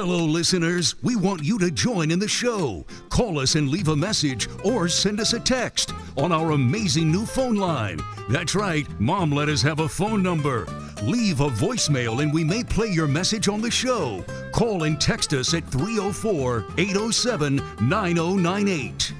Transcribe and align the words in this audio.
Hello, 0.00 0.24
listeners. 0.24 0.94
We 1.02 1.16
want 1.16 1.42
you 1.42 1.58
to 1.58 1.72
join 1.72 2.12
in 2.12 2.20
the 2.20 2.28
show. 2.28 2.86
Call 3.08 3.40
us 3.40 3.56
and 3.56 3.68
leave 3.68 3.88
a 3.88 3.96
message 3.96 4.48
or 4.64 4.86
send 4.86 5.18
us 5.18 5.32
a 5.32 5.40
text 5.40 5.92
on 6.16 6.30
our 6.30 6.52
amazing 6.52 7.10
new 7.10 7.26
phone 7.26 7.56
line. 7.56 7.98
That's 8.30 8.54
right, 8.54 8.86
Mom 9.00 9.32
let 9.32 9.48
us 9.48 9.60
have 9.62 9.80
a 9.80 9.88
phone 9.88 10.22
number. 10.22 10.68
Leave 11.02 11.40
a 11.40 11.48
voicemail 11.48 12.22
and 12.22 12.32
we 12.32 12.44
may 12.44 12.62
play 12.62 12.86
your 12.86 13.08
message 13.08 13.48
on 13.48 13.60
the 13.60 13.72
show. 13.72 14.24
Call 14.52 14.84
and 14.84 15.00
text 15.00 15.32
us 15.32 15.52
at 15.52 15.68
304 15.68 16.64
807 16.78 17.56
9098. 17.80 19.12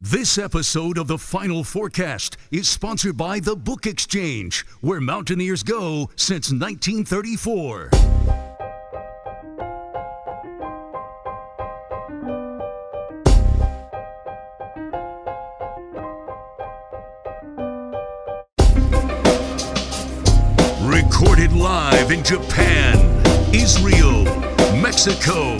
This 0.00 0.38
episode 0.38 0.96
of 0.96 1.08
the 1.08 1.18
Final 1.18 1.64
Fourcast 1.64 2.36
is 2.52 2.68
sponsored 2.68 3.16
by 3.16 3.40
the 3.40 3.56
Book 3.56 3.84
Exchange, 3.84 4.64
where 4.80 5.00
mountaineers 5.00 5.64
go 5.64 6.08
since 6.14 6.52
1934. 6.52 8.47
Live 21.78 22.10
in 22.10 22.24
Japan, 22.24 22.98
Israel, 23.54 24.24
Mexico, 24.82 25.56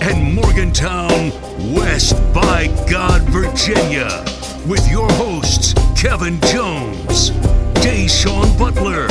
and 0.00 0.34
Morgantown, 0.34 1.30
West 1.72 2.16
by 2.34 2.66
God, 2.90 3.22
Virginia, 3.28 4.24
with 4.66 4.84
your 4.90 5.08
hosts, 5.12 5.72
Kevin 5.96 6.40
Jones, 6.40 7.30
Da'Sean 7.78 8.58
Butler, 8.58 9.06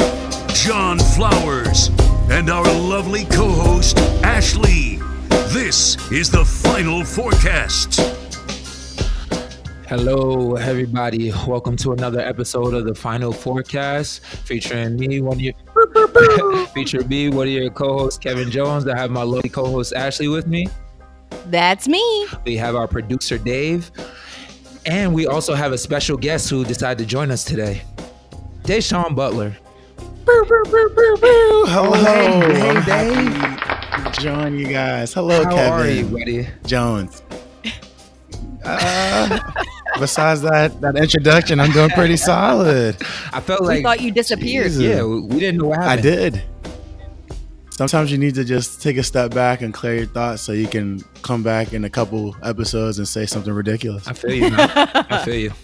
John 0.53 0.99
Flowers, 0.99 1.89
and 2.29 2.49
our 2.49 2.65
lovely 2.65 3.23
co 3.23 3.47
host, 3.47 3.97
Ashley. 4.21 4.99
This 5.53 5.95
is 6.11 6.29
the 6.29 6.43
final 6.43 6.99
fourcast. 7.03 8.21
Hello, 9.91 10.55
everybody. 10.55 11.33
Welcome 11.45 11.75
to 11.75 11.91
another 11.91 12.21
episode 12.21 12.73
of 12.73 12.85
the 12.85 12.95
Final 12.95 13.33
Fourcast, 13.33 14.21
featuring 14.21 14.95
me, 14.95 15.19
one 15.19 15.33
of 15.33 15.41
your 15.41 15.53
feature 16.73 17.03
me, 17.05 17.29
one 17.29 17.47
of 17.47 17.53
your 17.53 17.69
co-hosts, 17.69 18.17
Kevin 18.19 18.49
Jones. 18.51 18.87
I 18.87 18.97
have 18.97 19.11
my 19.11 19.23
lovely 19.23 19.49
co-host 19.49 19.93
Ashley 19.93 20.27
with 20.27 20.47
me. 20.47 20.67
That's 21.47 21.87
me. 21.87 22.27
We 22.45 22.57
have 22.57 22.75
our 22.75 22.87
producer 22.87 23.37
Dave, 23.37 23.91
and 24.85 25.13
we 25.13 25.27
also 25.27 25.53
have 25.53 25.71
a 25.71 25.77
special 25.77 26.17
guest 26.17 26.49
who 26.49 26.63
decided 26.65 26.97
to 26.99 27.05
join 27.05 27.31
us 27.31 27.43
today, 27.43 27.81
Da'Sean 28.63 29.15
Butler. 29.15 29.55
Hello, 30.27 31.93
hey, 31.93 32.53
hey, 32.53 32.69
I'm 32.69 32.83
Dave. 32.85 33.33
happy 33.33 34.11
to 34.11 34.21
join 34.21 34.57
you 34.57 34.67
guys. 34.67 35.13
Hello, 35.13 35.43
How 35.43 35.51
Kevin 35.55 35.73
are 35.73 35.89
you, 35.89 36.05
buddy? 36.05 36.47
Jones. 36.65 37.21
Uh, 38.63 39.39
besides 40.01 40.41
that 40.41 40.81
that 40.81 40.97
introduction, 40.97 41.59
I'm 41.61 41.71
doing 41.71 41.89
pretty 41.91 42.17
solid. 42.17 42.97
I 43.31 43.39
felt 43.39 43.61
we 43.61 43.67
like 43.67 43.83
thought 43.83 44.01
you 44.01 44.11
disappeared. 44.11 44.67
Jesus. 44.67 44.83
yeah, 44.83 45.03
we 45.03 45.21
we 45.21 45.39
didn't 45.39 45.59
know 45.61 45.67
what 45.67 45.77
happened. 45.79 45.99
I 45.99 46.01
did. 46.01 46.43
Sometimes 47.71 48.11
you 48.11 48.17
need 48.17 48.35
to 48.35 48.43
just 48.43 48.81
take 48.81 48.97
a 48.97 49.03
step 49.03 49.33
back 49.33 49.61
and 49.61 49.73
clear 49.73 49.95
your 49.95 50.05
thoughts 50.05 50.41
so 50.43 50.51
you 50.51 50.67
can 50.67 50.99
come 51.23 51.41
back 51.41 51.73
in 51.73 51.85
a 51.85 51.89
couple 51.89 52.35
episodes 52.43 52.99
and 52.99 53.07
say 53.07 53.25
something 53.25 53.53
ridiculous. 53.53 54.07
I 54.07 54.13
feel 54.13 54.33
you. 54.33 54.49
Man. 54.51 54.69
I 55.09 55.23
feel 55.23 55.35
you. 55.35 55.51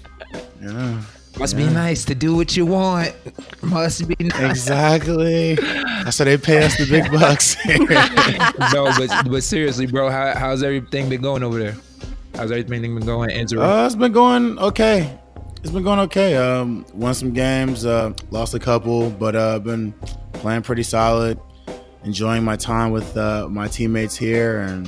Yeah, 0.60 1.02
Must 1.38 1.56
be 1.56 1.66
nice 1.68 2.04
to 2.06 2.16
do 2.16 2.36
what 2.36 2.58
you 2.58 2.66
want. 2.66 3.14
Must 3.62 4.08
be 4.08 4.16
nice. 4.26 4.50
exactly. 4.50 5.54
That's 5.56 6.18
why 6.18 6.26
they 6.26 6.38
pay 6.38 6.64
us 6.66 6.76
the 6.78 6.88
big 6.90 7.12
bucks. 7.12 7.56
no, 8.74 8.92
but 8.98 9.30
but 9.30 9.44
seriously, 9.44 9.86
bro, 9.86 10.10
how, 10.10 10.34
how's 10.36 10.64
everything 10.64 11.08
been 11.10 11.22
going 11.22 11.44
over 11.44 11.60
there? 11.60 11.76
How's 12.38 12.52
everything 12.52 12.94
been 12.96 13.06
going 13.06 13.32
in 13.32 13.38
Israel? 13.42 13.64
Uh, 13.64 13.86
it's 13.86 13.96
been 13.96 14.12
going 14.12 14.60
okay. 14.60 15.20
It's 15.64 15.72
been 15.72 15.84
going 15.84 16.00
okay. 16.02 16.38
Um, 16.38 16.86
won 16.94 17.14
some 17.16 17.34
games, 17.34 17.84
uh, 17.86 18.14
lost 18.30 18.54
a 18.54 18.60
couple, 18.60 19.10
but 19.10 19.36
uh, 19.36 19.58
been 19.60 19.92
playing 20.34 20.62
pretty 20.62 20.84
solid. 20.84 21.40
Enjoying 22.04 22.44
my 22.44 22.56
time 22.56 22.92
with 22.92 23.18
uh, 23.18 23.48
my 23.50 23.68
teammates 23.68 24.16
here, 24.16 24.60
and 24.62 24.88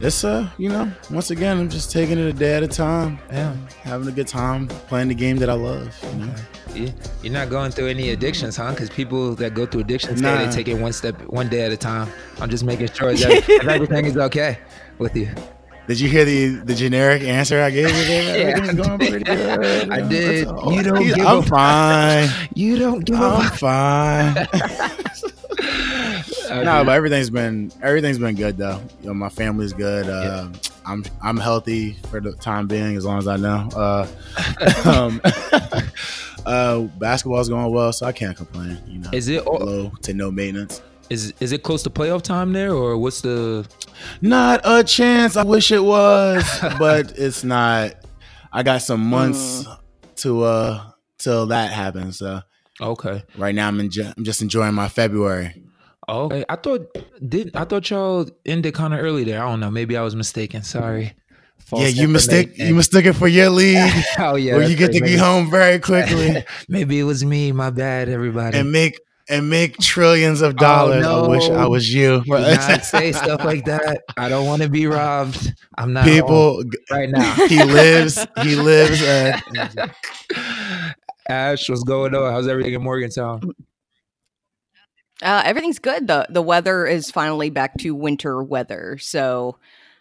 it's 0.00 0.22
uh, 0.24 0.48
you 0.58 0.68
know, 0.68 0.90
once 1.10 1.30
again, 1.30 1.58
I'm 1.58 1.68
just 1.68 1.90
taking 1.90 2.18
it 2.18 2.24
a 2.26 2.32
day 2.32 2.54
at 2.54 2.62
a 2.62 2.68
time. 2.68 3.18
yeah, 3.30 3.54
having 3.82 4.06
a 4.08 4.12
good 4.12 4.28
time 4.28 4.68
playing 4.68 5.08
the 5.08 5.14
game 5.14 5.36
that 5.38 5.50
I 5.50 5.54
love. 5.54 5.94
You 6.12 6.24
know? 6.26 6.34
You- 6.74 6.92
you're 7.22 7.32
not 7.32 7.50
going 7.50 7.72
through 7.72 7.88
any 7.88 8.10
addictions, 8.10 8.56
huh? 8.56 8.70
Because 8.70 8.90
people 8.90 9.34
that 9.36 9.54
go 9.54 9.66
through 9.66 9.80
addictions, 9.80 10.22
they- 10.22 10.44
they 10.46 10.50
take 10.52 10.68
it 10.68 10.74
one 10.74 10.92
step, 10.92 11.20
one 11.22 11.48
day 11.48 11.62
at 11.62 11.72
a 11.72 11.76
time. 11.76 12.08
I'm 12.40 12.48
just 12.48 12.64
making 12.64 12.92
sure 12.92 13.12
that 13.14 13.44
that 13.46 13.68
everything 13.68 14.04
is 14.06 14.16
okay 14.16 14.58
with 14.98 15.16
you. 15.16 15.28
Did 15.86 16.00
you 16.00 16.08
hear 16.08 16.24
the 16.24 16.48
the 16.56 16.74
generic 16.74 17.22
answer 17.22 17.60
I 17.62 17.70
gave 17.70 17.88
you 17.88 18.04
there? 18.04 18.48
Yeah, 18.58 18.64
I 18.70 18.74
going 18.74 18.98
did. 18.98 19.10
pretty 19.10 19.24
good. 19.24 19.90
I 19.90 20.00
did. 20.08 20.46
all. 20.48 20.72
You 20.72 20.82
don't 20.82 21.04
give 21.04 21.18
I'm 21.26 21.38
a- 21.38 21.42
fine. 21.42 22.28
You 22.54 22.78
don't 22.78 23.04
give 23.04 23.16
I'm 23.20 23.46
a 23.46 23.50
fine. 23.50 24.34
no, 26.64 26.84
but 26.84 26.88
everything's 26.90 27.30
been 27.30 27.72
everything's 27.82 28.18
been 28.18 28.34
good 28.34 28.56
though. 28.56 28.80
You 29.00 29.08
know, 29.08 29.14
my 29.14 29.28
family's 29.28 29.72
good. 29.72 30.08
Uh, 30.08 30.48
I'm 30.84 31.04
I'm 31.22 31.36
healthy 31.36 31.94
for 32.10 32.20
the 32.20 32.32
time 32.34 32.66
being, 32.66 32.96
as 32.96 33.04
long 33.04 33.18
as 33.18 33.26
I 33.28 33.36
know. 33.36 33.68
Uh, 33.74 34.06
um, 34.84 35.20
uh, 36.46 36.80
basketball's 36.98 37.48
going 37.48 37.72
well, 37.72 37.92
so 37.92 38.06
I 38.06 38.12
can't 38.12 38.36
complain. 38.36 38.78
You 38.86 38.98
know, 38.98 39.10
is 39.12 39.28
it 39.28 39.46
all- 39.46 39.58
low 39.64 39.92
to 40.02 40.14
no 40.14 40.30
maintenance. 40.30 40.82
Is 41.10 41.32
is 41.40 41.52
it 41.52 41.62
close 41.62 41.82
to 41.84 41.90
playoff 41.90 42.22
time 42.22 42.52
there, 42.52 42.72
or 42.72 42.96
what's 42.98 43.20
the? 43.20 43.66
Not 44.20 44.60
a 44.64 44.82
chance. 44.84 45.36
I 45.36 45.44
wish 45.44 45.70
it 45.72 45.82
was, 45.84 46.44
but 46.78 47.12
it's 47.18 47.44
not. 47.44 47.92
I 48.52 48.62
got 48.62 48.82
some 48.82 49.00
months 49.08 49.66
to 50.16 50.42
uh 50.44 50.90
till 51.18 51.46
that 51.46 51.72
happens. 51.72 52.18
So 52.18 52.40
Okay. 52.80 53.22
right 53.38 53.54
now 53.54 53.68
I'm 53.68 53.78
enjo- 53.78 54.12
I'm 54.16 54.24
just 54.24 54.42
enjoying 54.42 54.74
my 54.74 54.88
February. 54.88 55.62
Okay. 56.08 56.44
I 56.48 56.56
thought 56.56 56.86
did 57.26 57.54
I 57.56 57.64
thought 57.64 57.88
y'all 57.90 58.28
ended 58.44 58.74
kind 58.74 58.94
of 58.94 59.00
early 59.00 59.24
there. 59.24 59.42
I 59.44 59.48
don't 59.48 59.60
know. 59.60 59.70
Maybe 59.70 59.96
I 59.96 60.02
was 60.02 60.14
mistaken. 60.16 60.62
Sorry. 60.62 61.14
False 61.58 61.82
yeah, 61.82 61.88
you 61.88 62.06
mistake 62.06 62.56
you 62.58 62.74
mistook 62.74 63.06
it 63.06 63.14
for 63.14 63.26
your 63.26 63.50
league, 63.50 63.92
Oh 64.18 64.36
yeah. 64.36 64.54
where 64.56 64.68
you 64.68 64.76
get 64.76 64.92
to 64.92 65.00
maybe, 65.00 65.14
be 65.14 65.16
home 65.18 65.50
very 65.50 65.80
quickly 65.80 66.44
maybe 66.68 67.00
it 67.00 67.02
was 67.04 67.24
me. 67.24 67.50
My 67.50 67.70
bad, 67.70 68.08
everybody. 68.08 68.56
and 68.58 68.70
make 68.70 69.00
and 69.28 69.50
make 69.50 69.76
trillions 69.78 70.40
of 70.40 70.56
dollars. 70.56 71.04
I 71.04 71.26
wish 71.26 71.48
I 71.50 71.66
was 71.66 71.92
you. 71.92 72.22
Do 72.24 72.32
not 72.32 72.84
say 72.84 73.12
stuff 73.12 73.44
like 73.44 73.64
that. 73.66 74.02
I 74.16 74.28
don't 74.28 74.46
want 74.46 74.62
to 74.62 74.68
be 74.68 74.86
robbed. 74.86 75.54
I'm 75.76 75.92
not 75.92 76.04
People, 76.04 76.62
right 76.90 77.08
now. 77.08 77.34
he 77.48 77.62
lives. 77.62 78.24
He 78.42 78.54
lives. 78.56 79.02
Uh, 79.02 79.38
Ash, 81.28 81.68
what's 81.68 81.82
going 81.82 82.14
on? 82.14 82.32
How's 82.32 82.46
everything 82.48 82.74
in 82.74 82.82
Morgantown? 82.82 83.42
Uh, 85.22 85.42
everything's 85.44 85.78
good. 85.78 86.06
the 86.06 86.26
The 86.28 86.42
weather 86.42 86.86
is 86.86 87.10
finally 87.10 87.50
back 87.50 87.76
to 87.78 87.94
winter 87.94 88.42
weather, 88.42 88.98
so 88.98 89.56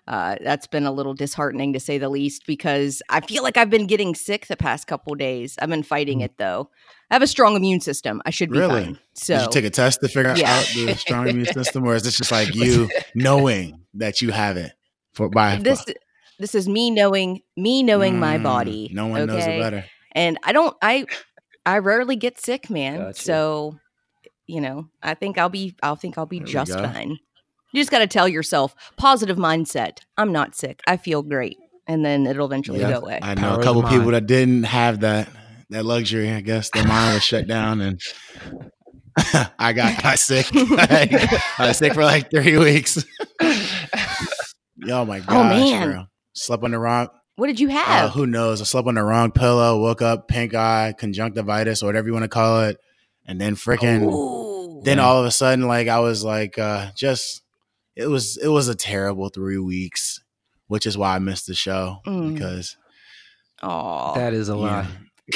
uh, 0.07 0.35
that's 0.41 0.67
been 0.67 0.85
a 0.85 0.91
little 0.91 1.13
disheartening 1.13 1.73
to 1.73 1.79
say 1.79 1.97
the 1.97 2.09
least. 2.09 2.45
Because 2.45 3.01
I 3.09 3.21
feel 3.21 3.43
like 3.43 3.57
I've 3.57 3.69
been 3.69 3.87
getting 3.87 4.15
sick 4.15 4.47
the 4.47 4.57
past 4.57 4.87
couple 4.87 5.15
days. 5.15 5.55
I've 5.59 5.69
been 5.69 5.83
fighting 5.83 6.21
it 6.21 6.37
though. 6.37 6.69
I 7.11 7.15
have 7.15 7.21
a 7.21 7.27
strong 7.27 7.55
immune 7.55 7.79
system. 7.81 8.21
I 8.25 8.29
should 8.31 8.49
be 8.51 8.59
Really? 8.59 8.83
fine. 8.83 8.99
So 9.13 9.35
Did 9.35 9.41
you 9.43 9.49
take 9.51 9.65
a 9.65 9.69
test 9.69 9.99
to 10.01 10.07
figure 10.07 10.35
Yeah. 10.35 10.59
out 10.59 10.65
the 10.75 10.95
strong 10.95 11.27
immune 11.29 11.45
system, 11.47 11.85
or 11.85 11.95
is 11.95 12.03
this 12.03 12.17
just 12.17 12.31
like 12.31 12.53
you 12.55 12.89
knowing 13.15 13.81
that 13.95 14.21
you 14.21 14.31
have 14.31 14.57
it 14.57 14.71
for 15.13 15.29
by 15.29 15.57
this 15.57 15.85
this 16.39 16.53
is 16.53 16.67
me 16.67 16.91
knowing 16.91 17.41
me 17.55 17.81
knowing 17.83 18.19
my 18.19 18.37
Mm, 18.37 18.43
body. 18.43 18.89
No 18.93 19.07
one 19.07 19.25
knows 19.27 19.45
it 19.47 19.59
better. 19.59 19.85
and 20.11 20.37
I 20.43 20.51
don't 20.51 20.75
I 20.81 21.05
I 21.65 21.77
rarely 21.79 22.15
get 22.15 22.39
sick, 22.39 22.69
man. 22.69 22.99
Gotcha. 22.99 23.21
So, 23.21 23.79
you 24.47 24.61
know, 24.61 24.89
I 25.01 25.13
think 25.13 25.37
I'll 25.37 25.49
be 25.49 25.75
I'll 25.81 25.95
think 25.95 26.17
I'll 26.17 26.25
be 26.25 26.39
There 26.39 26.47
just 26.47 26.73
fine. 26.73 27.17
You 27.75 27.81
just 27.81 27.91
got 27.91 27.99
to 27.99 28.07
tell 28.07 28.27
yourself 28.27 28.73
positive 28.97 29.35
mindset. 29.37 29.99
I'm 30.17 30.31
not 30.31 30.55
sick. 30.55 30.81
I 30.87 30.95
feel 30.97 31.21
great. 31.21 31.57
And 31.87 32.05
then 32.05 32.25
it'll 32.25 32.45
eventually 32.45 32.79
Yeah, 32.79 32.91
go 32.93 32.99
away. 32.99 33.19
I 33.21 33.35
know 33.35 33.41
Power 33.41 33.59
a 33.59 33.63
couple 33.63 33.81
the 33.81 33.89
people 33.89 34.11
that 34.11 34.25
didn't 34.27 34.63
have 34.63 35.01
that 35.01 35.27
that 35.71 35.83
luxury. 35.85 36.31
I 36.31 36.39
guess 36.41 36.69
their 36.69 36.87
mind 36.87 37.15
was 37.15 37.23
shut 37.23 37.47
down, 37.55 37.81
and 37.81 37.99
I 39.59 39.73
got 39.73 40.01
got 40.01 40.17
sick. 40.19 40.47
I 40.55 41.45
was 41.59 41.77
sick 41.77 41.93
for 41.93 42.03
like 42.05 42.31
three 42.31 42.57
weeks. 42.57 43.03
oh 44.89 45.05
my 45.05 45.19
gosh, 45.19 45.29
man. 45.69 45.91
bro. 45.91 46.03
Slept 46.33 46.63
on 46.63 46.71
the 46.71 46.79
wrong. 46.79 47.09
what 47.35 47.47
did 47.47 47.59
you 47.59 47.69
Uh, 47.69 47.73
have? 47.73 48.11
who 48.11 48.25
knows? 48.25 48.61
I 48.61 48.63
slept 48.65 48.87
on 48.87 48.95
the 48.95 49.03
wrong 49.03 49.31
pillow. 49.31 49.79
Woke 49.81 50.01
up 50.01 50.27
pink 50.27 50.53
eye, 50.53 50.93
conjunctivitis, 50.97 51.83
or 51.83 51.87
whatever 51.87 52.07
you 52.07 52.13
want 52.13 52.23
to 52.23 52.29
call 52.29 52.61
it, 52.63 52.77
and 53.25 53.39
then 53.39 53.55
freaking. 53.55 54.83
Then 54.83 54.99
all 54.99 55.19
of 55.19 55.25
a 55.25 55.31
sudden 55.31 55.67
like 55.67 55.87
i 55.87 55.99
was 55.99 56.23
like 56.23 56.59
uh 56.59 56.91
just 56.95 57.41
it 57.95 58.07
was 58.07 58.37
it 58.37 58.47
was 58.49 58.67
a 58.67 58.75
terrible 58.75 59.29
three 59.29 59.57
weeks 59.57 60.21
which 60.67 60.85
is 60.85 60.97
why 60.97 61.15
i 61.15 61.19
missed 61.19 61.47
the 61.47 61.53
show 61.55 61.97
Mm. 62.05 62.33
because 62.33 62.75
Aw. 63.61 64.13
That 64.15 64.33
is 64.33 64.49
a 64.49 64.51
yeah, 64.51 64.57
lot. 64.57 64.85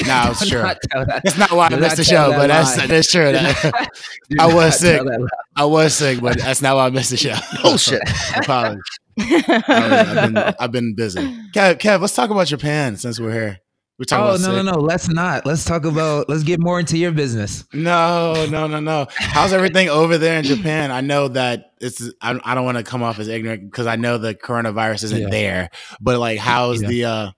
No, 0.06 0.30
it's 0.30 0.48
true. 0.48 0.62
not 0.62 0.76
tell 0.90 1.04
That's 1.06 1.38
not 1.38 1.50
why 1.52 1.66
I 1.68 1.76
missed 1.76 1.96
the 1.96 2.04
show, 2.04 2.30
that 2.30 2.36
but 2.36 2.46
that's 2.48 2.76
lie. 2.76 2.86
that's 2.86 3.10
true. 3.10 3.32
That- 3.32 3.88
I 4.38 4.54
was 4.54 4.78
sick. 4.78 4.96
tell 4.98 5.04
that 5.06 5.20
lie. 5.20 5.26
I 5.56 5.64
was 5.64 5.94
sick, 5.94 6.20
but 6.20 6.38
that's 6.38 6.60
not 6.62 6.76
why 6.76 6.86
I 6.86 6.90
missed 6.90 7.10
the 7.10 7.16
show. 7.16 7.34
Bullshit. 7.62 8.02
Apologies. 8.36 8.82
I've, 9.18 10.32
been, 10.32 10.36
I've 10.60 10.70
been 10.72 10.94
busy. 10.94 11.20
Kev, 11.54 11.78
Kev, 11.78 12.00
let's 12.02 12.14
talk 12.14 12.30
about 12.30 12.46
Japan 12.46 12.96
since 12.98 13.18
we're 13.18 13.32
here. 13.32 13.58
We're 14.00 14.04
talking 14.06 14.42
Oh 14.46 14.48
no 14.48 14.62
no 14.62 14.64
sick. 14.72 14.74
no! 14.74 14.80
Let's 14.80 15.08
not. 15.10 15.44
Let's 15.44 15.62
talk 15.64 15.84
about. 15.84 16.26
Let's 16.30 16.42
get 16.42 16.58
more 16.58 16.80
into 16.80 16.96
your 16.96 17.12
business. 17.12 17.64
No, 17.74 18.46
no, 18.48 18.66
no, 18.66 18.80
no. 18.80 19.06
How's 19.14 19.52
everything 19.52 19.90
over 19.90 20.16
there 20.16 20.38
in 20.38 20.44
Japan? 20.44 20.90
I 20.90 21.02
know 21.02 21.28
that 21.28 21.72
it's. 21.82 22.10
I, 22.22 22.40
I 22.42 22.54
don't 22.54 22.64
want 22.64 22.78
to 22.78 22.82
come 22.82 23.02
off 23.02 23.18
as 23.18 23.28
ignorant 23.28 23.70
because 23.70 23.86
I 23.86 23.96
know 23.96 24.16
the 24.16 24.34
coronavirus 24.34 25.04
isn't 25.04 25.20
Yeah. 25.24 25.28
there. 25.28 25.70
But 26.00 26.18
like, 26.18 26.38
how's 26.38 26.80
Yeah. 26.80 26.88
the? 26.88 27.04
uh 27.04 27.30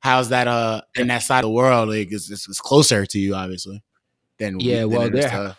How's 0.00 0.28
that? 0.30 0.48
Uh, 0.48 0.80
in 0.94 1.08
that 1.08 1.22
side 1.22 1.40
of 1.40 1.48
the 1.48 1.50
world, 1.50 1.88
like, 1.90 2.12
it's, 2.12 2.30
it's, 2.30 2.48
it's 2.48 2.60
closer 2.60 3.04
to 3.04 3.18
you, 3.18 3.34
obviously. 3.34 3.82
Than 4.38 4.58
Yeah, 4.60 4.80
than 4.80 4.90
well, 4.90 5.10
there- 5.10 5.28
to- 5.28 5.56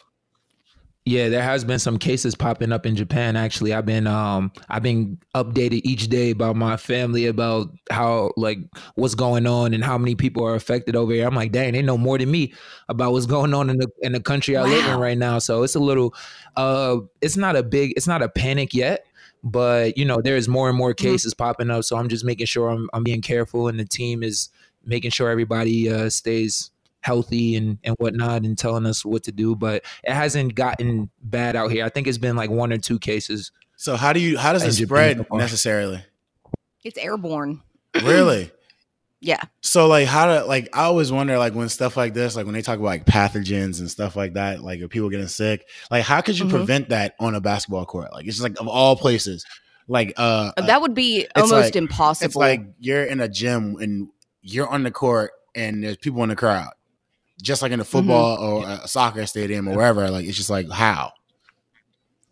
Yeah, 1.07 1.30
there 1.30 1.42
has 1.42 1.63
been 1.63 1.80
some 1.80 1.98
cases 1.98 2.36
popping 2.36 2.74
up 2.74 2.86
in 2.86 2.98
Japan. 2.98 3.38
Actually, 3.38 3.74
I've 3.74 3.86
been 3.86 4.07
um 4.07 4.51
I've 4.68 4.83
been 4.83 5.18
updated 5.33 5.81
each 5.86 6.09
day 6.09 6.31
about 6.31 6.57
my 6.57 6.75
family 6.75 7.27
about 7.27 7.69
how 7.89 8.31
like 8.36 8.57
what's 8.95 9.15
going 9.15 9.48
on 9.48 9.74
and 9.74 9.86
how 9.86 9.98
many 9.98 10.15
people 10.15 10.45
are 10.45 10.54
affected 10.56 10.98
over 10.98 11.13
here. 11.13 11.25
I'm 11.25 11.33
like, 11.33 11.54
dang, 11.54 11.71
they 11.71 11.81
know 11.81 11.98
more 11.98 12.18
than 12.18 12.30
me 12.30 12.54
about 12.89 13.13
what's 13.13 13.25
going 13.25 13.54
on 13.54 13.69
in 13.69 13.77
the 13.77 13.88
in 14.01 14.12
the 14.12 14.19
country 14.19 14.57
I 14.57 14.63
live 14.63 14.86
in 14.86 15.00
right 15.00 15.18
now. 15.18 15.39
So 15.39 15.63
it's 15.63 15.75
a 15.75 15.80
little 15.80 16.13
uh 16.57 16.98
it's 17.21 17.38
not 17.38 17.56
a 17.56 17.63
big 17.63 17.94
it's 17.95 18.07
not 18.07 18.21
a 18.21 18.27
panic 18.27 18.74
yet. 18.74 19.06
But 19.45 19.98
you 19.98 20.03
know, 20.03 20.19
there's 20.21 20.50
more 20.50 20.68
and 20.68 20.77
more 20.77 20.94
Mhm. 20.94 20.98
cases 20.98 21.33
popping 21.33 21.71
up. 21.71 21.86
So 21.86 21.95
I'm 21.95 22.10
just 22.10 22.25
making 22.25 22.48
sure 22.48 22.68
I'm 22.68 22.89
I'm 22.92 23.06
being 23.06 23.21
careful 23.21 23.69
and 23.69 23.80
the 23.80 23.86
team 23.86 24.24
is 24.24 24.50
making 24.83 25.12
sure 25.12 25.30
everybody 25.30 25.89
uh 25.89 26.10
stays 26.10 26.69
healthy 27.01 27.55
and 27.55 27.77
and 27.83 27.95
whatnot 27.99 28.44
and 28.44 28.57
telling 28.57 28.85
us 28.85 29.05
what 29.05 29.23
to 29.23 29.31
do 29.31 29.55
but 29.55 29.83
it 30.03 30.11
hasn't 30.13 30.55
gotten 30.55 31.09
bad 31.21 31.55
out 31.55 31.71
here 31.71 31.85
i 31.85 31.89
think 31.89 32.07
it's 32.07 32.17
been 32.17 32.35
like 32.35 32.49
one 32.49 32.73
or 32.73 32.77
two 32.77 32.99
cases 32.99 33.51
So 33.77 33.95
how 33.95 34.11
do 34.13 34.19
you? 34.19 34.38
How 34.38 34.53
does 34.53 34.63
it 34.63 34.73
spread 34.85 35.25
so 35.29 35.38
necessarily? 35.38 36.03
it's 36.83 36.97
airborne. 36.97 37.61
Really? 38.01 38.51
Yeah. 39.19 39.41
So 39.61 39.88
like 39.88 40.07
how 40.07 40.27
to 40.27 40.45
like 40.45 40.69
I 40.73 40.83
always 40.83 41.11
wonder 41.11 41.39
like 41.39 41.55
when 41.55 41.69
stuff 41.69 41.97
like 41.97 42.13
this 42.13 42.35
like 42.35 42.45
when 42.45 42.53
they 42.53 42.61
talk 42.61 42.75
about 42.77 42.85
like 42.85 43.05
pathogens 43.05 43.79
and 43.79 43.89
stuff 43.89 44.15
like 44.15 44.33
that 44.35 44.61
like 44.61 44.79
if 44.79 44.91
people 44.91 45.09
getting 45.09 45.27
sick 45.27 45.67
like 45.89 46.03
how 46.03 46.21
could 46.21 46.38
you 46.38 46.45
Mhm. 46.45 46.51
prevent 46.51 46.89
that 46.89 47.15
on 47.19 47.33
a 47.33 47.41
basketball 47.41 47.83
court 47.88 48.13
like 48.13 48.27
it's 48.27 48.35
just 48.38 48.43
like 48.47 48.59
of 48.61 48.67
all 48.67 48.95
places 48.95 49.43
like 49.88 50.13
uh 50.17 50.51
uh, 50.55 50.61
that 50.67 50.81
would 50.81 50.93
be 50.93 51.25
almost 51.35 51.51
like- 51.51 51.75
impossible. 51.75 52.27
it's 52.27 52.35
like 52.35 52.61
you're 52.79 53.03
in 53.05 53.19
a 53.19 53.27
gym 53.27 53.77
and 53.81 54.09
you're 54.43 54.67
on 54.69 54.83
the 54.83 54.91
court 54.91 55.31
and 55.55 55.83
there's 55.83 55.97
people 55.97 56.21
in 56.21 56.29
the 56.29 56.35
crowd 56.35 56.69
just 57.42 57.62
like 57.62 57.72
in 57.72 57.80
a 57.80 57.86
football 57.86 58.38
or 58.38 58.68
a 58.68 58.88
soccer 58.88 59.25
stadium 59.25 59.68
or 59.68 59.75
wherever 59.75 60.10
like 60.10 60.25
it's 60.25 60.38
just 60.38 60.50
like 60.50 60.69
how 60.69 61.12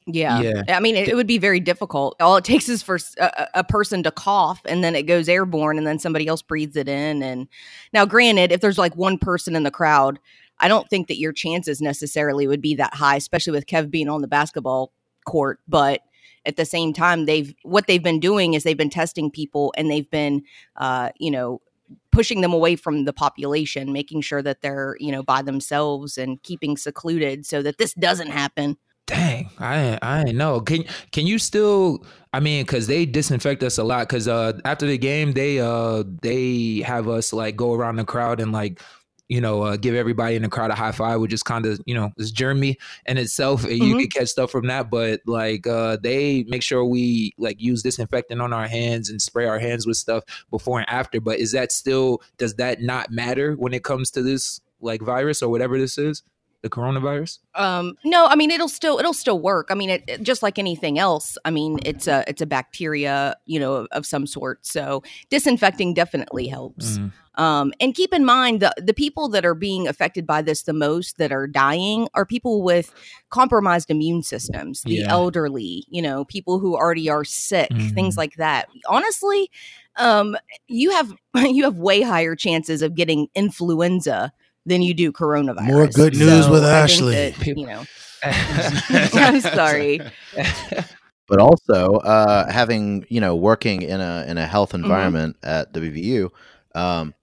Yeah. 0.08 0.40
Yeah. 0.42 0.64
I 0.68 0.80
mean, 0.80 0.96
it, 0.96 1.08
it 1.08 1.16
would 1.16 1.28
be 1.28 1.40
very 1.40 1.60
difficult. 1.60 2.16
All 2.20 2.38
it 2.38 2.44
takes 2.44 2.70
is 2.70 2.84
for 2.84 3.00
a 3.18 3.64
person 3.64 4.04
to 4.04 4.12
cough 4.12 4.62
and 4.66 4.84
then 4.84 4.96
it 4.96 5.04
goes 5.04 5.28
airborne 5.28 5.78
and 5.78 5.88
then 5.88 5.98
somebody 5.98 6.28
else 6.28 6.44
breathes 6.44 6.76
it 6.76 6.88
in. 6.88 7.24
And 7.24 7.48
now, 7.92 8.06
granted, 8.06 8.52
if 8.52 8.62
there's 8.62 8.78
like 8.78 8.96
one 8.96 9.18
person 9.18 9.56
in 9.56 9.64
the 9.64 9.72
crowd, 9.72 10.20
I 10.60 10.68
don't 10.68 10.88
think 10.90 11.08
that 11.08 11.18
your 11.18 11.34
chances 11.34 11.82
necessarily 11.82 12.48
would 12.48 12.62
be 12.62 12.76
that 12.76 12.94
high, 12.94 13.16
especially 13.16 13.54
with 13.54 13.66
Kev 13.66 13.90
being 13.90 14.08
on 14.08 14.22
the 14.22 14.28
basketball 14.28 14.94
court. 15.26 15.60
But 15.68 16.02
at 16.46 16.56
the 16.56 16.66
same 16.66 16.94
time, 16.94 17.26
they've 17.26 17.54
what 17.64 17.88
they've 17.88 18.04
been 18.04 18.20
doing 18.20 18.54
is 18.54 18.64
they've 18.64 18.78
been 18.78 18.92
testing 18.92 19.32
people 19.32 19.74
and 19.76 19.90
they've 19.90 20.10
been, 20.10 20.44
uh, 20.78 21.10
you 21.18 21.32
know, 21.32 21.62
pushing 22.12 22.42
them 22.42 22.54
away 22.54 22.76
from 22.76 23.06
the 23.06 23.14
population, 23.14 23.92
making 23.94 24.22
sure 24.22 24.42
that 24.42 24.62
they're, 24.62 24.96
you 25.00 25.12
know, 25.12 25.24
by 25.24 25.42
themselves 25.42 26.18
and 26.18 26.42
keeping 26.44 26.78
secluded 26.78 27.46
so 27.46 27.62
that 27.62 27.78
this 27.78 27.94
doesn't 27.94 28.30
happen. 28.30 28.78
dang 29.08 29.50
i 29.60 30.00
i 30.02 30.24
know 30.32 30.60
can 30.60 30.84
can 31.12 31.28
you 31.28 31.38
still 31.38 32.04
i 32.34 32.40
mean 32.40 32.64
because 32.66 32.88
they 32.88 33.06
disinfect 33.06 33.62
us 33.62 33.78
a 33.78 33.84
lot 33.84 34.10
because 34.10 34.28
uh 34.28 34.52
after 34.66 34.88
the 34.88 34.98
game 34.98 35.34
they 35.34 35.60
uh 35.60 36.04
they 36.24 36.82
have 36.84 37.08
us 37.08 37.32
like 37.32 37.56
go 37.56 37.74
around 37.74 37.98
the 37.98 38.04
crowd 38.04 38.40
and 38.40 38.52
like 38.52 38.82
you 39.30 39.42
know 39.42 39.64
uh, 39.64 39.76
give 39.78 39.96
everybody 39.96 40.36
in 40.36 40.42
the 40.44 40.50
crowd 40.50 40.70
a 40.72 40.76
high 40.76 40.92
five 40.92 41.20
which 41.20 41.34
is 41.34 41.42
kind 41.42 41.66
of 41.66 41.80
you 41.86 41.96
know 41.96 42.12
this 42.18 42.32
germy 42.32 42.76
in 43.08 43.18
itself 43.18 43.64
and 43.64 43.78
you 43.80 43.96
Mhm. 43.96 44.00
can 44.02 44.10
catch 44.10 44.28
stuff 44.30 44.52
from 44.52 44.68
that 44.68 44.90
but 44.92 45.22
like 45.26 45.66
uh 45.66 45.98
they 46.04 46.44
make 46.48 46.62
sure 46.62 46.86
we 46.86 47.34
like 47.38 47.60
use 47.60 47.82
disinfectant 47.82 48.42
on 48.42 48.54
our 48.54 48.68
hands 48.68 49.10
and 49.10 49.22
spray 49.22 49.46
our 49.48 49.58
hands 49.60 49.88
with 49.88 49.98
stuff 49.98 50.24
before 50.52 50.80
and 50.80 50.90
after 50.90 51.20
but 51.20 51.40
is 51.40 51.52
that 51.54 51.72
still 51.72 52.22
does 52.38 52.54
that 52.56 52.82
not 52.82 53.10
matter 53.12 53.54
when 53.54 53.74
it 53.74 53.84
comes 53.84 54.12
to 54.12 54.22
this 54.22 54.62
like 54.82 55.02
virus 55.02 55.42
or 55.42 55.50
whatever 55.50 55.80
this 55.80 55.98
is 55.98 56.22
the 56.66 56.70
coronavirus 56.72 57.38
Um, 57.54 57.96
no, 58.04 58.26
I 58.26 58.36
mean 58.36 58.50
it'll 58.50 58.68
still 58.68 58.98
it'll 58.98 59.14
still 59.14 59.40
work. 59.40 59.68
I 59.70 59.76
mean, 59.76 59.92
it, 59.92 60.04
it- 60.08 60.24
just 60.24 60.42
like 60.42 60.58
anything 60.58 60.98
else. 60.98 61.38
I 61.46 61.52
mean, 61.52 61.78
it's 61.86 62.08
a 62.08 62.24
it's 62.28 62.42
a 62.42 62.46
bacteria, 62.48 63.36
you 63.46 63.60
know, 63.60 63.74
of, 63.76 63.88
of 63.92 64.06
some 64.06 64.26
sort. 64.26 64.66
So 64.66 65.04
disinfecting 65.30 65.94
definitely 65.94 66.48
helps. 66.48 66.98
Mm. 66.98 67.12
Um, 67.36 67.74
and 67.82 67.94
keep 67.94 68.14
in 68.14 68.26
mind 68.26 68.62
the 68.62 68.74
the 68.78 68.94
people 68.94 69.30
that 69.30 69.46
are 69.46 69.54
being 69.54 69.88
affected 69.88 70.26
by 70.26 70.42
this 70.42 70.64
the 70.64 70.74
most 70.74 71.18
that 71.20 71.32
are 71.32 71.46
dying 71.48 72.08
are 72.16 72.26
people 72.26 72.64
with 72.64 72.94
compromised 73.30 73.92
immune 73.92 74.24
systems, 74.24 74.82
the 74.84 74.96
Yeah. 74.96 75.12
elderly, 75.12 75.86
you 75.90 76.02
know, 76.02 76.26
people 76.26 76.58
who 76.60 76.76
already 76.76 77.10
are 77.10 77.24
sick, 77.26 77.70
things 77.94 78.16
Mhm. 78.16 78.18
like 78.18 78.36
that. 78.38 78.70
Honestly, 78.88 79.52
um, 79.98 80.36
you 80.68 80.90
have 80.92 81.14
you 81.36 81.64
have 81.66 81.78
way 81.78 82.02
higher 82.02 82.36
chances 82.36 82.82
of 82.82 82.96
getting 82.96 83.28
influenza 83.36 84.32
than 84.66 84.82
you 84.82 84.94
do 84.94 85.12
coronavirus. 85.12 85.64
More 85.68 85.88
good 85.88 86.14
news 86.14 86.50
with 86.50 86.64
I 86.64 86.68
Ashley. 86.84 87.32
that, 87.32 87.48
you 87.48 87.66
know, 87.66 87.86
I'm 89.14 89.42
sorry. 89.42 90.02
but 91.28 91.40
also 91.40 91.96
uh, 91.98 92.52
having 92.52 93.06
you 93.10 93.20
know 93.22 93.36
working 93.36 93.82
in 93.82 94.02
a 94.02 94.26
in 94.28 94.38
a 94.38 94.46
health 94.46 94.72
Mm-hmm. 94.72 94.84
environment 94.86 95.38
at 95.44 95.74
WVU, 95.74 96.32
um, 96.76 97.14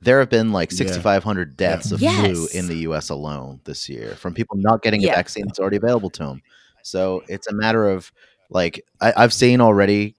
there 0.00 0.18
have 0.20 0.30
been 0.30 0.52
like 0.52 0.70
Yeah. 0.70 0.76
6,500 0.78 1.56
deaths 1.56 1.92
of 1.92 2.00
Yes. 2.00 2.16
flu 2.16 2.46
in 2.48 2.68
the 2.68 2.76
U.S. 2.78 3.08
alone 3.10 3.60
this 3.64 3.88
year 3.88 4.16
from 4.16 4.34
people 4.34 4.56
not 4.56 4.82
getting 4.82 5.04
a 5.04 5.08
vaccine 5.08 5.46
that's 5.46 5.58
already 5.58 5.76
available 5.76 6.10
to 6.10 6.22
them. 6.24 6.42
So 6.82 7.22
it's 7.28 7.46
a 7.48 7.54
matter 7.54 7.88
of 7.88 8.12
like 8.50 8.84
I, 9.00 9.12
I've 9.16 9.32
seen 9.32 9.60
already 9.60 10.15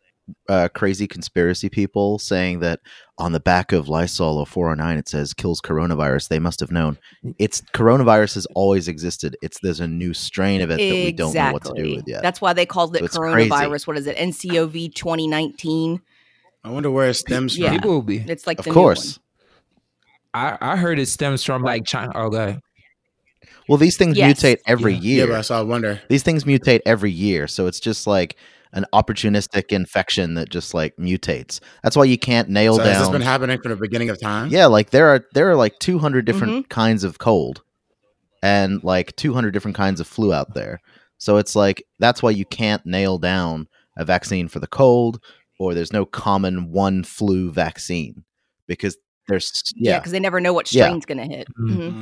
uh, 0.50 0.68
crazy 0.76 1.08
conspiracy 1.08 1.70
people 1.70 2.20
saying 2.20 2.60
that 2.60 2.80
on 3.18 3.32
the 3.32 3.40
back 3.40 3.72
of 3.72 3.88
Lysol 3.88 4.46
0409 4.46 4.98
it 4.98 5.08
says 5.08 5.34
kills 5.34 5.62
coronavirus. 5.62 6.28
They 6.28 6.40
must 6.40 6.60
have 6.60 6.72
known. 6.72 6.98
It's 7.40 7.62
coronavirus 7.74 8.36
has 8.36 8.46
always 8.56 8.88
existed. 8.88 9.38
It's 9.42 9.60
there's 9.62 9.80
a 9.80 9.88
new 9.88 10.14
strain 10.14 10.62
of 10.62 10.70
it 10.70 10.78
that 10.78 10.80
we 10.94 11.12
don't 11.14 11.34
know 11.34 11.52
what 11.54 11.64
to 11.66 11.74
do 11.76 11.96
with 11.96 12.08
yet. 12.08 12.22
That's 12.22 12.42
why 12.42 12.54
they 12.54 12.66
called 12.66 12.96
it 12.96 13.00
So 13.00 13.06
it's 13.06 13.18
crazy. 13.18 13.50
coronavirus. 13.50 13.88
What 13.88 13.98
is 13.98 14.08
it? 14.08 14.18
NCOV 14.18 14.94
2019. 14.94 16.02
I 16.64 16.70
wonder 16.70 16.92
where 16.92 17.08
it 17.10 17.14
stems 17.14 17.56
from. 17.56 17.64
Yeah. 17.64 17.72
people 17.72 17.92
will 17.92 18.02
be 18.02 18.18
It's 18.18 18.46
like 18.46 18.60
of 18.60 18.66
the 18.66 18.72
course. 18.72 19.20
I, 20.34 20.58
I 20.60 20.76
heard 20.76 21.00
it 21.00 21.08
stems 21.08 21.44
from 21.44 21.64
like 21.64 21.86
China. 21.86 22.12
Oh, 22.14 22.30
go 22.30 22.38
ahead. 22.38 22.62
Well, 23.70 23.78
these 23.78 23.98
things 23.98 24.18
Yes. 24.18 24.42
mutate 24.42 24.58
every 24.68 24.94
Yeah. 24.94 25.00
Yeah, 25.00 25.16
year. 25.24 25.28
but 25.28 25.44
so 25.44 25.58
I 25.58 25.62
wonder. 25.62 26.02
these 26.10 26.24
things 26.24 26.44
mutate 26.44 26.82
every 26.86 27.12
year, 27.12 27.48
so 27.48 27.68
it's 27.68 27.80
just 27.80 28.08
like 28.08 28.36
an 28.74 28.86
opportunistic 28.94 29.72
infection 29.72 30.34
that 30.36 30.50
just 30.50 30.74
like 30.74 30.96
mutates. 30.98 31.60
That's 31.84 31.96
why 31.96 32.04
you 32.06 32.18
can't 32.18 32.50
nail 32.50 32.78
down. 32.78 32.86
So 32.86 32.92
has 32.92 33.00
this 33.02 33.10
been 33.10 33.22
happening 33.22 33.60
from 33.62 33.72
the 33.72 33.78
beginning 33.78 34.10
of 34.10 34.20
time? 34.20 34.50
yeah, 34.50 34.66
like 34.66 34.90
there 34.92 35.08
are 35.08 35.26
there 35.34 35.50
are 35.50 35.56
like 35.56 35.80
200 35.80 36.26
different 36.26 36.54
Mm-hmm. 36.54 36.68
kinds 36.70 37.04
of 37.04 37.18
cold 37.20 37.62
and 38.44 38.84
like 38.84 39.16
200 39.16 39.52
different 39.52 39.76
kinds 39.78 40.00
of 40.00 40.08
flu 40.08 40.34
out 40.34 40.54
there. 40.54 40.80
So 41.18 41.38
it's 41.38 41.56
like 41.56 41.84
that's 42.00 42.22
why 42.22 42.30
you 42.32 42.46
can't 42.46 42.86
nail 42.86 43.18
down 43.18 43.68
a 43.98 44.06
vaccine 44.06 44.48
for 44.48 44.60
the 44.60 44.68
cold 44.68 45.20
or 45.60 45.74
there's 45.74 45.92
no 45.94 46.06
common 46.06 46.72
one 46.72 47.04
flu 47.04 47.52
vaccine 47.52 48.24
because 48.68 48.96
there's 49.28 49.52
Yeah, 49.76 49.94
yeah, 49.94 50.00
because 50.00 50.12
they 50.12 50.20
never 50.20 50.40
know 50.40 50.54
what 50.54 50.72
Yeah. 50.72 50.86
strain's 50.86 51.06
going 51.06 51.18
to 51.18 51.36
hit. 51.36 51.48
Mhm. 51.60 51.78
Mhm. 51.78 51.94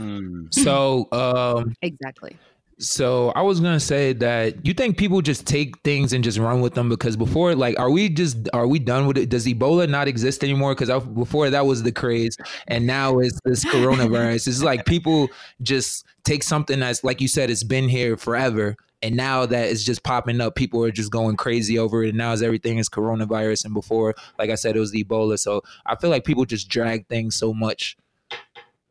Mm. 0.50 0.54
So, 0.54 1.08
um, 1.12 1.74
Exactly. 1.82 2.38
So 2.78 3.30
I 3.36 3.42
was 3.42 3.60
gonna 3.62 3.80
say 3.80 4.12
that 4.14 4.66
you 4.66 4.74
think 4.74 4.98
people 4.98 5.22
just 5.22 5.48
take 5.48 5.80
things 5.84 6.12
and 6.12 6.24
just 6.24 6.38
run 6.38 6.60
with 6.60 6.74
them 6.74 6.90
because 6.90 7.16
before, 7.16 7.56
like, 7.56 7.80
are 7.80 7.90
we 7.90 8.10
just 8.10 8.50
are 8.54 8.68
we 8.68 8.80
done 8.80 9.08
with 9.08 9.18
it? 9.18 9.30
Does 9.30 9.46
Ebola 9.46 9.88
not 9.88 10.08
exist 10.08 10.44
anymore? 10.44 10.76
Because 10.76 10.90
before 11.06 11.50
that 11.50 11.66
was 11.66 11.84
the 11.84 11.92
craze, 11.92 12.38
and 12.68 12.86
now 12.86 13.20
it's 13.20 13.40
this 13.46 13.64
coronavirus. 13.66 14.48
it's 14.48 14.62
like 14.62 14.86
people 14.86 15.30
just 15.62 16.06
take 16.26 16.44
something 16.44 16.80
that's 16.80 17.04
like 17.04 17.22
you 17.22 17.30
said, 17.30 17.50
it's 17.50 17.64
been 17.64 17.88
here 17.88 18.18
forever, 18.18 18.76
and 19.02 19.16
now 19.16 19.46
that 19.46 19.70
it's 19.70 19.84
just 19.84 20.04
popping 20.04 20.42
up, 20.42 20.56
people 20.56 20.84
are 20.84 20.92
just 20.92 21.12
going 21.12 21.38
crazy 21.38 21.80
over 21.80 22.04
it. 22.04 22.10
And 22.10 22.18
now 22.18 22.34
it's 22.34 22.42
everything 22.42 22.78
is 22.78 22.90
coronavirus, 22.90 23.66
and 23.66 23.74
before, 23.74 24.16
like 24.38 24.50
I 24.50 24.56
said, 24.56 24.76
it 24.76 24.80
was 24.80 24.94
Ebola. 24.94 25.40
So 25.40 25.62
I 25.86 25.96
feel 25.96 26.10
like 26.10 26.26
people 26.26 26.44
just 26.44 26.68
drag 26.68 27.08
things 27.08 27.36
so 27.36 27.54
much. 27.54 27.96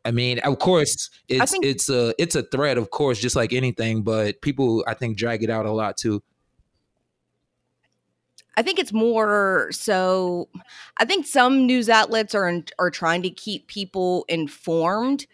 I 0.04 0.11
mean, 0.11 0.38
of 0.40 0.58
course, 0.58 1.08
it's 1.28 1.50
think- 1.52 1.64
it's 1.64 1.88
a 1.88 2.14
it's 2.18 2.34
a 2.34 2.42
threat, 2.42 2.76
of 2.78 2.90
course, 2.90 3.18
just 3.18 3.37
like 3.37 3.52
anything. 3.52 4.02
But 4.02 4.40
people, 4.42 4.84
I 4.87 4.94
think, 4.94 5.16
drag 5.16 5.42
it 5.42 5.50
out 5.50 5.66
a 5.66 5.73
lot 5.73 5.96
too. 5.96 6.23
I 8.56 8.62
think 8.62 8.78
it's 8.78 8.92
more 8.92 9.68
so. 9.73 10.49
I 10.99 11.04
think 11.04 11.26
some 11.26 11.66
news 11.66 11.88
outlets 11.88 12.34
are 12.34 12.62
are 12.78 12.90
trying 12.90 13.23
to 13.23 13.30
keep 13.30 13.66
people 13.66 14.25
informed. 14.28 15.26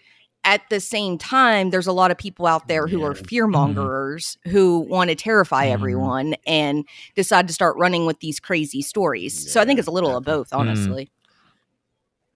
At 0.42 0.62
the 0.70 0.80
same 0.80 1.18
time, 1.18 1.68
there's 1.68 1.86
a 1.86 1.92
lot 1.92 2.10
of 2.10 2.16
people 2.16 2.46
out 2.46 2.66
there 2.66 2.86
who 2.86 3.02
are 3.04 3.14
Yeah. 3.14 3.22
fear 3.28 3.46
mongers 3.46 4.38
who 4.48 4.78
want 4.78 5.10
to 5.10 5.14
terrify 5.14 5.66
Mhm. 5.66 5.72
everyone 5.72 6.34
and 6.46 6.86
decide 7.14 7.46
to 7.48 7.52
start 7.52 7.76
running 7.76 8.06
with 8.06 8.20
these 8.20 8.40
crazy 8.40 8.80
stories. 8.80 9.52
so 9.52 9.60
I 9.60 9.66
think 9.66 9.78
it's 9.78 9.88
a 9.88 9.90
little 9.90 10.16
of 10.16 10.24
both, 10.24 10.48
honestly. 10.52 11.10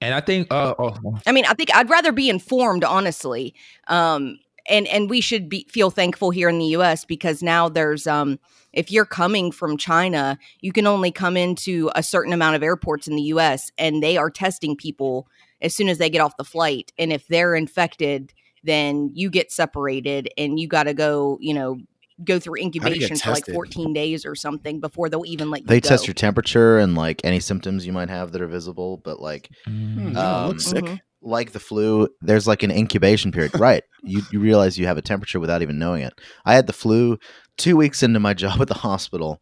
And 0.01 0.15
I 0.15 0.21
think, 0.21 0.53
uh, 0.53 0.75
oh, 0.79 1.19
I 1.27 1.33
mean, 1.33 1.45
I 1.47 1.55
think 1.55 1.75
I'd 1.75 1.89
rather 1.89 2.13
be 2.13 2.29
informed, 2.29 2.85
honestly. 2.85 3.55
Um, 3.89 4.39
and 4.69 4.87
and 4.89 5.11
we 5.11 5.21
should 5.21 5.49
be 5.49 5.67
feel 5.71 5.91
thankful 5.91 6.31
here 6.31 6.49
in 6.49 6.59
the 6.59 6.67
U.S. 6.67 7.05
because 7.05 7.43
now 7.43 7.69
there's 7.69 8.07
um, 8.07 8.39
if 8.73 8.91
you're 8.91 9.05
coming 9.05 9.53
from 9.53 9.77
China, 9.77 10.39
you 10.61 10.73
can 10.73 10.87
only 10.87 11.11
come 11.11 11.37
into 11.37 11.91
a 11.95 12.03
certain 12.03 12.33
amount 12.33 12.57
of 12.57 12.63
airports 12.63 13.07
in 13.07 13.17
the 13.17 13.23
U.S. 13.23 13.71
and 13.79 14.03
they 14.03 14.17
are 14.17 14.31
testing 14.31 14.77
people 14.77 15.29
as 15.61 15.75
soon 15.75 15.89
as 15.89 15.99
they 15.99 16.11
get 16.11 16.21
off 16.21 16.37
the 16.37 16.45
flight. 16.45 16.93
And 16.99 17.13
if 17.13 17.27
they're 17.29 17.55
infected, 17.55 18.33
then 18.63 19.11
you 19.15 19.31
get 19.31 19.53
separated 19.53 20.29
and 20.37 20.59
you 20.59 20.67
got 20.67 20.85
to 20.85 20.95
go, 20.95 21.39
you 21.41 21.55
know, 21.55 21.79
go 22.23 22.39
through 22.39 22.57
incubation 22.61 23.17
for 23.17 23.31
like 23.31 23.47
14 23.47 23.93
days 23.93 24.25
or 24.25 24.35
something 24.37 24.79
before 24.81 25.09
they'll 25.09 25.27
even 25.27 25.51
let 25.51 25.63
you. 25.63 25.67
They 25.67 25.81
go. 25.81 25.89
test 25.89 26.07
your 26.07 26.15
temperature 26.15 26.79
and 26.79 26.95
like 26.95 27.21
any 27.25 27.41
symptoms 27.41 27.87
you 27.87 27.93
might 27.93 28.09
have 28.11 28.31
that 28.33 28.41
are 28.43 28.47
visible, 28.47 28.99
but 29.05 29.21
like 29.21 29.49
mm, 29.69 29.95
Hmm, 30.13 30.17
Um, 30.17 30.49
look 30.49 30.61
sick. 30.61 30.85
Mhm. 30.85 31.01
like 31.23 31.53
the 31.53 31.59
flu, 31.61 32.09
there's 32.21 32.47
like 32.47 32.63
an 32.63 32.71
incubation 32.71 33.33
period. 33.33 33.59
right. 33.59 33.83
You 34.07 34.21
you 34.31 34.39
realize 34.39 34.79
you 34.79 34.87
have 34.87 34.99
a 34.99 35.03
temperature 35.03 35.41
without 35.41 35.63
even 35.63 35.79
knowing 35.79 36.03
it. 36.03 36.13
I 36.45 36.55
had 36.55 36.67
the 36.67 36.75
flu 36.75 37.19
two 37.57 37.75
weeks 37.77 38.03
into 38.03 38.21
my 38.21 38.35
job 38.45 38.61
at 38.61 38.69
the 38.69 38.75
hospital, 38.75 39.41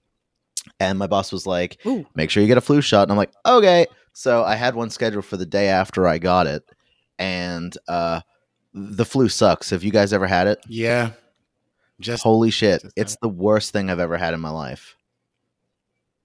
and 0.78 0.98
my 0.98 1.08
boss 1.08 1.32
was 1.32 1.46
like, 1.48 1.78
Ooh. 1.84 2.06
"Make 2.14 2.30
sure 2.30 2.40
you 2.42 2.46
get 2.46 2.58
a 2.58 2.60
flu 2.60 2.80
shot." 2.80 3.02
And 3.02 3.10
I'm 3.10 3.18
like, 3.18 3.32
"Okay." 3.44 3.86
So 4.14 4.44
I 4.44 4.54
had 4.54 4.76
one 4.76 4.88
scheduled 4.90 5.24
for 5.24 5.36
the 5.36 5.46
day 5.46 5.66
after 5.68 6.06
I 6.06 6.18
got 6.18 6.46
it, 6.46 6.62
and 7.18 7.76
uh, 7.88 8.20
the 8.72 9.04
flu 9.04 9.28
sucks. 9.28 9.70
Have 9.70 9.82
you 9.82 9.90
guys 9.90 10.12
ever 10.12 10.28
had 10.28 10.46
it? 10.46 10.58
Yeah. 10.68 11.10
Just 12.00 12.22
Holy 12.22 12.50
shit! 12.50 12.82
just 12.82 12.96
It's 12.96 13.16
the 13.16 13.28
worst 13.28 13.72
thing 13.72 13.90
I've 13.90 13.98
ever 13.98 14.16
had 14.16 14.34
in 14.34 14.40
my 14.40 14.50
life. 14.50 14.96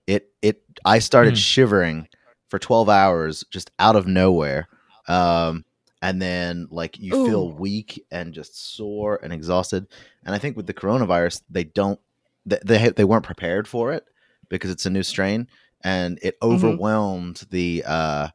It 0.05 0.31
it 0.41 0.62
I 0.86 1.00
started 1.00 1.36
Hmm. 1.36 1.38
shivering 1.38 2.07
for 2.50 2.59
12 2.59 2.89
hours 2.89 3.43
just 3.51 3.71
out 3.79 3.95
of 3.95 4.07
nowhere. 4.07 4.67
Um 5.07 5.65
and 6.01 6.21
then 6.21 6.67
like 6.69 6.97
you 7.00 7.13
feel 7.13 7.51
weak 7.53 8.05
and 8.12 8.33
just 8.33 8.75
sore 8.75 9.19
and 9.24 9.33
exhausted. 9.33 9.88
And 10.25 10.33
I 10.36 10.38
think 10.38 10.55
with 10.55 10.67
the 10.67 10.74
coronavirus 10.74 11.41
they 11.50 11.65
don't 11.65 12.00
they 12.45 12.59
they, 12.63 12.89
they 12.89 13.03
weren't 13.03 13.25
prepared 13.25 13.67
for 13.67 13.91
it 13.93 14.05
because 14.50 14.69
it's 14.71 14.86
a 14.86 14.89
new 14.89 15.03
strain 15.03 15.47
and 15.83 16.19
it 16.21 16.38
Mm-hmm. 16.50 16.77
overwhelmed 16.77 17.43
the 17.50 17.83
uh 17.86 18.27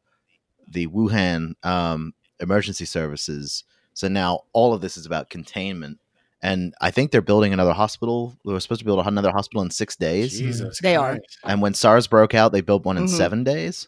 the 0.69 0.87
Wuhan 0.87 1.53
um 1.65 2.13
emergency 2.39 2.85
services. 2.85 3.63
So 3.93 4.07
now 4.07 4.41
all 4.53 4.73
of 4.73 4.81
this 4.81 4.97
is 4.97 5.05
about 5.05 5.29
containment 5.29 5.99
and 6.43 6.73
I 6.81 6.91
think 6.91 7.09
they're 7.11 7.21
building 7.21 7.53
another 7.53 7.73
hospital. 7.73 8.37
They 8.45 8.53
were 8.53 8.59
supposed 8.59 8.79
to 8.79 8.85
build 8.85 9.03
another 9.07 9.31
hospital 9.31 9.63
in 9.63 9.71
six 9.71 9.95
days. 9.95 10.37
Jesus. 10.37 10.77
They 10.79 10.95
are. 10.95 11.17
And 11.43 11.61
when 11.61 11.73
SARS 11.73 12.05
broke 12.05 12.35
out, 12.35 12.51
they 12.51 12.61
built 12.61 12.85
one 12.85 12.97
in 12.97 13.05
Mhm. 13.05 13.09
seven 13.09 13.43
days. 13.43 13.87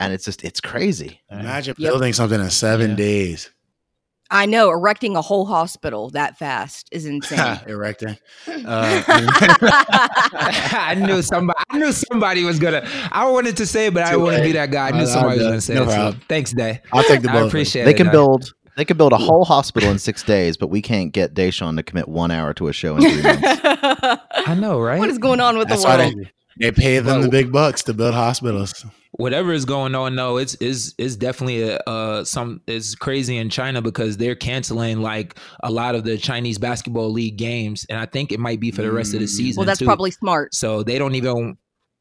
And 0.00 0.12
it's 0.12 0.24
just, 0.24 0.42
it's 0.42 0.60
crazy. 0.60 1.20
Imagine 1.30 1.74
Yep. 1.78 1.90
building 1.92 2.12
something 2.12 2.40
in 2.40 2.50
seven 2.50 2.90
Yeah. 2.90 2.96
days. 2.96 3.50
I 4.30 4.46
know 4.46 4.70
erecting 4.70 5.14
a 5.14 5.20
whole 5.20 5.44
hospital 5.44 6.08
that 6.10 6.38
fast 6.38 6.88
is 6.90 7.04
insane. 7.04 7.60
Erecting. 7.66 8.16
Uh, 8.64 9.02
I 10.32 10.94
knew 10.96 11.20
somebody. 11.22 11.58
I 11.70 11.78
knew 11.78 11.92
somebody 11.92 12.42
was 12.44 12.58
gonna. 12.58 12.82
I 13.12 13.28
wanted 13.28 13.58
to 13.58 13.66
say, 13.66 13.86
it, 13.86 13.94
but 13.94 14.04
I 14.04 14.12
Too 14.12 14.20
wouldn't 14.20 14.42
be 14.44 14.52
that 14.52 14.70
guy. 14.70 14.88
I 14.88 14.90
knew 14.92 15.06
somebody 15.06 15.38
was 15.38 15.46
gonna 15.48 15.60
say 15.60 15.74
no 15.74 15.82
it. 15.82 15.88
So 15.90 15.94
problem. 15.94 16.22
thanks, 16.28 16.52
Day. 16.54 16.80
I'll 16.92 17.02
take 17.04 17.20
the 17.22 17.28
I 17.30 17.32
bullet. 17.34 17.48
appreciate 17.48 17.84
They 17.84 17.90
it. 17.90 17.96
can 17.98 18.06
Day. 18.06 18.12
build, 18.12 18.54
they 18.76 18.84
could 18.84 18.96
build 18.98 19.12
a 19.12 19.18
whole 19.18 19.44
hospital 19.44 19.90
in 19.90 19.98
six 19.98 20.22
days, 20.22 20.56
but 20.56 20.68
we 20.68 20.80
can't 20.82 21.12
get 21.12 21.34
Da'Sean 21.34 21.76
to 21.76 21.82
commit 21.82 22.08
one 22.08 22.30
hour 22.30 22.54
to 22.54 22.68
a 22.68 22.72
show 22.72 22.96
in 22.96 23.02
three 23.02 23.22
months. 23.22 23.42
I 24.46 24.54
know, 24.58 24.80
right? 24.80 24.98
what 24.98 25.08
is 25.10 25.18
going 25.18 25.40
on 25.40 25.58
with 25.58 25.68
That's 25.68 25.82
the 25.82 25.88
why 25.88 25.96
world? 25.98 26.14
they, 26.58 26.70
they 26.70 26.72
pay 26.72 26.98
them 26.98 27.22
the 27.22 27.28
big 27.28 27.52
bucks 27.52 27.82
to 27.84 27.94
build 27.94 28.14
hospitals. 28.14 28.84
whatever 29.12 29.52
is 29.52 29.64
going 29.64 29.94
on 29.94 30.16
though, 30.16 30.36
it's 30.38 30.54
is 30.56 30.94
is 30.98 31.16
definitely 31.16 31.62
a 31.62 31.76
uh 31.86 32.24
some 32.24 32.60
it's 32.66 32.94
crazy 32.94 33.36
in 33.36 33.48
china 33.50 33.80
because 33.82 34.16
they're 34.16 34.34
canceling 34.34 35.00
like 35.02 35.36
a 35.62 35.70
lot 35.70 35.94
of 35.94 36.04
the 36.04 36.16
chinese 36.18 36.58
basketball 36.58 37.10
league 37.10 37.36
games 37.36 37.84
and 37.90 37.98
i 37.98 38.06
think 38.06 38.32
it 38.32 38.40
might 38.40 38.58
be 38.60 38.70
for 38.70 38.82
the 38.82 38.90
rest 38.92 39.12
of 39.14 39.20
the 39.20 39.26
Mm. 39.26 39.30
season 39.30 39.60
Well, 39.60 39.66
that's 39.66 39.78
too. 39.80 39.84
probably 39.86 40.10
smart. 40.12 40.54
so 40.54 40.82
they 40.82 40.98
don't 40.98 41.14
even 41.14 41.56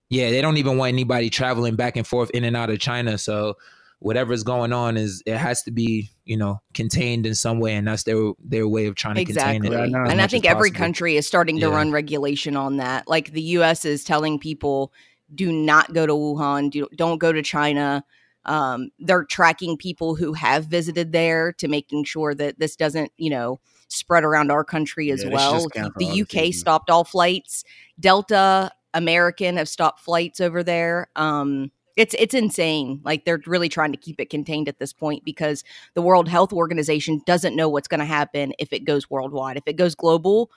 yeah 0.10 0.30
they 0.32 0.42
don't 0.42 0.58
even 0.58 0.78
want 0.78 0.90
anybody 0.90 1.30
traveling 1.30 1.76
back 1.76 1.96
and 1.98 2.06
forth 2.08 2.30
in 2.32 2.44
and 2.44 2.56
out 2.58 2.70
of 2.70 2.80
china 2.80 3.18
so 3.18 3.56
whatever's 4.02 4.44
going 4.44 4.74
on 4.74 4.98
is 4.98 5.22
it 5.28 5.38
has 5.38 5.62
to 5.62 5.72
be 5.72 6.10
you 6.26 6.36
know 6.36 6.60
contained 6.74 7.26
in 7.26 7.36
some 7.36 7.60
way 7.60 7.76
and 7.76 7.88
that's 7.88 8.04
their 8.04 8.32
their 8.44 8.68
way 8.68 8.88
of 8.88 8.96
trying 8.96 9.16
to 9.16 9.22
Exactly. 9.22 9.70
contain 9.70 9.84
it 9.84 9.92
Yeah, 9.92 9.98
I 10.06 10.12
and 10.12 10.22
I 10.22 10.28
think 10.28 10.46
every 10.46 10.72
possible. 10.72 10.86
country 10.86 11.16
is 11.18 11.28
starting 11.28 11.60
to 11.60 11.70
Yeah. 11.70 11.76
run 11.76 11.92
regulation 11.92 12.58
on 12.58 12.78
that. 12.78 13.08
Like 13.08 13.32
the 13.32 13.42
US 13.60 13.86
is 13.86 14.04
telling 14.04 14.40
people 14.40 14.92
do 15.34 15.52
not 15.52 15.94
go 15.94 16.06
to 16.06 16.14
Wuhan, 16.14 16.70
do, 16.72 16.88
don't 16.96 17.20
go 17.20 17.32
to 17.32 17.42
China. 17.42 18.04
Um, 18.46 18.90
they're 19.00 19.24
tracking 19.24 19.78
people 19.78 20.16
who 20.16 20.34
have 20.34 20.66
visited 20.66 21.12
there 21.12 21.54
to 21.54 21.68
making 21.68 22.06
sure 22.06 22.34
that 22.34 22.58
this 22.60 22.76
doesn't, 22.76 23.12
you 23.18 23.30
know, 23.30 23.60
spread 23.88 24.24
around 24.24 24.52
our 24.52 24.64
country 24.64 25.12
as 25.12 25.24
Yeah, 25.24 25.30
well. 25.32 25.68
The 25.98 26.06
UK 26.22 26.32
seasons. 26.32 26.60
stopped 26.60 26.90
all 26.90 27.04
flights. 27.04 27.64
Delta, 28.00 28.72
American 28.96 29.58
have 29.58 29.70
stopped 29.70 30.00
flights 30.02 30.42
over 30.42 30.64
there. 30.64 31.08
Um, 31.16 31.72
it's 31.98 32.16
it's 32.18 32.34
insane. 32.34 33.02
Like 33.04 33.26
they're 33.26 33.42
really 33.46 33.70
trying 33.70 33.92
to 33.92 33.98
keep 33.98 34.20
it 34.20 34.30
contained 34.30 34.68
at 34.70 34.80
this 34.80 34.94
point 34.94 35.24
because 35.26 35.64
the 35.94 36.02
World 36.02 36.28
Health 36.28 36.54
Organization 36.54 37.22
doesn't 37.26 37.56
know 37.56 37.70
what's 37.70 37.88
going 37.88 38.00
to 38.00 38.06
happen 38.06 38.54
if 38.60 38.72
it 38.74 38.86
goes 38.86 39.10
worldwide. 39.10 39.58
If 39.58 39.64
it 39.66 39.74
goes 39.74 39.96
global, 39.96 40.52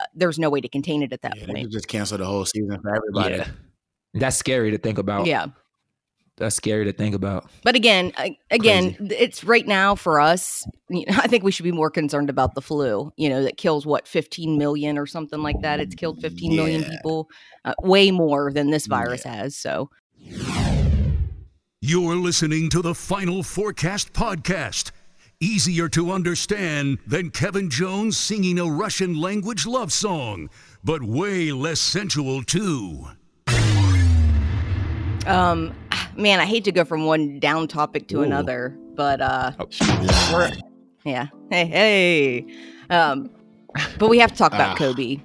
uh, 0.00 0.04
there's 0.14 0.38
no 0.38 0.50
way 0.50 0.60
to 0.60 0.68
contain 0.68 1.02
it 1.02 1.12
at 1.12 1.22
that 1.22 1.36
Yeah, 1.36 1.46
point. 1.46 1.58
could 1.64 1.72
just 1.72 1.88
cancel 1.88 2.18
the 2.18 2.26
whole 2.26 2.44
season 2.44 2.80
for 2.82 2.94
everybody. 2.94 3.36
yeah 3.36 3.48
that's 4.14 4.34
scary 4.36 4.72
to 4.72 4.78
think 4.78 4.98
about 4.98 5.26
Yeah. 5.26 5.46
that's 6.36 6.56
scary 6.56 6.84
to 6.86 6.92
think 6.92 7.14
about 7.14 7.48
But 7.62 7.76
again, 7.76 8.12
again, 8.50 8.94
th- 8.96 9.12
it's 9.12 9.44
right 9.44 9.66
now 9.66 9.94
for 9.94 10.18
us. 10.20 10.66
You 10.88 11.04
know, 11.08 11.14
I 11.18 11.28
think 11.28 11.44
we 11.44 11.52
should 11.52 11.62
be 11.64 11.70
more 11.72 11.90
concerned 11.90 12.28
about 12.30 12.54
the 12.56 12.62
flu. 12.62 13.12
You 13.16 13.28
know, 13.28 13.42
that 13.44 13.56
kills 13.56 13.86
what 13.86 14.08
15 14.08 14.58
million 14.58 14.98
or 14.98 15.06
something 15.06 15.40
like 15.42 15.60
that. 15.60 15.78
It's 15.78 15.94
killed 15.94 16.20
15 16.20 16.56
million 16.56 16.80
Yeah. 16.82 16.88
people, 16.90 17.28
uh, 17.64 17.74
way 17.82 18.10
more 18.10 18.50
than 18.52 18.70
this 18.70 18.86
virus 18.86 19.22
has. 19.22 19.54
So 19.56 19.90
You're 21.82 22.16
listening 22.16 22.68
to 22.70 22.82
the 22.82 22.94
Final 22.94 23.36
Fourcast 23.42 24.10
podcast. 24.10 24.90
Easier 25.40 25.88
to 25.88 26.10
understand 26.12 26.98
than 27.06 27.30
Kevin 27.30 27.70
Jones 27.70 28.18
singing 28.18 28.58
a 28.58 28.66
Russian 28.66 29.18
language 29.18 29.64
love 29.66 29.90
song, 29.90 30.50
but 30.84 31.02
way 31.02 31.52
less 31.52 31.80
sensual, 31.80 32.42
too. 32.42 33.06
Um, 35.26 35.72
man, 36.18 36.38
I 36.38 36.44
hate 36.44 36.64
to 36.64 36.72
go 36.72 36.84
from 36.84 37.06
one 37.06 37.38
down 37.40 37.66
topic 37.66 38.08
to 38.08 38.18
Ooh. 38.18 38.22
another, 38.24 38.76
but 38.94 39.22
uh, 39.22 39.52
Yeah. 39.80 40.50
yeah, 41.06 41.26
hey, 41.50 41.64
hey, 41.64 42.46
um, 42.90 43.30
but 43.98 44.08
we 44.10 44.18
have 44.18 44.32
to 44.32 44.36
talk 44.36 44.52
about 44.52 44.72
Ah. 44.72 44.76
Kobe. 44.76 45.20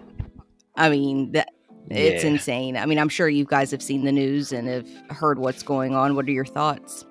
I 0.77 0.89
mean, 0.89 1.33
that 1.33 1.49
it's 1.89 2.23
Yeah. 2.23 2.31
insane. 2.31 2.77
I 2.77 2.85
mean, 2.85 2.97
I'm 2.99 3.09
sure 3.09 3.27
you 3.29 3.45
guys 3.45 3.71
have 3.71 3.81
seen 3.81 4.03
the 4.05 4.11
news 4.11 4.51
and 4.51 4.67
have 4.67 4.87
heard 5.09 5.39
what's 5.39 5.63
going 5.63 5.95
on. 5.95 6.15
What 6.15 6.25
are 6.27 6.31
your 6.31 6.45
thoughts? 6.45 7.05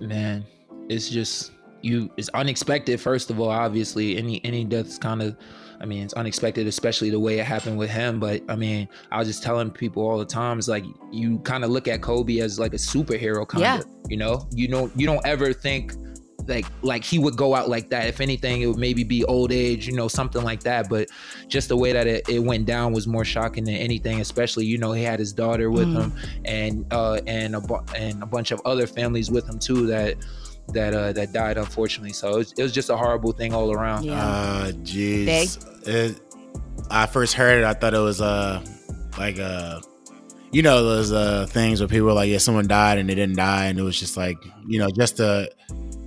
man 0.00 0.42
it's 0.88 1.10
just 1.10 1.52
you 1.82 2.10
it's 2.16 2.30
unexpected 2.30 2.98
first 2.98 3.28
of 3.30 3.38
all 3.38 3.50
obviously 3.50 4.16
any 4.16 4.42
any 4.46 4.64
death's 4.64 4.96
kind 4.96 5.20
of 5.20 5.36
i 5.78 5.84
mean 5.84 6.02
it's 6.02 6.14
unexpected 6.14 6.66
especially 6.66 7.10
the 7.10 7.20
way 7.20 7.38
it 7.38 7.44
happened 7.44 7.76
with 7.76 7.90
him 7.90 8.18
but 8.18 8.40
i 8.48 8.56
mean 8.56 8.88
i 9.12 9.18
was 9.18 9.28
just 9.28 9.42
telling 9.42 9.70
people 9.70 10.02
all 10.02 10.16
the 10.18 10.24
time 10.24 10.56
it's 10.58 10.68
like 10.68 10.86
you 11.12 11.38
kind 11.40 11.64
of 11.64 11.70
look 11.70 11.86
at 11.86 12.00
kobe 12.00 12.38
as 12.38 12.58
like 12.58 12.72
a 12.72 12.78
superhero 12.78 13.46
kind 13.46 13.60
Yeah. 13.60 13.78
of 13.80 13.84
you 14.08 14.16
know 14.16 14.48
you 14.54 14.68
don't 14.68 14.90
you 14.98 15.06
don't 15.06 15.24
ever 15.26 15.52
think 15.52 15.92
like 16.50 16.66
like 16.82 17.04
he 17.04 17.18
would 17.18 17.36
go 17.36 17.54
out 17.54 17.68
like 17.70 17.88
that 17.90 18.06
if 18.06 18.20
anything 18.20 18.60
it 18.62 18.66
would 18.66 18.76
maybe 18.78 19.04
be 19.04 19.24
old 19.24 19.52
age 19.52 19.86
you 19.86 19.94
know 19.94 20.08
something 20.08 20.42
like 20.42 20.60
that 20.64 20.88
but 20.90 21.08
just 21.48 21.68
the 21.68 21.76
way 21.76 21.92
that 21.92 22.06
it, 22.06 22.28
it 22.28 22.40
went 22.40 22.66
down 22.66 22.92
was 22.92 23.06
more 23.06 23.24
shocking 23.24 23.64
than 23.64 23.76
anything 23.76 24.20
especially 24.20 24.66
you 24.66 24.76
know 24.76 24.92
he 24.92 25.02
had 25.02 25.18
his 25.18 25.32
daughter 25.32 25.70
with 25.70 25.86
Mhm. 25.88 26.00
him 26.02 26.12
and 26.44 26.86
uh 26.92 27.20
and 27.26 27.56
a 27.56 27.60
bu- 27.60 27.84
and 27.96 28.22
a 28.22 28.26
bunch 28.26 28.50
of 28.50 28.60
other 28.66 28.86
families 28.86 29.30
with 29.30 29.48
him 29.48 29.58
too 29.58 29.86
that 29.86 30.16
that 30.74 30.92
uh 30.92 31.12
that 31.12 31.32
died 31.32 31.56
unfortunately 31.56 32.12
so 32.12 32.30
it 32.34 32.36
was, 32.36 32.52
it 32.58 32.62
was 32.62 32.72
just 32.72 32.90
a 32.90 32.96
horrible 32.96 33.32
thing 33.32 33.54
all 33.54 33.72
around 33.72 34.04
Yeah. 34.04 34.22
Uh, 34.22 34.72
jeez. 34.82 36.20
I 36.90 37.06
first 37.06 37.34
heard 37.34 37.58
it. 37.60 37.64
I 37.64 37.74
thought 37.74 37.94
it 37.94 37.98
was 37.98 38.20
uh 38.20 38.60
like 39.18 39.38
uh 39.38 39.80
you 40.52 40.62
know 40.62 40.82
those 40.82 41.12
uh 41.12 41.46
things 41.48 41.80
where 41.80 41.86
people 41.88 42.06
were 42.06 42.12
like, 42.12 42.28
yeah, 42.28 42.38
someone 42.38 42.66
died 42.66 42.98
and 42.98 43.08
they 43.08 43.14
didn't 43.14 43.36
die, 43.36 43.66
and 43.66 43.78
it 43.78 43.82
was 43.82 43.98
just 43.98 44.16
like 44.16 44.36
you 44.66 44.78
know 44.80 44.88
just 44.90 45.18
to 45.18 45.48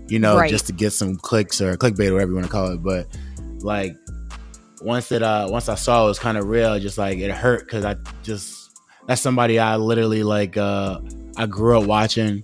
you 0.07 0.19
know 0.19 0.38
Right. 0.38 0.50
just 0.50 0.67
to 0.67 0.74
get 0.74 0.91
some 0.91 1.15
clicks 1.17 1.62
or 1.62 1.75
clickbait 1.77 2.10
or 2.10 2.13
whatever 2.13 2.31
you 2.31 2.36
want 2.36 2.45
to 2.48 2.51
call 2.51 2.72
it. 2.72 2.83
But 2.83 3.07
like 3.60 3.95
once 4.81 5.12
it 5.12 5.24
uh 5.24 5.48
once 5.50 5.69
I 5.69 5.75
saw 5.75 6.05
it 6.05 6.07
was 6.10 6.19
kind 6.19 6.38
of 6.38 6.45
real, 6.48 6.79
just 6.79 6.98
like 6.98 7.17
it 7.19 7.31
hurt 7.31 7.62
because 7.65 7.86
I 7.86 7.95
just 8.24 8.79
that's 9.07 9.22
somebody 9.22 9.60
I 9.60 9.75
literally 9.77 10.24
like. 10.24 10.57
uh 10.57 11.00
I 11.36 11.45
grew 11.48 11.79
up 11.79 11.88
watching. 11.88 12.43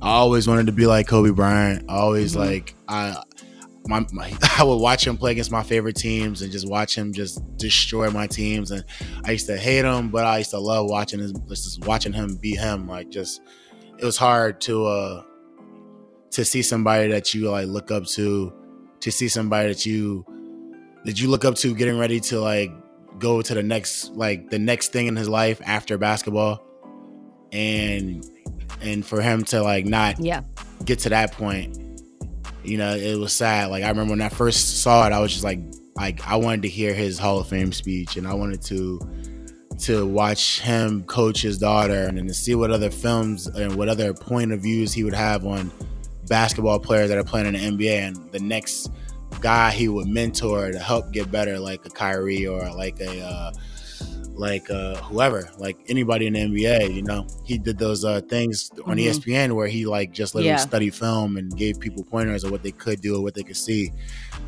I 0.00 0.10
always 0.10 0.46
wanted 0.46 0.66
to 0.66 0.72
be 0.72 0.86
like 0.86 1.08
Kobe 1.08 1.30
Bryant. 1.30 1.84
I 1.88 1.94
always 1.96 2.34
Mhm. 2.34 2.38
like 2.38 2.74
I. 2.88 3.22
My, 3.88 4.06
my, 4.12 4.32
I 4.58 4.62
would 4.62 4.76
watch 4.76 5.04
him 5.04 5.16
play 5.16 5.32
against 5.32 5.50
my 5.50 5.64
favorite 5.64 5.96
teams 5.96 6.40
and 6.40 6.52
just 6.52 6.68
watch 6.68 6.96
him 6.96 7.12
just 7.12 7.40
destroy 7.56 8.08
my 8.10 8.28
teams. 8.28 8.70
And 8.70 8.84
I 9.24 9.32
used 9.32 9.48
to 9.48 9.56
hate 9.56 9.84
him, 9.84 10.08
but 10.10 10.24
I 10.24 10.38
used 10.38 10.50
to 10.50 10.60
love 10.60 10.88
watching 10.88 11.18
his, 11.18 11.32
just 11.48 11.84
watching 11.84 12.12
him 12.12 12.36
beat 12.36 12.60
him. 12.60 12.86
Like 12.86 13.10
just, 13.10 13.40
it 13.98 14.04
was 14.04 14.16
hard 14.16 14.60
to 14.62 14.86
uh 14.86 15.22
to 16.32 16.44
see 16.44 16.62
somebody 16.62 17.08
that 17.08 17.32
you 17.34 17.50
like 17.50 17.66
look 17.68 17.90
up 17.90 18.04
to, 18.06 18.52
to 19.00 19.10
see 19.12 19.28
somebody 19.28 19.68
that 19.68 19.86
you 19.86 20.24
that 21.04 21.20
you 21.20 21.28
look 21.28 21.44
up 21.44 21.54
to 21.56 21.74
getting 21.74 21.98
ready 21.98 22.20
to 22.20 22.40
like 22.40 22.70
go 23.18 23.42
to 23.42 23.54
the 23.54 23.62
next 23.62 24.12
like 24.12 24.50
the 24.50 24.58
next 24.58 24.92
thing 24.92 25.06
in 25.06 25.16
his 25.16 25.28
life 25.28 25.60
after 25.64 25.98
basketball, 25.98 26.64
and 27.52 28.24
and 28.80 29.04
for 29.04 29.20
him 29.20 29.44
to 29.44 29.62
like 29.62 29.84
not 29.86 30.18
Yeah. 30.20 30.42
get 30.84 30.98
to 31.00 31.08
that 31.10 31.32
point, 31.32 31.76
you 32.64 32.78
know, 32.78 32.94
it 32.96 33.18
was 33.18 33.32
sad. 33.32 33.70
Like 33.70 33.84
I 33.84 33.88
remember 33.88 34.12
when 34.12 34.22
I 34.22 34.28
first 34.28 34.82
saw 34.82 35.06
it, 35.06 35.12
I 35.12 35.20
was 35.20 35.32
just 35.32 35.44
like, 35.44 35.60
like 35.96 36.26
I 36.26 36.36
wanted 36.36 36.62
to 36.62 36.68
hear 36.68 36.94
his 36.94 37.18
Hall 37.18 37.38
of 37.38 37.48
Fame 37.48 37.72
speech, 37.72 38.16
and 38.16 38.26
I 38.26 38.34
wanted 38.34 38.62
to 38.62 39.00
to 39.80 40.06
watch 40.06 40.60
him 40.60 41.02
coach 41.04 41.42
his 41.42 41.58
daughter, 41.58 42.04
and 42.04 42.16
then 42.18 42.26
to 42.28 42.34
see 42.34 42.54
what 42.54 42.70
other 42.70 42.90
films 42.90 43.46
and 43.46 43.74
what 43.76 43.88
other 43.88 44.14
point 44.14 44.52
of 44.52 44.60
views 44.60 44.92
he 44.92 45.02
would 45.04 45.14
have 45.14 45.44
on 45.44 45.70
basketball 46.28 46.78
players 46.78 47.08
that 47.08 47.18
are 47.18 47.24
playing 47.24 47.46
in 47.46 47.54
the 47.54 47.84
NBA, 47.84 48.08
and 48.08 48.16
the 48.32 48.40
next 48.40 48.90
guy 49.40 49.70
he 49.70 49.88
would 49.88 50.06
mentor 50.08 50.70
to 50.72 50.78
help 50.78 51.10
get 51.12 51.30
better, 51.30 51.58
like 51.58 51.84
a 51.86 51.90
Kyrie 51.90 52.46
or 52.46 52.60
like 52.74 53.00
a. 53.00 53.20
Uh, 53.22 53.52
like 54.34 54.70
uh 54.70 54.94
whoever 54.96 55.46
like 55.58 55.76
anybody 55.88 56.26
in 56.26 56.32
the 56.32 56.38
nba 56.40 56.92
you 56.92 57.02
know 57.02 57.26
he 57.44 57.58
did 57.58 57.76
those 57.76 58.02
uh 58.02 58.18
things 58.30 58.70
on 58.86 58.96
Mhm. 58.96 59.10
espn 59.10 59.52
where 59.54 59.66
he 59.68 59.84
like 59.84 60.10
just 60.10 60.34
literally 60.34 60.52
Yeah. 60.52 60.56
studied 60.56 60.94
film 60.94 61.36
and 61.36 61.54
gave 61.54 61.78
people 61.78 62.02
pointers 62.02 62.42
of 62.42 62.50
what 62.50 62.62
they 62.62 62.70
could 62.72 63.02
do 63.02 63.14
or 63.14 63.22
what 63.22 63.34
they 63.34 63.42
could 63.42 63.58
see 63.58 63.92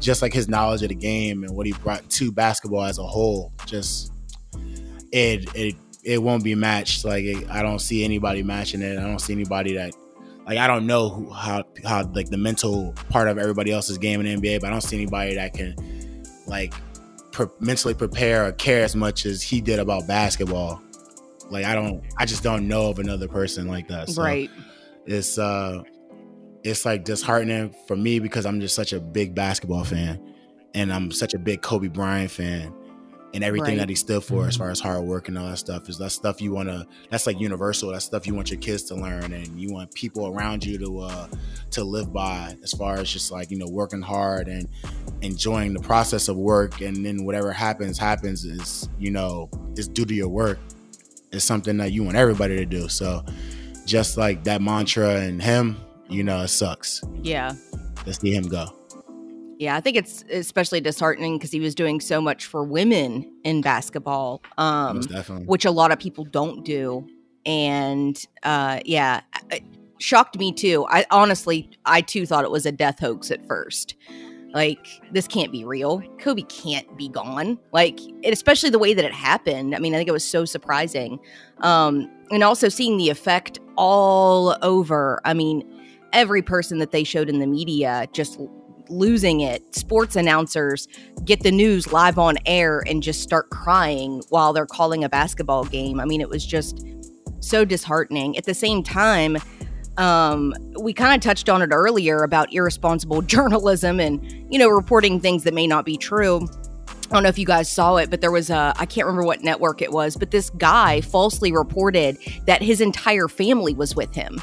just 0.01 0.23
like 0.23 0.33
his 0.33 0.49
knowledge 0.49 0.81
of 0.83 0.89
the 0.89 0.95
game 0.95 1.45
and 1.45 1.55
what 1.55 1.67
he 1.67 1.73
brought 1.73 2.09
to 2.09 2.33
basketball 2.33 2.83
as 2.85 2.97
a 2.97 3.03
whole 3.07 3.53
just 3.67 4.11
it 5.13 5.55
it 5.55 5.77
it 6.03 6.23
won't 6.23 6.43
be 6.43 6.55
matched 6.55 7.05
like 7.05 7.25
it, 7.25 7.47
i 7.51 7.61
don't 7.61 7.81
see 7.81 8.05
anybody 8.05 8.43
matching 8.43 8.81
it 8.81 8.99
i 8.99 9.03
don't 9.03 9.21
see 9.21 9.35
anybody 9.35 9.75
that 9.75 9.93
like 10.47 10.59
i 10.59 10.67
don't 10.67 10.87
know 10.87 11.09
who, 11.09 11.31
how 11.31 11.65
how 11.85 12.03
like 12.15 12.29
the 12.29 12.37
mental 12.37 12.93
part 13.11 13.29
of 13.29 13.39
everybody 13.39 13.73
else's 13.73 13.99
game 13.99 14.21
in 14.21 14.41
the 14.41 14.49
nba 14.49 14.61
but 14.61 14.69
i 14.69 14.71
don't 14.71 14.83
see 14.83 14.97
anybody 14.97 15.35
that 15.35 15.53
can 15.53 15.75
like 16.47 16.75
pre- 17.35 17.47
mentally 17.61 17.93
prepare 17.93 18.47
or 18.47 18.53
care 18.53 18.83
as 18.83 18.97
much 18.97 19.27
as 19.27 19.43
he 19.43 19.61
did 19.61 19.79
about 19.79 20.07
basketball. 20.07 20.81
Like 21.51 21.67
I 21.67 21.75
don't, 21.75 22.03
I 22.17 22.25
just 22.25 22.43
don't 22.43 22.67
know 22.67 22.89
of 22.89 22.99
another 22.99 23.29
person 23.29 23.67
like 23.69 23.89
that. 23.89 24.09
So 24.09 24.23
right. 24.23 24.51
It's 25.05 25.37
uh, 25.37 25.83
it's 26.63 26.87
like 26.87 27.05
disheartening 27.05 27.75
for 27.87 27.97
me 27.97 28.21
because 28.21 28.47
I'm 28.47 28.61
just 28.61 28.75
such 28.75 28.95
a 28.95 29.01
big 29.01 29.35
basketball 29.35 29.85
fan, 29.85 30.19
and 30.73 30.91
I'm 30.91 31.11
such 31.11 31.35
a 31.35 31.39
big 31.39 31.61
Kobe 31.61 31.89
Bryant 31.89 32.31
fan, 32.31 32.73
and 33.35 33.45
everything 33.45 33.71
Right. 33.75 33.79
that 33.81 33.89
he 33.91 33.95
stood 33.95 34.23
for 34.25 34.47
as 34.47 34.55
Mhm. 34.55 34.59
far 34.59 34.71
as 34.71 34.81
hard 34.81 35.05
work 35.05 35.29
and 35.29 35.37
all 35.37 35.49
that 35.49 35.59
stuff 35.59 35.89
is 35.91 35.99
that 35.99 36.13
stuff 36.13 36.41
you 36.41 36.53
want 36.53 36.69
to. 36.71 36.87
That's 37.11 37.27
like 37.27 37.39
universal. 37.41 37.91
That's 37.91 38.05
stuff 38.05 38.27
you 38.27 38.35
want 38.35 38.51
your 38.51 38.61
kids 38.61 38.85
to 38.85 38.95
learn, 38.95 39.33
and 39.33 39.61
you 39.61 39.73
want 39.73 39.93
people 39.93 40.29
around 40.29 40.65
you 40.65 40.79
to 40.79 41.01
uh 41.01 41.27
to 41.73 41.85
live 41.85 42.13
by. 42.13 42.57
As 42.63 42.73
far 42.73 42.95
as 42.99 43.11
just 43.11 43.31
like 43.33 43.51
you 43.51 43.59
know 43.59 43.67
working 43.67 44.01
hard 44.03 44.49
and 44.49 44.69
enjoying 45.21 45.75
the 45.75 45.81
process 45.81 46.29
of 46.29 46.37
work 46.37 46.81
and 46.81 47.05
then 47.05 47.25
whatever 47.25 47.53
happens 47.53 47.99
happens 47.99 48.45
is 48.45 48.89
you 48.99 49.11
know 49.11 49.49
is 49.77 49.89
due 49.89 50.05
to 50.05 50.15
your 50.15 50.29
work 50.29 50.59
is 51.33 51.43
something 51.43 51.79
that 51.79 51.93
you 51.93 52.05
want 52.05 52.17
everybody 52.17 52.57
to 52.57 52.67
do 52.67 52.89
so 52.89 53.25
just 53.87 54.17
like 54.19 54.45
that 54.45 54.61
mantra 54.61 55.17
and 55.21 55.43
him 55.43 55.77
you 56.09 56.23
know 56.23 56.43
it 56.43 56.49
sucks 56.49 57.01
Yeah. 57.23 57.53
let's 58.07 58.21
see 58.21 58.33
him 58.35 58.45
go 58.49 58.67
Yeah, 59.59 59.77
I 59.77 59.81
think 59.81 59.97
it's 59.97 60.25
especially 60.31 60.81
disheartening 60.81 61.39
because 61.39 61.51
he 61.51 61.61
was 61.61 61.75
doing 61.75 62.01
so 62.01 62.21
much 62.21 62.47
for 62.47 62.65
women 62.65 63.31
in 63.45 63.61
basketball, 63.61 64.43
um, 64.59 65.01
definitely 65.01 65.47
which 65.47 65.65
a 65.65 65.71
lot 65.71 65.93
of 65.93 65.99
people 65.99 66.25
don't 66.25 66.65
do. 66.65 67.07
And 67.47 68.23
uh, 68.43 68.81
yeah, 68.85 69.21
it 69.51 69.63
shocked 69.99 70.39
me 70.39 70.53
too. 70.53 70.87
I 70.89 71.07
honestly, 71.11 71.71
I 71.85 72.01
too 72.01 72.27
thought 72.27 72.45
it 72.45 72.51
was 72.51 72.67
a 72.67 72.73
death 72.73 72.99
hoax 72.99 73.31
at 73.31 73.47
first. 73.47 73.97
Like 74.55 74.87
this 75.13 75.27
can't 75.27 75.51
be 75.51 75.65
real. 75.65 76.01
Kobe 76.19 76.43
can't 76.43 76.97
be 76.97 77.09
gone. 77.09 77.59
Like, 77.73 77.99
especially 78.25 78.71
the 78.71 78.79
way 78.79 78.95
that 78.95 79.05
it 79.05 79.13
happened. 79.13 79.75
I 79.75 79.79
mean, 79.81 79.95
I 79.95 79.99
think 79.99 80.09
it 80.09 80.13
was 80.13 80.25
so 80.25 80.45
surprising. 80.45 81.19
Um, 81.59 82.09
and 82.31 82.43
also 82.45 82.69
seeing 82.69 82.97
the 82.97 83.11
effect 83.11 83.59
all 83.77 84.57
over. 84.63 85.21
I 85.25 85.35
mean, 85.35 85.69
every 86.13 86.41
person 86.41 86.79
that 86.79 86.93
they 86.93 87.03
showed 87.03 87.29
in 87.29 87.41
the 87.41 87.47
media 87.47 88.07
just 88.13 88.39
losing 88.89 89.41
it. 89.41 89.75
Sports 89.75 90.17
announcers 90.17 90.89
get 91.25 91.43
the 91.43 91.51
news 91.51 91.93
live 91.93 92.19
on 92.19 92.37
air 92.47 92.83
and 92.87 93.03
just 93.03 93.23
start 93.23 93.51
crying 93.51 94.23
while 94.29 94.53
they're 94.53 94.67
calling 94.67 95.05
a 95.05 95.09
basketball 95.09 95.65
game. 95.65 96.01
I 96.01 96.05
mean, 96.05 96.21
it 96.21 96.29
was 96.29 96.45
just 96.45 96.87
so 97.41 97.65
disheartening. 97.65 98.37
At 98.37 98.45
the 98.45 98.55
same 98.55 98.83
time, 98.83 99.37
um, 99.97 100.55
we 100.81 100.93
kind 100.93 101.15
of 101.15 101.21
touched 101.21 101.49
on 101.49 101.63
it 101.63 101.71
earlier 101.73 102.23
about 102.23 102.53
irresponsible 102.53 103.23
journalism 103.35 104.01
and, 104.01 104.23
you 104.53 104.59
know, 104.59 104.69
reporting 104.69 105.21
things 105.21 105.45
that 105.45 105.55
may 105.55 105.67
not 105.67 105.85
be 105.85 105.97
true. 105.97 106.49
I 107.11 107.15
don't 107.15 107.23
know 107.23 107.29
if 107.29 107.39
you 107.39 107.47
guys 107.47 107.71
saw 107.71 107.97
it, 107.97 108.11
but 108.11 108.21
there 108.21 108.31
was 108.31 108.51
a, 108.51 108.73
I 108.77 108.87
can't 108.87 109.07
remember 109.07 109.25
what 109.25 109.43
network 109.43 109.83
it 109.83 109.93
was, 109.93 110.17
but 110.17 110.31
this 110.31 110.51
guy 110.51 111.01
falsely 111.01 111.53
reported 111.53 112.19
that 112.47 112.63
his 112.63 112.81
entire 112.81 113.29
family 113.29 113.75
was 113.75 113.95
with 113.95 114.15
him. 114.15 114.41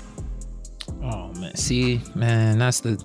Oh 1.04 1.34
man, 1.34 1.56
see, 1.56 2.00
man, 2.14 2.60
that's 2.60 2.80
the 2.82 3.04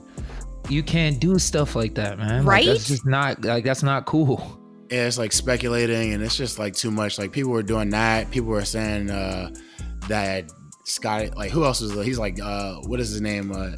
you 0.71 0.83
can't 0.83 1.19
do 1.21 1.39
stuff 1.39 1.75
like 1.77 1.95
that, 1.95 2.19
man. 2.19 2.45
Like, 2.45 2.47
Right? 2.47 2.67
that's 2.67 2.89
just 2.89 3.07
not 3.07 3.45
like 3.45 3.65
that's 3.65 3.83
not 3.83 4.05
cool. 4.07 4.61
yeah, 4.91 5.07
it's 5.07 5.19
like 5.19 5.33
speculating 5.33 6.13
and 6.15 6.23
it's 6.23 6.37
just 6.37 6.59
like 6.59 6.75
too 6.75 6.91
much 6.91 7.19
like 7.19 7.33
people 7.33 7.51
were 7.53 7.63
doing 7.63 7.91
that 7.91 8.31
people 8.31 8.51
were 8.51 8.65
saying 8.65 9.11
uh 9.11 9.51
that 10.09 10.45
scott 10.85 11.37
like 11.37 11.51
who 11.51 11.65
else 11.65 11.81
was 11.81 11.93
he's 12.07 12.19
like 12.19 12.39
uh 12.41 12.77
what 12.87 13.01
is 13.01 13.11
his 13.11 13.21
name 13.21 13.51
uh 13.53 13.71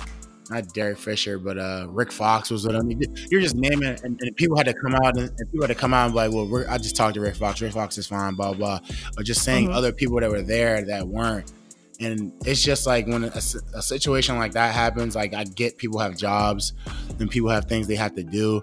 not 0.51 0.67
Derek 0.73 0.97
Fisher, 0.97 1.39
but 1.39 1.59
uh, 1.59 1.87
Rick 1.91 2.11
Fox 2.11 2.51
was 2.51 2.67
with 2.67 2.75
him. 2.75 2.91
You're 3.31 3.43
just 3.43 3.55
naming 3.55 3.87
it, 3.87 4.03
and, 4.03 4.19
and 4.23 4.35
people 4.37 4.57
had 4.57 4.65
to 4.65 4.73
come 4.73 4.95
out 4.95 5.15
and, 5.19 5.29
and 5.29 5.51
people 5.53 5.67
had 5.67 5.75
to 5.75 5.79
come 5.79 5.93
out 5.93 6.07
and 6.07 6.15
be 6.15 6.17
like, 6.21 6.33
"Well, 6.33 6.47
Rick, 6.47 6.71
I 6.71 6.79
just 6.79 6.97
talked 6.97 7.17
to 7.17 7.21
Rick 7.21 7.37
Fox. 7.37 7.61
Rick 7.61 7.75
Fox 7.75 7.99
is 7.99 8.07
fine." 8.07 8.33
Blah 8.35 8.55
blah. 8.55 8.79
Or 9.19 9.23
just 9.23 9.43
saying 9.43 9.69
Mhm. 9.69 9.75
other 9.75 9.93
people 9.93 10.19
that 10.21 10.31
were 10.31 10.41
there 10.41 10.81
that 10.87 11.07
weren't. 11.07 11.53
And 12.01 12.33
it's 12.47 12.63
just 12.63 12.87
like 12.87 13.07
when 13.07 13.25
a 13.25 13.41
situation 13.41 14.39
like 14.39 14.53
that 14.53 14.73
happens, 14.73 15.17
like 15.17 15.35
I 15.35 15.45
get 15.45 15.79
people 15.79 15.99
have 15.99 16.17
jobs 16.17 16.73
and 17.19 17.29
people 17.29 17.51
have 17.51 17.65
things 17.65 17.89
they 17.89 17.97
have 17.97 18.15
to 18.15 18.23
do, 18.23 18.63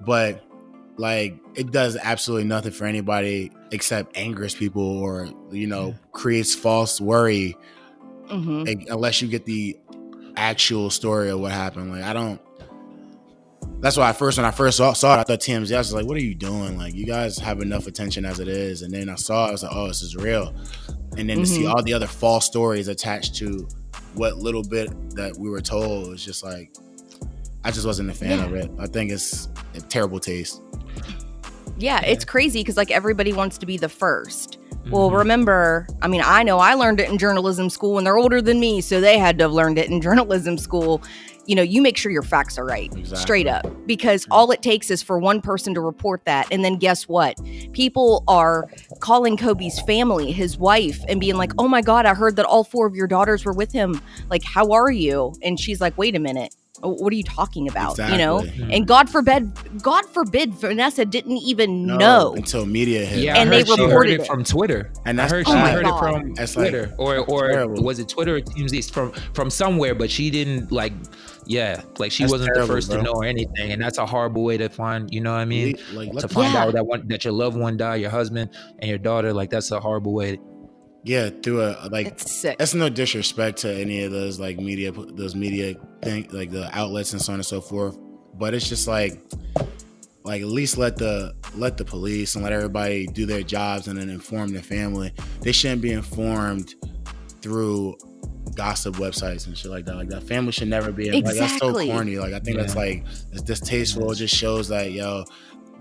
but 0.00 0.42
like 0.96 1.36
it 1.54 1.72
does 1.72 1.96
absolutely 1.96 2.48
nothing 2.48 2.72
for 2.72 2.86
anybody 2.86 3.50
except 3.70 4.16
angers 4.16 4.54
people 4.54 4.82
or 4.82 5.28
you 5.50 5.66
know 5.66 5.94
creates 6.12 6.54
false 6.54 7.00
worry 7.00 7.56
hmm 8.28 8.64
like, 8.64 8.86
unless 8.90 9.22
you 9.22 9.28
get 9.28 9.46
the 9.46 9.78
actual 10.36 10.90
story 10.90 11.30
of 11.30 11.40
what 11.40 11.52
happened. 11.52 11.92
Like 11.92 12.02
I 12.02 12.12
don't. 12.12 12.40
That's 13.80 13.96
why 13.96 14.08
I 14.08 14.12
first 14.12 14.38
when 14.38 14.44
I 14.44 14.50
first 14.50 14.76
saw, 14.76 14.92
saw 14.92 15.14
it, 15.16 15.20
I 15.20 15.22
thought 15.24 15.40
TMZ. 15.40 15.74
I 15.74 15.78
was 15.78 15.92
like, 15.94 16.06
"What 16.06 16.16
are 16.16 16.22
you 16.22 16.34
doing? 16.34 16.76
Like 16.76 16.94
you 16.94 17.06
guys 17.06 17.38
have 17.38 17.60
enough 17.60 17.86
attention 17.86 18.24
as 18.24 18.40
it 18.40 18.48
is." 18.48 18.82
And 18.82 18.92
then 18.92 19.08
I 19.08 19.14
saw, 19.14 19.46
it, 19.46 19.48
I 19.48 19.52
was 19.52 19.62
like, 19.62 19.72
"Oh, 19.74 19.88
this 19.88 20.02
is 20.02 20.16
real." 20.16 20.54
And 21.16 21.28
then 21.28 21.38
to 21.38 21.46
see 21.46 21.62
Mhm. 21.64 21.74
all 21.74 21.82
the 21.82 21.92
other 21.92 22.06
false 22.06 22.46
stories 22.46 22.88
attached 22.88 23.34
to 23.36 23.66
what 24.14 24.38
little 24.38 24.62
bit 24.62 24.90
that 25.14 25.36
we 25.38 25.50
were 25.50 25.60
told 25.60 26.08
was 26.08 26.24
just 26.24 26.42
like, 26.44 26.72
I 27.64 27.70
just 27.70 27.86
wasn't 27.86 28.10
a 28.10 28.14
fan 28.14 28.38
Yeah. 28.38 28.44
of 28.46 28.54
it. 28.54 28.70
I 28.78 28.86
think 28.86 29.10
it's 29.10 29.48
a 29.74 29.80
terrible 29.80 30.18
taste. 30.20 30.60
Yeah, 31.78 32.00
it's 32.02 32.24
crazy 32.24 32.60
because 32.60 32.76
like 32.76 32.90
everybody 32.90 33.32
wants 33.32 33.58
to 33.58 33.66
be 33.66 33.76
the 33.76 33.88
first. 33.88 34.58
Well, 34.90 35.10
Mhm. 35.10 35.18
remember, 35.18 35.86
I 36.02 36.08
mean, 36.08 36.22
I 36.24 36.42
know 36.42 36.58
I 36.58 36.74
learned 36.74 37.00
it 37.00 37.08
in 37.10 37.18
journalism 37.18 37.70
school 37.70 37.98
and 37.98 38.06
they're 38.06 38.16
older 38.18 38.40
than 38.42 38.60
me, 38.60 38.80
so 38.80 39.00
they 39.00 39.18
had 39.18 39.38
to 39.38 39.44
have 39.44 39.52
learned 39.52 39.78
it 39.78 39.90
in 39.90 40.00
journalism 40.02 40.58
school. 40.58 41.02
You 41.50 41.56
know, 41.56 41.62
you 41.62 41.82
make 41.82 41.96
sure 41.96 42.12
your 42.12 42.22
facts 42.22 42.58
are 42.58 42.64
right, 42.64 42.86
Exactly. 42.96 43.16
straight 43.16 43.46
up, 43.48 43.66
because 43.84 44.24
all 44.30 44.52
it 44.52 44.62
takes 44.62 44.88
is 44.88 45.02
for 45.02 45.18
one 45.18 45.40
person 45.40 45.74
to 45.74 45.80
report 45.80 46.24
that. 46.26 46.46
And 46.52 46.64
then 46.64 46.76
guess 46.76 47.08
what? 47.08 47.40
People 47.72 48.22
are 48.28 48.68
calling 49.00 49.36
Kobe's 49.36 49.80
family, 49.80 50.30
his 50.30 50.56
wife, 50.58 51.00
and 51.08 51.18
being 51.18 51.34
like, 51.34 51.50
oh 51.58 51.66
my 51.66 51.82
God, 51.82 52.06
I 52.06 52.14
heard 52.14 52.36
that 52.36 52.46
all 52.46 52.62
four 52.62 52.86
of 52.86 52.94
your 52.94 53.08
daughters 53.08 53.44
were 53.44 53.52
with 53.52 53.72
him. 53.72 54.00
Like, 54.28 54.44
how 54.44 54.70
are 54.70 54.92
you? 54.92 55.34
And 55.42 55.58
she's 55.58 55.80
like, 55.80 55.98
wait 55.98 56.14
a 56.14 56.20
minute. 56.20 56.54
What 56.82 57.12
are 57.12 57.16
you 57.16 57.24
talking 57.24 57.68
about? 57.68 57.98
You 57.98 58.16
know? 58.16 58.38
Exactly. 58.38 58.62
Mm-hmm. 58.62 58.72
And 58.72 58.86
God 58.86 59.10
forbid, 59.10 59.52
God 59.82 60.06
forbid, 60.06 60.54
Vanessa 60.54 61.04
didn't 61.04 61.38
even 61.38 61.84
No, 61.84 61.96
know. 61.98 62.34
until 62.36 62.64
media 62.64 63.04
hit. 63.04 63.18
Yeah, 63.24 63.36
And 63.38 63.50
they 63.50 63.58
heard 63.58 63.66
she 63.66 63.76
heard 63.76 63.86
reported 63.88 64.12
it 64.12 64.20
it. 64.20 64.26
from 64.28 64.44
Twitter. 64.44 64.90
And 65.04 65.20
I 65.20 65.28
heard 65.28 65.44
Oh 65.48 65.52
she 65.52 65.58
heard 65.58 65.84
God. 65.84 65.96
it 65.96 65.98
from 66.22 66.34
That's 66.34 66.56
like 66.56 66.70
Twitter, 66.70 66.94
or 66.96 67.18
or 67.18 67.66
was 67.66 67.98
it 67.98 68.08
Twitter 68.08 68.36
or 68.36 68.40
TMZ 68.40 68.90
from 68.92 69.10
from 69.34 69.50
somewhere? 69.50 69.94
But 69.94 70.10
she 70.10 70.30
didn't 70.30 70.72
like, 70.72 70.94
yeah, 71.50 71.82
like 71.98 72.12
she 72.12 72.22
That's 72.22 72.32
wasn't 72.32 72.50
terrible, 72.54 72.66
the 72.68 72.72
first 72.74 72.88
bro. 72.90 72.98
to 72.98 73.02
know 73.02 73.12
or 73.12 73.24
anything, 73.24 73.72
and 73.72 73.82
that's 73.82 73.98
a 73.98 74.06
horrible 74.06 74.44
way 74.44 74.56
to 74.58 74.68
find. 74.68 75.12
You 75.12 75.20
know 75.20 75.32
what 75.32 75.40
I 75.40 75.44
mean? 75.44 75.76
like 75.92 76.12
to 76.18 76.28
find 76.28 76.52
Yeah. 76.54 76.64
out 76.64 76.72
that 76.74 76.86
one 76.86 77.08
that 77.08 77.24
your 77.24 77.32
loved 77.32 77.56
one 77.56 77.76
died, 77.76 78.00
your 78.00 78.10
husband 78.10 78.50
and 78.78 78.88
your 78.88 78.98
daughter, 78.98 79.32
like 79.32 79.50
that's 79.50 79.70
a 79.72 79.80
horrible 79.80 80.14
way. 80.14 80.38
Yeah, 81.02 81.30
through 81.42 81.62
a 81.62 81.88
like 81.90 82.06
It's 82.06 82.30
sick. 82.30 82.58
that's 82.58 82.74
no 82.74 82.88
disrespect 82.88 83.58
to 83.62 83.72
any 83.74 84.04
of 84.04 84.12
those 84.12 84.38
like 84.38 84.58
media 84.58 84.92
those 84.92 85.34
media 85.34 85.74
thing 86.02 86.28
like 86.30 86.50
the 86.50 86.68
outlets 86.78 87.12
and 87.14 87.20
so 87.22 87.32
on 87.32 87.38
and 87.40 87.46
so 87.46 87.60
forth 87.60 87.98
but 88.38 88.52
it's 88.54 88.68
just 88.68 88.86
like 88.86 89.18
like 90.24 90.42
at 90.42 90.48
least 90.48 90.76
let 90.76 90.96
the 90.98 91.34
let 91.56 91.78
the 91.78 91.84
police 91.86 92.34
and 92.34 92.44
let 92.44 92.52
everybody 92.52 93.06
do 93.06 93.24
their 93.24 93.42
jobs 93.42 93.88
and 93.88 93.98
then 93.98 94.10
inform 94.10 94.52
the 94.52 94.62
family 94.62 95.10
they 95.40 95.52
shouldn't 95.52 95.80
be 95.80 95.90
informed 95.92 96.74
through 97.40 97.96
gossip 98.54 98.96
websites 98.96 99.46
and 99.46 99.56
shit 99.56 99.70
like 99.70 99.84
that 99.84 99.96
like 99.96 100.08
that 100.08 100.22
family 100.22 100.52
should 100.52 100.68
never 100.68 100.92
be 100.92 101.10
like 101.10 101.24
that's 101.24 101.58
so 101.58 101.72
corny 101.72 102.18
like 102.18 102.32
i 102.32 102.38
think 102.38 102.56
that's 102.56 102.76
like 102.76 103.04
it's 103.32 103.42
distasteful 103.42 104.10
it 104.10 104.16
just 104.16 104.34
shows 104.34 104.68
that 104.68 104.92
yo 104.92 105.24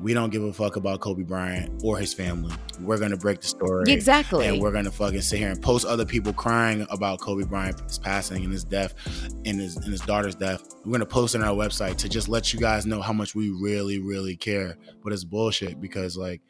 we 0.02 0.14
don't 0.14 0.30
give 0.30 0.44
a 0.44 0.54
fuck 0.54 0.76
about 0.76 1.00
kobe 1.00 1.24
bryant 1.24 1.82
or 1.84 1.98
his 1.98 2.14
family 2.14 2.54
we're 2.82 2.98
gonna 2.98 3.18
break 3.18 3.42
the 3.42 3.48
story 3.48 3.92
exactly. 3.92 4.48
and 4.48 4.62
we're 4.62 4.72
gonna 4.72 4.92
fucking 4.92 5.22
sit 5.22 5.40
here 5.40 5.50
and 5.50 5.62
post 5.62 5.86
other 5.86 6.06
people 6.06 6.32
crying 6.34 6.86
about 6.90 7.20
Kobe 7.20 7.44
Bryant's 7.44 7.98
passing 7.98 8.44
and 8.44 8.52
his 8.52 8.64
death 8.64 8.94
and 9.46 9.60
his 9.60 9.76
and 9.76 9.86
his 9.86 10.02
daughter's 10.02 10.36
death. 10.36 10.64
We're 10.86 10.94
gonna 10.94 11.06
post 11.06 11.36
it 11.36 11.42
on 11.42 11.48
our 11.48 11.56
website 11.56 11.98
to 11.98 12.10
just 12.10 12.30
let 12.30 12.54
you 12.54 12.60
guys 12.60 12.86
know 12.86 13.02
how 13.02 13.14
much 13.14 13.36
we 13.36 13.50
really, 13.50 14.00
really 14.00 14.36
care. 14.36 14.78
But 15.04 15.14
it's 15.14 15.24
bullshit 15.24 15.82
because 15.82 16.18
like 16.18 16.42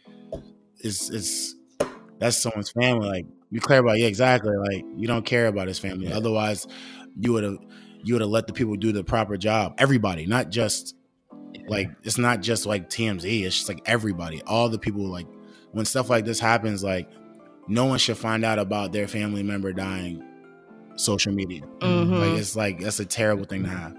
it's 0.79 1.10
it's 1.10 1.55
that's 2.19 2.38
someone's 2.38 2.71
family. 2.71 3.08
Like 3.08 3.25
you 3.51 3.59
care 3.62 3.79
about 3.79 3.97
yeah, 3.99 4.07
exactly. 4.07 4.55
Like 4.55 4.85
you 4.95 5.07
don't 5.07 5.25
care 5.25 5.47
about 5.47 5.67
his 5.67 5.79
family. 5.79 6.12
Otherwise 6.12 6.67
you 7.19 7.33
would 7.33 7.43
have 7.43 7.57
you 8.03 8.13
would 8.13 8.21
have 8.21 8.29
let 8.29 8.47
the 8.47 8.53
people 8.53 8.75
do 8.75 8.91
the 8.91 9.03
proper 9.03 9.38
job. 9.38 9.75
Everybody, 9.77 10.25
not 10.25 10.49
just 10.49 10.95
like 11.67 11.89
it's 12.03 12.17
not 12.17 12.41
just 12.41 12.65
like 12.65 12.89
TMZ, 12.89 13.43
it's 13.43 13.55
just 13.57 13.69
like 13.69 13.81
everybody. 13.85 14.41
All 14.43 14.69
the 14.69 14.79
people 14.79 15.03
like 15.09 15.27
when 15.71 15.85
stuff 15.85 16.09
like 16.09 16.25
this 16.25 16.39
happens, 16.39 16.83
like 16.83 17.09
no 17.67 17.85
one 17.85 17.99
should 17.99 18.17
find 18.17 18.43
out 18.45 18.57
about 18.59 18.91
their 18.91 19.07
family 19.07 19.43
member 19.43 19.73
dying 19.73 20.23
social 20.95 21.31
media. 21.33 21.62
Mhm. 21.79 22.19
Like 22.31 22.39
it's 22.39 22.55
like 22.55 22.79
that's 22.79 22.99
a 22.99 23.05
terrible 23.05 23.45
thing 23.45 23.63
to 23.63 23.69
have. 23.69 23.95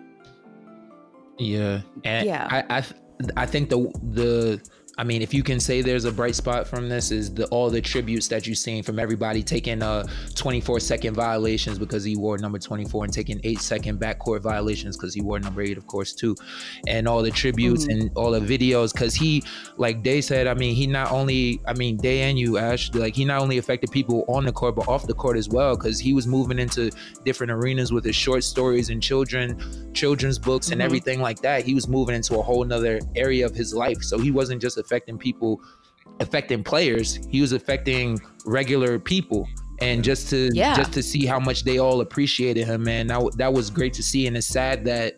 Yeah, 1.38 1.80
and 2.04 2.26
Yeah. 2.26 2.46
I, 2.50 2.78
I, 2.78 2.80
th- 2.82 2.94
I 3.36 3.46
think 3.46 3.70
the 3.70 3.78
the, 4.12 4.60
I 4.98 5.04
mean, 5.04 5.22
if 5.22 5.32
you 5.32 5.42
can 5.42 5.60
say 5.60 5.80
there's 5.80 6.04
a 6.04 6.12
bright 6.12 6.34
spot 6.34 6.66
from 6.66 6.88
this, 6.88 7.10
is 7.10 7.32
the 7.32 7.46
all 7.46 7.70
the 7.70 7.80
tributes 7.80 8.28
that 8.28 8.46
you've 8.46 8.58
seen 8.58 8.82
from 8.82 8.98
everybody 8.98 9.42
taking 9.42 9.82
uh 9.82 10.06
24 10.34 10.80
second 10.80 11.14
violations 11.14 11.78
because 11.78 12.04
he 12.04 12.16
wore 12.16 12.36
number 12.38 12.58
24 12.58 13.04
and 13.04 13.12
taking 13.12 13.40
eight 13.44 13.60
second 13.60 13.98
backcourt 13.98 14.42
violations 14.42 14.96
because 14.96 15.14
he 15.14 15.22
wore 15.22 15.38
number 15.38 15.62
eight, 15.62 15.78
of 15.78 15.86
course, 15.86 16.12
too, 16.12 16.36
and 16.86 17.08
all 17.08 17.22
the 17.22 17.30
tributes 17.30 17.86
Mhm. 17.86 17.92
and 17.92 18.10
all 18.14 18.32
the 18.32 18.40
videos 18.40 18.92
because 18.92 19.14
he, 19.14 19.42
like 19.78 20.02
Day 20.02 20.20
said, 20.20 20.46
I 20.46 20.54
mean, 20.54 20.74
he 20.74 20.86
not 20.86 21.12
only, 21.12 21.60
I 21.66 21.72
mean, 21.72 21.96
Day 21.96 22.22
and 22.22 22.38
you, 22.38 22.58
Ash, 22.58 22.92
like 22.92 23.14
he 23.14 23.24
not 23.24 23.40
only 23.40 23.56
affected 23.58 23.90
people 23.90 24.24
on 24.28 24.44
the 24.44 24.52
court 24.52 24.74
but 24.76 24.86
off 24.88 25.06
the 25.06 25.14
court 25.14 25.36
as 25.38 25.48
well 25.48 25.76
because 25.76 25.98
he 25.98 26.12
was 26.12 26.26
moving 26.26 26.58
into 26.58 26.90
different 27.24 27.52
arenas 27.52 27.92
with 27.92 28.04
his 28.04 28.16
short 28.16 28.44
stories 28.44 28.90
and 28.90 29.02
children 29.02 29.56
children's 29.92 30.38
books 30.38 30.70
and 30.70 30.80
Mhm. 30.80 30.84
everything 30.84 31.20
like 31.20 31.40
that 31.42 31.64
he 31.64 31.74
was 31.74 31.88
moving 31.88 32.14
into 32.14 32.38
a 32.38 32.42
whole 32.42 32.64
nother 32.64 33.00
area 33.16 33.44
of 33.44 33.54
his 33.54 33.74
life 33.74 34.02
so 34.02 34.18
he 34.18 34.30
wasn't 34.30 34.60
just 34.62 34.78
affecting 34.80 35.16
people 35.18 35.60
affecting 36.18 36.62
players. 36.64 37.18
He 37.30 37.40
was 37.40 37.52
affecting 37.52 38.18
regular 38.44 38.98
people. 38.98 39.48
And 39.80 40.04
just 40.04 40.28
to 40.30 40.50
Yeah. 40.52 40.74
just 40.76 40.92
to 40.92 41.02
see 41.02 41.24
how 41.24 41.38
much 41.40 41.64
they 41.64 41.78
all 41.78 42.00
appreciated 42.02 42.66
him 42.66 42.82
man 42.82 43.06
that, 43.06 43.22
that 43.38 43.52
was 43.52 43.70
great 43.70 43.94
to 43.94 44.02
see. 44.02 44.26
And 44.26 44.36
it's 44.36 44.46
sad 44.46 44.84
that 44.86 45.14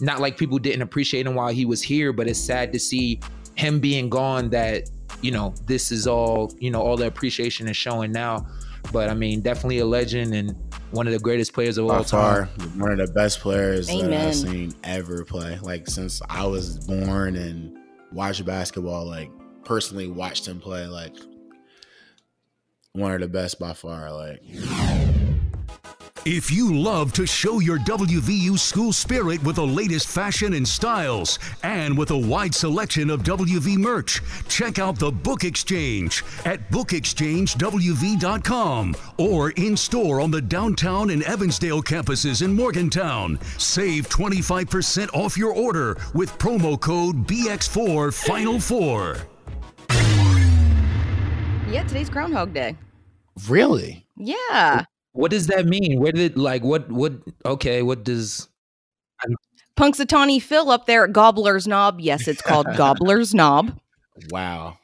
not 0.00 0.20
like 0.20 0.36
people 0.38 0.58
didn't 0.58 0.82
appreciate 0.82 1.26
him 1.26 1.34
while 1.34 1.48
he 1.52 1.64
was 1.66 1.82
here 1.82 2.12
but 2.12 2.26
it's 2.28 2.38
sad 2.40 2.72
to 2.72 2.78
see 2.80 3.20
him 3.56 3.78
being 3.80 4.08
gone 4.08 4.50
that 4.50 4.88
you 5.22 5.30
know 5.30 5.54
this 5.66 5.92
is 5.92 6.06
all 6.06 6.52
you 6.58 6.70
know 6.70 6.80
all 6.82 6.96
the 6.96 7.06
appreciation 7.06 7.68
is 7.68 7.76
showing 7.76 8.10
now. 8.12 8.46
But 8.92 9.08
i 9.10 9.14
mean 9.14 9.40
definitely 9.40 9.78
a 9.78 9.86
legend 9.86 10.34
and 10.34 10.54
one 10.90 11.06
of 11.06 11.12
the 11.12 11.18
greatest 11.18 11.52
players 11.52 11.76
of 11.78 11.88
By 11.88 11.96
all 11.98 12.04
time. 12.04 12.46
one 12.78 12.92
of 12.92 12.98
the 12.98 13.12
best 13.12 13.40
players 13.40 13.88
that 13.88 14.12
I've 14.12 14.34
seen 14.34 14.72
ever 14.84 15.24
play. 15.24 15.58
Like 15.62 15.88
since 15.88 16.20
I 16.30 16.46
was 16.46 16.78
born 16.86 17.36
and 17.36 17.76
watched 18.14 18.44
basketball, 18.44 19.06
like 19.06 19.30
personally 19.64 20.06
watched 20.08 20.46
him 20.46 20.60
play, 20.60 20.86
like 20.86 21.16
one 22.92 23.12
of 23.12 23.20
the 23.20 23.28
best 23.28 23.58
by 23.58 23.72
far. 23.72 24.12
Like 24.12 24.40
If 26.26 26.50
you 26.50 26.74
love 26.74 27.12
to 27.14 27.26
show 27.26 27.60
your 27.60 27.78
WVU 27.80 28.58
school 28.58 28.94
spirit 28.94 29.42
with 29.42 29.56
the 29.56 29.66
latest 29.66 30.08
fashion 30.08 30.54
and 30.54 30.66
styles, 30.66 31.38
and 31.62 31.98
with 31.98 32.10
a 32.12 32.16
wide 32.16 32.54
selection 32.54 33.10
of 33.10 33.22
WV 33.22 33.76
merch, 33.76 34.22
check 34.48 34.78
out 34.78 34.98
the 34.98 35.10
Book 35.10 35.44
Exchange 35.44 36.24
at 36.46 36.70
bookexchangewv.com 36.70 38.96
or 39.18 39.50
in 39.50 39.76
store 39.76 40.22
on 40.22 40.30
the 40.30 40.40
downtown 40.40 41.10
and 41.10 41.22
Evansdale 41.24 41.82
campuses 41.82 42.40
in 42.42 42.54
Morgantown. 42.54 43.38
Save 43.58 44.08
25% 44.08 45.12
off 45.12 45.36
your 45.36 45.52
order 45.52 45.98
with 46.14 46.32
promo 46.38 46.80
code 46.80 47.26
BX4 47.26 48.14
Final 48.26 48.58
4. 48.58 49.18
yeah, 51.70 51.82
today's 51.86 52.08
Groundhog 52.08 52.54
Day. 52.54 52.78
really, 53.46 54.06
Yeah. 54.16 54.86
What 55.14 55.30
does 55.30 55.46
that 55.46 55.64
mean? 55.66 56.00
Where 56.00 56.12
did 56.12 56.36
like 56.36 56.62
what 56.62 56.90
what 56.92 57.14
okay, 57.46 57.82
what 57.82 58.04
does 58.04 58.48
Punxsutawney 59.78 60.40
Phil 60.40 60.70
up 60.70 60.86
there 60.86 61.04
at 61.04 61.12
Gobbler's 61.12 61.66
Knob. 61.66 62.00
Yes, 62.00 62.28
it's 62.28 62.42
called 62.42 62.66
Gobbler's 62.76 63.34
Knob. 63.34 63.76
wow. 64.30 64.76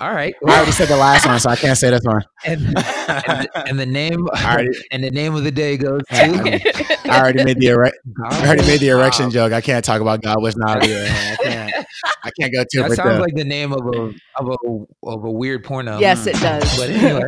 all 0.00 0.12
right. 0.12 0.34
Well, 0.42 0.52
I 0.54 0.56
already 0.58 0.72
said 0.72 0.88
the 0.88 0.96
last 0.98 1.26
one, 1.26 1.38
so 1.40 1.48
I 1.48 1.56
can't 1.56 1.78
say 1.78 1.88
this 1.90 2.02
one. 2.02 2.22
and, 2.44 2.74
and, 2.76 3.48
and 3.54 3.78
the 3.78 3.86
name 3.86 4.26
already, 4.44 4.70
and 4.90 5.02
the 5.02 5.10
name 5.10 5.34
of 5.34 5.44
the 5.44 5.50
day 5.50 5.78
goes 5.78 6.02
I 6.10 6.26
to 6.28 7.10
I 7.10 7.20
already 7.20 7.42
made 7.44 7.58
the 7.58 7.68
ere- 7.68 7.92
I 8.26 8.46
already 8.46 8.66
made 8.66 8.80
the 8.80 8.88
erection 8.88 9.26
Wow. 9.26 9.30
joke. 9.30 9.52
I 9.54 9.60
can't 9.62 9.82
talk 9.84 10.00
about 10.02 10.20
God 10.22 10.42
was 10.42 10.56
not 10.56 10.84
here. 10.84 11.06
I 11.08 11.36
can't. 11.42 11.86
I 12.24 12.30
can't 12.38 12.52
go 12.52 12.64
too 12.70 12.82
That 12.82 12.92
sounds 12.96 13.14
the- 13.16 13.20
like 13.20 13.34
the 13.34 13.44
name 13.44 13.72
of 13.72 13.80
a 13.86 14.12
of 14.36 14.48
a 14.48 15.06
of 15.08 15.24
a 15.24 15.30
weird 15.30 15.64
porno. 15.64 15.98
yes, 15.98 16.24
hmm. 16.24 16.28
it 16.30 16.40
does. 16.40 16.76
But 16.78 16.90
anyway, 16.90 17.22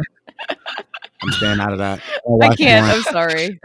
I'm 1.23 1.33
staying 1.33 1.61
out 1.61 1.73
of 1.73 1.79
that. 1.79 2.01
I 2.43 2.55
can't. 2.57 2.87
I'm 2.87 3.03
sorry. 3.03 3.59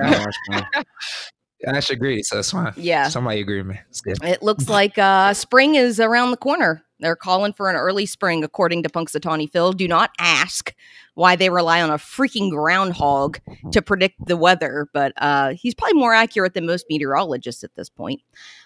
Ash 1.68 1.90
agreed, 1.90 2.24
so 2.24 2.36
that's 2.36 2.52
fine. 2.52 2.74
Yeah. 2.76 3.08
Somebody 3.10 3.40
agreed 3.42 3.60
with 3.60 3.76
me. 3.76 3.80
It's 3.90 4.02
good. 4.02 4.18
It 4.24 4.44
looks 4.44 4.70
like 4.70 4.98
uh, 4.98 5.34
spring 5.34 5.76
is 5.76 6.00
around 6.00 6.32
the 6.32 6.38
corner. 6.38 6.84
They're 7.02 7.16
calling 7.16 7.52
for 7.52 7.70
an 7.70 7.76
early 7.76 8.06
spring, 8.06 8.44
according 8.44 8.84
to 8.84 8.90
Punxsutawney 8.90 9.50
Phil. 9.50 9.74
Do 9.74 9.86
not 9.88 10.12
ask 10.18 10.74
why 11.16 11.36
they 11.36 11.50
rely 11.50 11.82
on 11.82 11.90
a 11.90 11.98
freaking 11.98 12.50
groundhog 12.50 13.38
to 13.74 13.82
predict 13.82 14.26
the 14.28 14.38
weather, 14.38 14.88
but 14.94 15.12
uh, 15.18 15.54
he's 15.54 15.76
probably 15.76 16.00
more 16.00 16.14
accurate 16.14 16.54
than 16.54 16.66
most 16.66 16.86
meteorologists 16.90 17.64
at 17.66 17.76
this 17.76 17.90
point. 17.90 18.22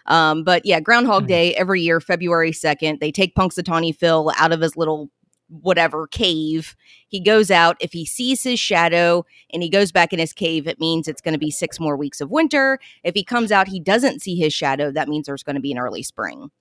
Um, 0.05 0.43
but 0.43 0.63
yeah, 0.63 0.79
Groundhog 0.79 1.23
Hmm. 1.23 1.27
Day 1.27 1.55
every 1.55 1.81
year, 1.81 1.99
February 1.99 2.51
2nd, 2.51 2.99
they 2.99 3.11
take 3.11 3.35
Punxsutawney 3.35 3.95
Phil 3.95 4.31
out 4.37 4.51
of 4.51 4.61
his 4.61 4.77
little 4.77 5.09
whatever 5.49 6.07
cave. 6.07 6.75
He 7.07 7.19
goes 7.19 7.49
out. 7.51 7.75
If 7.79 7.91
he 7.91 8.05
sees 8.05 8.43
his 8.43 8.59
shadow 8.59 9.25
and 9.51 9.61
he 9.63 9.69
goes 9.69 9.91
back 9.91 10.13
in 10.13 10.19
his 10.19 10.31
cave, 10.33 10.67
it 10.67 10.79
means 10.79 11.07
it's 11.07 11.21
going 11.21 11.33
to 11.33 11.39
be 11.39 11.51
six 11.51 11.79
more 11.79 11.97
weeks 11.97 12.21
of 12.21 12.29
winter. 12.31 12.79
If 13.03 13.15
he 13.15 13.23
comes 13.23 13.51
out, 13.51 13.67
he 13.67 13.79
doesn't 13.79 14.21
see 14.21 14.35
his 14.35 14.53
shadow, 14.53 14.91
that 14.91 15.07
means 15.09 15.25
there's 15.25 15.43
going 15.43 15.55
to 15.55 15.61
be 15.61 15.71
an 15.71 15.79
early 15.79 16.03
spring. 16.03 16.51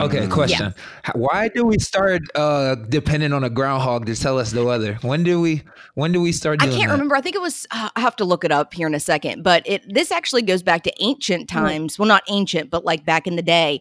Okay, 0.00 0.20
Mm. 0.20 0.30
question. 0.30 0.72
H- 1.04 1.14
Why 1.16 1.48
do 1.48 1.64
we 1.64 1.80
start 1.80 2.22
uh 2.36 2.76
depending 2.76 3.32
on 3.32 3.42
a 3.42 3.50
groundhog 3.50 4.06
to 4.06 4.14
tell 4.14 4.38
us 4.38 4.52
the 4.52 4.62
weather? 4.64 4.94
When 5.02 5.24
do 5.24 5.40
we 5.40 5.64
when 5.94 6.12
do 6.12 6.20
we 6.20 6.30
start 6.30 6.62
I 6.62 6.66
can't 6.68 6.82
that? 6.82 6.92
remember. 6.92 7.16
I 7.16 7.20
think 7.20 7.34
it 7.34 7.42
was. 7.42 7.66
Uh, 7.72 7.88
I 7.96 8.00
have 8.00 8.14
to 8.16 8.24
look 8.24 8.44
it 8.44 8.52
up 8.52 8.72
here 8.72 8.86
in 8.86 8.94
a 8.94 9.00
second. 9.00 9.42
But 9.42 9.64
it 9.68 9.82
this 9.92 10.12
actually 10.12 10.42
goes 10.42 10.62
back 10.62 10.84
to 10.84 10.92
ancient 11.02 11.48
times. 11.48 11.98
Well, 11.98 12.06
not 12.06 12.22
ancient, 12.28 12.70
but 12.70 12.84
like 12.84 13.04
back 13.04 13.26
in 13.26 13.34
the 13.34 13.42
day. 13.42 13.80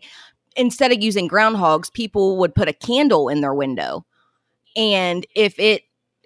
Instead 0.58 0.92
of 0.92 1.02
using 1.02 1.30
groundhogs, 1.30 1.92
people 1.94 2.38
would 2.38 2.56
put 2.56 2.68
a 2.68 2.74
candle 2.74 3.30
in 3.30 3.42
their 3.42 3.54
window, 3.54 4.06
and 4.76 5.26
if 5.36 5.58
it 5.60 5.84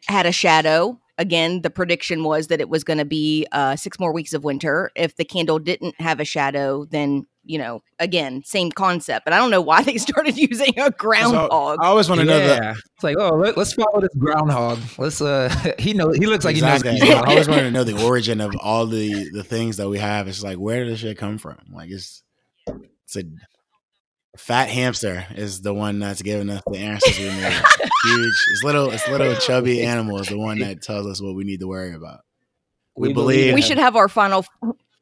had 0.07 0.25
a 0.25 0.31
shadow, 0.31 0.99
again, 1.17 1.61
the 1.61 1.69
prediction 1.69 2.23
was 2.23 2.47
that 2.47 2.59
it 2.59 2.69
was 2.69 2.83
going 2.83 2.97
to 2.97 3.05
be 3.05 3.45
uh, 3.51 3.75
six 3.75 3.99
more 3.99 4.11
weeks 4.11 4.33
of 4.33 4.43
winter. 4.43 4.91
If 4.95 5.15
the 5.15 5.25
candle 5.25 5.59
didn't 5.59 5.99
have 5.99 6.19
a 6.19 6.25
shadow, 6.25 6.85
then 6.85 7.27
you 7.43 7.57
know, 7.57 7.81
again, 7.99 8.43
same 8.45 8.71
concept. 8.71 9.25
But 9.25 9.33
I 9.33 9.37
don't 9.37 9.51
know 9.51 9.61
why 9.61 9.83
they 9.83 9.97
started 9.97 10.37
using 10.37 10.77
a 10.79 10.91
groundhog. 10.91 11.79
I 11.81 11.87
always 11.87 12.09
want 12.09 12.21
to 12.21 12.25
know 12.25 12.39
the 12.39 12.55
yeah. 12.55 12.73
It's 12.95 13.03
like, 13.03 13.17
oh, 13.19 13.35
let, 13.35 13.57
us 13.57 13.73
follow 13.73 14.01
this 14.01 14.13
groundhog. 14.17 14.79
Let's 14.97 15.21
uh 15.21 15.49
he 15.79 15.93
knows. 15.93 16.17
he 16.17 16.25
looks 16.25 16.45
like 16.45 16.55
exactly. 16.55 16.93
he 16.93 16.99
knows. 16.99 17.23
I 17.23 17.31
always 17.31 17.47
wanted 17.47 17.63
to 17.63 17.71
know 17.71 17.83
the 17.83 18.03
origin 18.03 18.41
of 18.41 18.55
all 18.59 18.85
the 18.85 19.29
the 19.31 19.43
things 19.43 19.77
that 19.77 19.89
we 19.89 19.99
have. 19.99 20.27
It's 20.27 20.43
like 20.43 20.57
where 20.57 20.83
did 20.83 20.93
this 20.93 20.99
shit 20.99 21.17
come 21.17 21.37
from? 21.37 21.57
Like 21.71 21.89
it's 21.89 22.23
it's 22.67 23.15
a 23.17 23.23
fat 24.37 24.69
hamster 24.69 25.25
is 25.35 25.61
the 25.61 25.73
one 25.73 25.99
that's 25.99 26.21
giving 26.21 26.49
us 26.49 26.61
the 26.71 26.77
answers 26.79 27.17
we 27.17 27.25
need. 27.25 27.53
Huge. 28.05 28.33
It's 28.51 28.63
little. 28.63 28.89
It's 28.91 29.07
little 29.07 29.35
chubby 29.35 29.83
animal 29.83 30.19
is 30.19 30.27
the 30.27 30.37
one 30.37 30.59
that 30.59 30.81
tells 30.81 31.05
us 31.07 31.21
what 31.21 31.35
we 31.35 31.43
need 31.43 31.59
to 31.59 31.67
worry 31.67 31.93
about. 31.93 32.21
We 32.97 33.13
believe- 33.13 33.53
we 33.53 33.61
should 33.61 33.77
have 33.77 33.95
our 33.95 34.07
final 34.09 34.45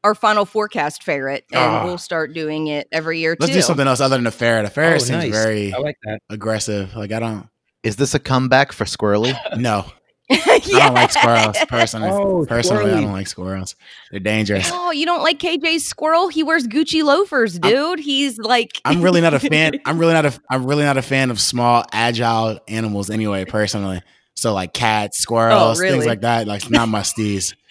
our 0.02 0.14
final 0.14 0.46
fourcast 0.46 1.02
ferret 1.02 1.44
and 1.52 1.60
Ah. 1.60 1.84
we'll 1.84 1.98
start 1.98 2.32
doing 2.32 2.68
it 2.68 2.88
every 2.90 3.18
year 3.18 3.36
Let's 3.38 3.50
too. 3.52 3.58
do 3.58 3.62
something 3.62 3.86
else 3.86 4.00
other 4.00 4.16
than 4.16 4.26
a 4.26 4.30
ferret. 4.30 4.64
A 4.64 4.70
ferret 4.70 4.94
Oh, 4.94 5.04
seems 5.04 5.24
nice. 5.24 5.30
very 5.30 5.74
I 5.74 5.78
like 5.78 5.96
that. 6.04 6.20
aggressive. 6.30 6.96
Like 6.96 7.12
I 7.12 7.18
don't. 7.18 7.46
Is 7.82 7.96
this 7.96 8.14
a 8.14 8.18
comeback 8.18 8.72
for 8.72 8.84
Squirrely? 8.86 9.36
No. 9.58 9.84
I 10.46 10.60
don't 10.64 10.94
like 10.94 11.10
squirrels 11.10 11.56
personally. 11.68 12.08
Oh, 12.10 12.46
personally, 12.46 12.92
I 12.92 13.00
don't 13.00 13.12
like 13.12 13.26
squirrels. 13.26 13.74
They're 14.10 14.20
dangerous. 14.20 14.70
Oh, 14.72 14.90
you 14.92 15.04
don't 15.04 15.22
like 15.22 15.38
KJ's 15.38 15.84
squirrel? 15.86 16.28
He 16.28 16.42
wears 16.42 16.66
Gucci 16.68 17.02
loafers, 17.02 17.58
dude. 17.58 17.98
He's 17.98 18.38
like 18.38 18.80
I'm 18.84 19.02
really 19.02 19.20
not 19.20 19.34
a 19.34 19.40
fan. 19.40 19.80
I'm 19.86 19.98
really 19.98 20.12
not 20.12 20.26
a. 20.26 20.40
I'm 20.50 20.66
really 20.66 20.84
not 20.84 20.96
a 20.96 21.02
fan 21.02 21.30
of 21.30 21.40
small, 21.40 21.84
agile 21.92 22.60
animals 22.68 23.10
anyway. 23.10 23.44
Personally, 23.44 24.02
so 24.36 24.54
like 24.54 24.72
cats, 24.72 25.18
squirrels, 25.18 25.78
Oh, 25.78 25.82
really? 25.82 25.94
things 25.94 26.06
like 26.06 26.20
that. 26.20 26.46
Like 26.46 26.70
not 26.70 26.88
my 26.88 27.00
steez. 27.00 27.54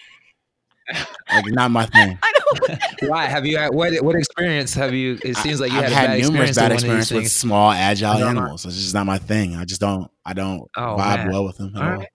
Like 1.32 1.46
not 1.46 1.70
my 1.70 1.86
thing. 1.86 2.18
I 2.20 2.32
don't 2.66 3.08
Why 3.08 3.26
have 3.26 3.46
you 3.46 3.56
had 3.56 3.72
what 3.72 3.94
what 4.02 4.16
experience 4.16 4.74
have 4.74 4.92
you? 4.92 5.16
It 5.24 5.36
seems 5.36 5.60
like 5.60 5.70
you 5.70 5.78
I've 5.78 5.84
had, 5.84 5.92
a 5.92 5.94
had 5.94 6.06
bad 6.08 6.20
numerous 6.22 6.48
experience 6.50 6.56
bad 6.56 6.72
with 6.72 6.82
one 6.82 6.90
of 6.90 6.96
these 6.96 7.02
experiences 7.04 7.12
with 7.12 7.22
things. 7.22 7.32
small, 7.36 7.70
agile 7.70 8.10
I 8.10 8.18
don't 8.18 8.34
know. 8.34 8.40
animals. 8.40 8.66
It's 8.66 8.74
just 8.74 8.94
not 8.94 9.06
my 9.06 9.18
thing. 9.18 9.54
I 9.54 9.64
just 9.64 9.80
don't. 9.80 10.10
I 10.26 10.32
don't 10.32 10.68
Oh, 10.76 10.96
vibe 10.98 11.16
man. 11.18 11.30
well 11.30 11.44
with 11.44 11.58
them. 11.58 11.72
at 11.76 11.80
All 11.82 11.88
all. 11.92 11.96
right. 11.98 12.08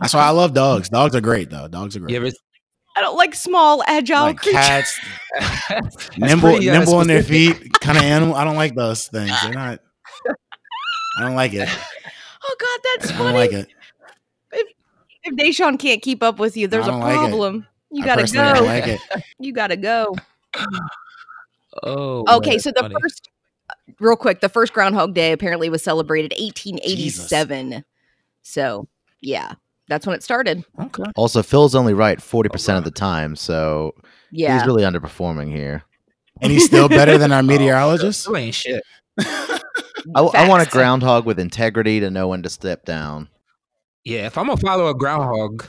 That's 0.00 0.14
why 0.14 0.22
I 0.22 0.30
love 0.30 0.54
dogs. 0.54 0.88
Dogs 0.88 1.14
are 1.14 1.20
great 1.20 1.50
though. 1.50 1.68
Dogs 1.68 1.96
are 1.96 2.00
great. 2.00 2.10
You 2.12 2.16
ever, 2.18 2.30
I 2.96 3.00
don't 3.00 3.16
like 3.16 3.34
small 3.34 3.82
agile 3.86 4.22
like 4.22 4.38
creatures. 4.38 4.60
cats, 4.60 5.00
nimble, 6.18 6.50
pretty, 6.50 6.68
uh, 6.70 6.74
nimble 6.78 6.94
on 6.96 7.06
their 7.06 7.22
feet, 7.22 7.72
kind 7.80 7.96
of 7.98 8.04
animal. 8.04 8.34
I 8.34 8.44
don't 8.44 8.56
like 8.56 8.74
those 8.74 9.06
things. 9.06 9.32
They're 9.42 9.52
not. 9.52 9.80
I 11.18 11.22
don't 11.22 11.34
like 11.34 11.52
it. 11.54 11.68
Oh 12.44 12.56
god, 12.58 12.80
that's 12.98 13.12
I 13.12 13.18
don't 13.18 13.34
like 13.34 13.52
it. 13.52 13.68
If 15.22 15.34
Da'Sean 15.36 15.78
can't 15.78 16.02
keep 16.02 16.24
up 16.24 16.40
with 16.40 16.56
you, 16.56 16.66
there's 16.66 16.88
a 16.88 16.90
don't 16.90 16.98
like 16.98 17.14
it. 17.14 17.18
problem. 17.18 17.66
You 17.92 18.04
gotta 18.04 18.22
personally 18.22 18.52
don't 18.52 18.58
go. 18.58 18.64
like 18.64 18.86
it. 18.88 19.00
You 19.38 19.52
gotta 19.52 19.76
go. 19.76 20.16
Oh, 21.84 22.24
Okay, 22.38 22.52
that's 22.52 22.64
so 22.64 22.72
the 22.72 22.80
funny. 22.80 22.96
first, 23.00 23.28
real 24.00 24.16
quick, 24.16 24.40
the 24.40 24.48
first 24.48 24.72
Groundhog 24.72 25.14
Day 25.14 25.30
apparently 25.30 25.70
was 25.70 25.84
celebrated 25.84 26.32
1887. 26.32 27.84
So 28.42 28.88
yeah, 29.20 29.52
that's 29.92 30.06
when 30.06 30.16
it 30.16 30.22
started. 30.22 30.64
Okay. 30.80 31.04
Also, 31.16 31.42
Phil's 31.42 31.74
only 31.74 31.92
right 31.94 32.18
40% 32.18 32.78
of 32.78 32.84
the 32.84 32.90
time, 32.90 33.36
so 33.36 33.92
Yeah. 34.30 34.56
he's 34.58 34.66
really 34.66 34.82
underperforming 34.82 35.54
here. 35.54 35.84
And 36.40 36.50
he's 36.50 36.64
still 36.64 36.88
better 36.88 37.18
than 37.18 37.30
our 37.32 37.38
oh. 37.40 37.42
meteorologist. 37.42 38.22
Still 38.22 38.36
ain't 38.36 38.54
shit. 38.54 38.82
I, 39.20 39.60
I 40.16 40.48
want 40.48 40.66
a 40.66 40.70
groundhog 40.70 41.26
with 41.26 41.38
integrity 41.38 42.00
to 42.00 42.10
know 42.10 42.28
when 42.28 42.42
to 42.42 42.48
step 42.50 42.84
down. 42.84 43.28
Yeah, 44.04 44.26
if 44.26 44.36
I'm 44.36 44.46
gonna 44.48 44.56
follow 44.60 44.88
a 44.88 44.94
groundhog, 44.94 45.64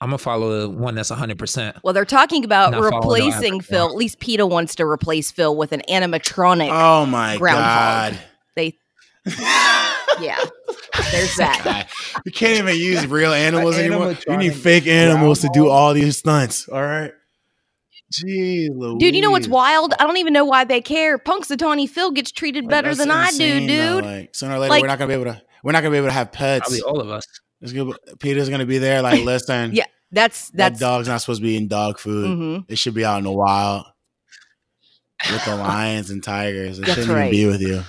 I'm 0.00 0.08
gonna 0.08 0.18
follow 0.18 0.60
the 0.62 0.68
one 0.68 0.94
that's 0.94 1.08
100. 1.10 1.38
percent 1.38 1.76
Well, 1.82 1.94
they're 1.94 2.04
talking 2.04 2.44
about 2.44 2.72
Not 2.72 2.80
following 2.90 2.92
no 2.92 3.26
replacing 3.30 3.60
Phil. 3.60 3.86
At 3.88 3.94
least 3.94 4.18
PETA 4.20 4.44
wants 4.46 4.74
to 4.74 4.84
replace 4.84 5.30
Phil 5.30 5.56
with 5.56 5.72
an 5.72 5.80
animatronic. 5.88 6.68
Oh 6.70 7.06
my 7.06 7.38
Groundhog. 7.38 8.14
god! 8.14 8.18
They- 8.56 8.76
yeah, 10.20 10.38
there's 11.12 11.36
that. 11.36 11.60
God. 11.64 11.86
You 12.24 12.32
can't 12.32 12.58
even 12.58 12.76
use 12.76 13.06
real 13.06 13.32
animals 13.34 13.76
anymore. 13.78 14.16
You 14.28 14.36
need 14.36 14.54
fake 14.54 14.86
animals 14.86 15.40
to 15.40 15.50
do 15.52 15.68
all 15.68 15.94
these 15.94 16.18
stunts. 16.18 16.68
All 16.68 16.82
right. 16.82 17.12
Gee, 18.12 18.68
Dude, 18.68 19.14
you 19.14 19.22
know 19.22 19.30
what's 19.30 19.48
wild? 19.48 19.94
I 19.98 20.04
don't 20.06 20.18
even 20.18 20.34
know 20.34 20.44
why 20.44 20.64
they 20.64 20.82
care. 20.82 21.16
Punxsutawney 21.18 21.88
Phil 21.88 22.10
gets 22.10 22.30
treated 22.30 22.64
Like, 22.64 22.70
better 22.70 22.88
that's 22.88 22.98
than 22.98 23.10
I 23.10 23.30
do, 23.30 23.44
insane, 23.44 23.66
though. 23.68 24.00
dude. 24.02 24.04
Like 24.04 24.34
sooner 24.34 24.54
or 24.54 24.58
later, 24.58 24.70
Like- 24.70 24.82
we're 24.82 24.88
not 24.88 24.98
gonna 24.98 25.08
be 25.08 25.14
able 25.14 25.32
to. 25.32 25.42
We're 25.64 25.72
not 25.72 25.80
gonna 25.80 25.92
be 25.92 25.96
able 25.96 26.08
to 26.08 26.12
have 26.12 26.30
pets. 26.30 26.60
Probably 26.68 26.82
all 26.82 27.00
of 27.00 27.10
us. 27.10 27.24
It's 27.62 27.72
gonna 27.72 27.92
be- 27.92 28.14
PETA's 28.18 28.50
gonna 28.50 28.66
be 28.66 28.76
there. 28.78 29.00
Like, 29.00 29.24
listen, 29.24 29.72
Yeah, 29.74 29.86
That's 30.10 30.50
that 30.50 30.78
dog's 30.78 31.08
not 31.08 31.22
supposed 31.22 31.40
to 31.40 31.46
be 31.46 31.54
eating 31.54 31.68
dog 31.68 31.98
food. 31.98 32.26
mhm. 32.38 32.64
It 32.68 32.76
should 32.76 32.92
be 32.94 33.04
out 33.04 33.16
in 33.18 33.24
the 33.24 33.32
wild 33.32 33.86
with 35.30 35.44
the 35.46 35.56
lions 35.56 36.10
and 36.10 36.22
tigers. 36.22 36.78
It 36.80 36.82
That's 36.86 36.98
shouldn't 36.98 37.16
right. 37.16 37.32
even 37.32 37.46
be 37.48 37.50
with 37.50 37.62
you. 37.62 37.82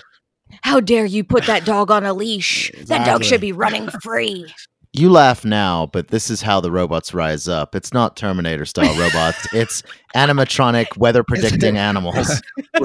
How 0.62 0.80
dare 0.80 1.06
you 1.06 1.24
put 1.24 1.46
that 1.46 1.66
dog 1.66 1.92
on 1.92 2.06
a 2.06 2.14
leash? 2.14 2.72
That 2.86 3.06
dog 3.06 3.24
should 3.24 3.42
be 3.42 3.52
running 3.52 3.90
free. 4.02 4.54
You 4.96 5.10
laugh 5.10 5.44
now, 5.44 5.88
but 5.88 6.10
this 6.10 6.30
is 6.30 6.44
how 6.44 6.60
the 6.62 6.70
robots 6.70 7.16
rise 7.16 7.48
up. 7.48 7.74
It's 7.74 7.94
not 7.94 8.16
Terminator 8.16 8.66
style 8.66 8.96
robots. 8.98 9.48
It's 9.54 9.82
animatronic 10.16 10.96
weather 10.98 11.24
predicting 11.24 11.78
animals. 11.78 12.30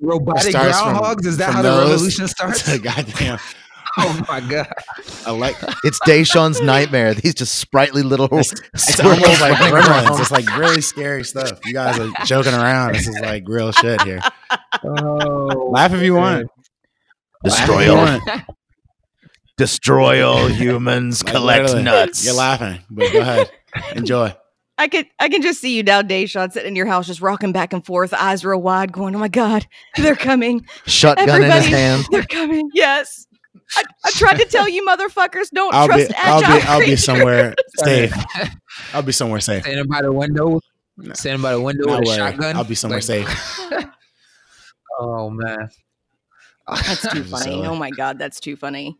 Robotic 0.00 0.50
starts 0.50 0.78
from- 0.80 0.96
groundhogs? 0.96 1.26
Is 1.26 1.36
that 1.38 1.46
from 1.46 1.54
how 1.56 1.62
the 1.62 1.70
revolution 1.90 2.28
starts? 2.28 2.62
To 3.98 4.02
goddamn 4.02 4.22
oh 4.22 4.24
my 4.28 4.40
god! 4.40 4.72
elect. 5.26 5.64
It's 5.84 5.98
Da'Sean's 6.00 6.60
nightmare. 6.60 7.14
These 7.14 7.34
just 7.34 7.56
sprightly 7.56 8.02
little 8.02 8.28
It's 8.32 8.50
squirrels 8.76 9.22
almost 9.22 9.40
like 9.40 9.56
gremlins. 9.58 10.20
It's 10.20 10.30
like 10.30 10.56
really 10.56 10.80
scary 10.80 11.24
stuff. 11.24 11.58
You 11.64 11.72
guys 11.72 11.98
are 11.98 12.10
joking 12.24 12.54
around. 12.54 12.94
This 12.94 13.08
is 13.08 13.18
like 13.20 13.44
real 13.46 13.72
shit 13.72 14.00
here. 14.02 14.20
Oh, 14.84 15.70
Laugh 15.72 15.92
if 15.92 16.02
you 16.02 16.14
want. 16.14 16.48
Destroy 17.44 17.92
Laugh 17.92 18.20
if 18.20 18.26
you 18.26 18.32
all, 18.32 18.40
destroy 19.56 20.26
all 20.26 20.48
humans. 20.48 21.22
Like, 21.24 21.32
collect 21.32 21.74
nuts. 21.76 22.24
You're 22.24 22.34
laughing, 22.34 22.80
but 22.90 23.12
go 23.12 23.20
ahead. 23.20 23.50
Enjoy. 23.94 24.34
I 24.78 24.88
could 24.88 25.06
I 25.18 25.30
can 25.30 25.40
just 25.40 25.60
see 25.62 25.74
you 25.74 25.82
now, 25.82 26.02
Da'Sean, 26.02 26.52
sitting 26.52 26.68
in 26.68 26.76
your 26.76 26.84
house, 26.86 27.06
just 27.06 27.22
rocking 27.22 27.52
back 27.52 27.72
and 27.72 27.84
forth, 27.84 28.12
eyes 28.12 28.44
real 28.44 28.60
wide, 28.60 28.92
going, 28.92 29.14
"Oh 29.16 29.18
my 29.18 29.28
god, 29.28 29.66
they're 29.96 30.14
coming! 30.16 30.66
Shotgun 30.86 31.28
in 31.28 31.34
his 31.34 31.44
Everybody- 31.44 31.70
hand. 31.72 32.04
They're 32.10 32.22
coming!" 32.24 32.68
Yes. 32.74 33.25
I, 33.74 33.82
I 34.04 34.10
tried 34.12 34.36
to 34.38 34.44
tell 34.44 34.68
you, 34.68 34.86
motherfuckers, 34.86 35.50
don't 35.52 35.74
I'll 35.74 35.86
trust 35.86 36.08
be 36.10 36.14
I'll 36.16 36.40
be 36.40 36.62
I'll 36.66 36.80
be 36.80 36.96
somewhere 36.96 37.54
safe. 37.76 38.14
I'll 38.94 39.02
be 39.02 39.12
somewhere 39.12 39.40
safe. 39.40 39.62
standing 39.64 39.86
by 39.88 40.02
the 40.02 40.12
window, 40.12 40.60
No. 40.96 41.12
standing 41.14 41.42
by 41.42 41.52
the 41.52 41.60
window 41.60 41.84
Not 41.86 42.00
with 42.00 42.08
a 42.10 42.14
shotgun. 42.16 42.56
I'll 42.56 42.64
be 42.64 42.74
somewhere 42.76 42.98
Like, 42.98 43.04
safe. 43.04 43.60
Oh 44.98 45.30
man. 45.30 45.68
That's 46.68 47.02
too 47.12 47.22
funny. 47.24 47.44
silly. 47.44 47.66
Oh 47.66 47.76
my 47.76 47.90
god, 47.90 48.18
that's 48.18 48.40
too 48.40 48.56
funny. 48.56 48.98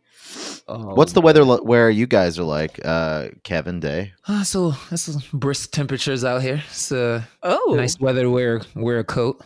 Oh, 0.69 0.93
What's 0.95 1.11
the 1.11 1.19
weather 1.19 1.43
lo- 1.43 1.61
where 1.63 1.89
you 1.89 2.07
guys 2.07 2.39
are 2.39 2.43
like, 2.43 2.79
uh, 2.85 3.27
Kevin 3.43 3.81
Day? 3.81 4.13
Uh, 4.25 4.43
so 4.45 4.71
this 4.89 5.09
is 5.09 5.21
brisk 5.33 5.71
temperatures 5.71 6.23
out 6.23 6.41
here. 6.41 6.63
It's 6.69 6.93
uh, 6.93 7.23
Oh, 7.43 7.73
nice 7.75 7.99
weather 7.99 8.21
to 8.21 8.29
wear 8.31 8.61
wear 8.73 8.99
a 8.99 9.03
coat. 9.03 9.43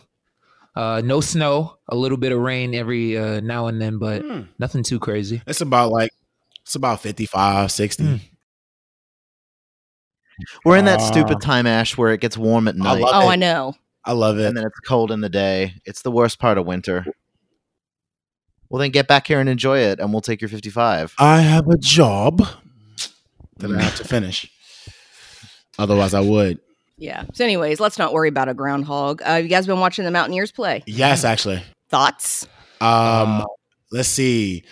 Uh, 0.74 1.02
no 1.04 1.20
snow, 1.20 1.76
a 1.88 1.94
little 1.96 2.16
bit 2.16 2.32
of 2.32 2.38
rain 2.38 2.74
every 2.74 3.16
uh, 3.18 3.40
now 3.40 3.66
and 3.66 3.80
then, 3.80 3.98
but 3.98 4.22
Hmm. 4.22 4.40
nothing 4.58 4.82
too 4.82 4.98
crazy. 4.98 5.42
It's 5.46 5.60
about 5.60 5.90
like 5.92 6.10
it's 6.62 6.74
about 6.74 7.00
55, 7.00 7.70
60. 7.70 8.04
Hmm. 8.04 8.16
We're 10.64 10.78
in 10.78 10.86
that 10.86 11.00
Uh, 11.00 11.04
stupid 11.10 11.40
time, 11.40 11.66
Ash, 11.66 11.96
where 11.96 12.12
it 12.12 12.20
gets 12.20 12.36
warm 12.38 12.68
at 12.68 12.76
night 12.76 13.00
love 13.00 13.10
oh, 13.14 13.28
it. 13.28 13.32
I 13.32 13.36
know. 13.36 13.74
I 14.04 14.12
love 14.12 14.38
it. 14.38 14.46
and 14.46 14.56
then 14.56 14.64
it's 14.64 14.80
cold 14.80 15.10
in 15.12 15.20
the 15.20 15.28
day. 15.28 15.74
It's 15.84 16.02
the 16.02 16.10
worst 16.10 16.38
part 16.38 16.58
of 16.58 16.66
winter. 16.66 17.04
Well, 18.68 18.80
then 18.80 18.90
get 18.90 19.06
back 19.06 19.26
here 19.26 19.38
and 19.38 19.48
enjoy 19.48 19.78
it, 19.80 20.00
and 20.00 20.12
we'll 20.12 20.22
take 20.22 20.40
your 20.40 20.48
55. 20.48 21.14
I 21.18 21.42
have 21.42 21.68
a 21.68 21.76
job 21.76 22.46
that 23.58 23.70
I 23.70 23.82
have 23.82 23.96
to 23.96 24.04
finish. 24.04 24.50
Otherwise, 25.78 26.14
I 26.14 26.20
would. 26.20 26.58
Yeah. 27.02 27.24
So, 27.32 27.42
anyways, 27.44 27.80
let's 27.80 27.98
not 27.98 28.12
worry 28.12 28.28
about 28.28 28.48
a 28.48 28.54
groundhog. 28.54 29.22
Uh, 29.28 29.34
you 29.34 29.48
guys 29.48 29.66
been 29.66 29.80
watching 29.80 30.04
the 30.04 30.10
Mountaineers 30.12 30.52
play? 30.52 30.84
Yes, 30.86 31.24
actually. 31.24 31.60
Thoughts? 31.88 32.46
Um, 32.80 33.44
let's 33.90 34.08
see. 34.08 34.62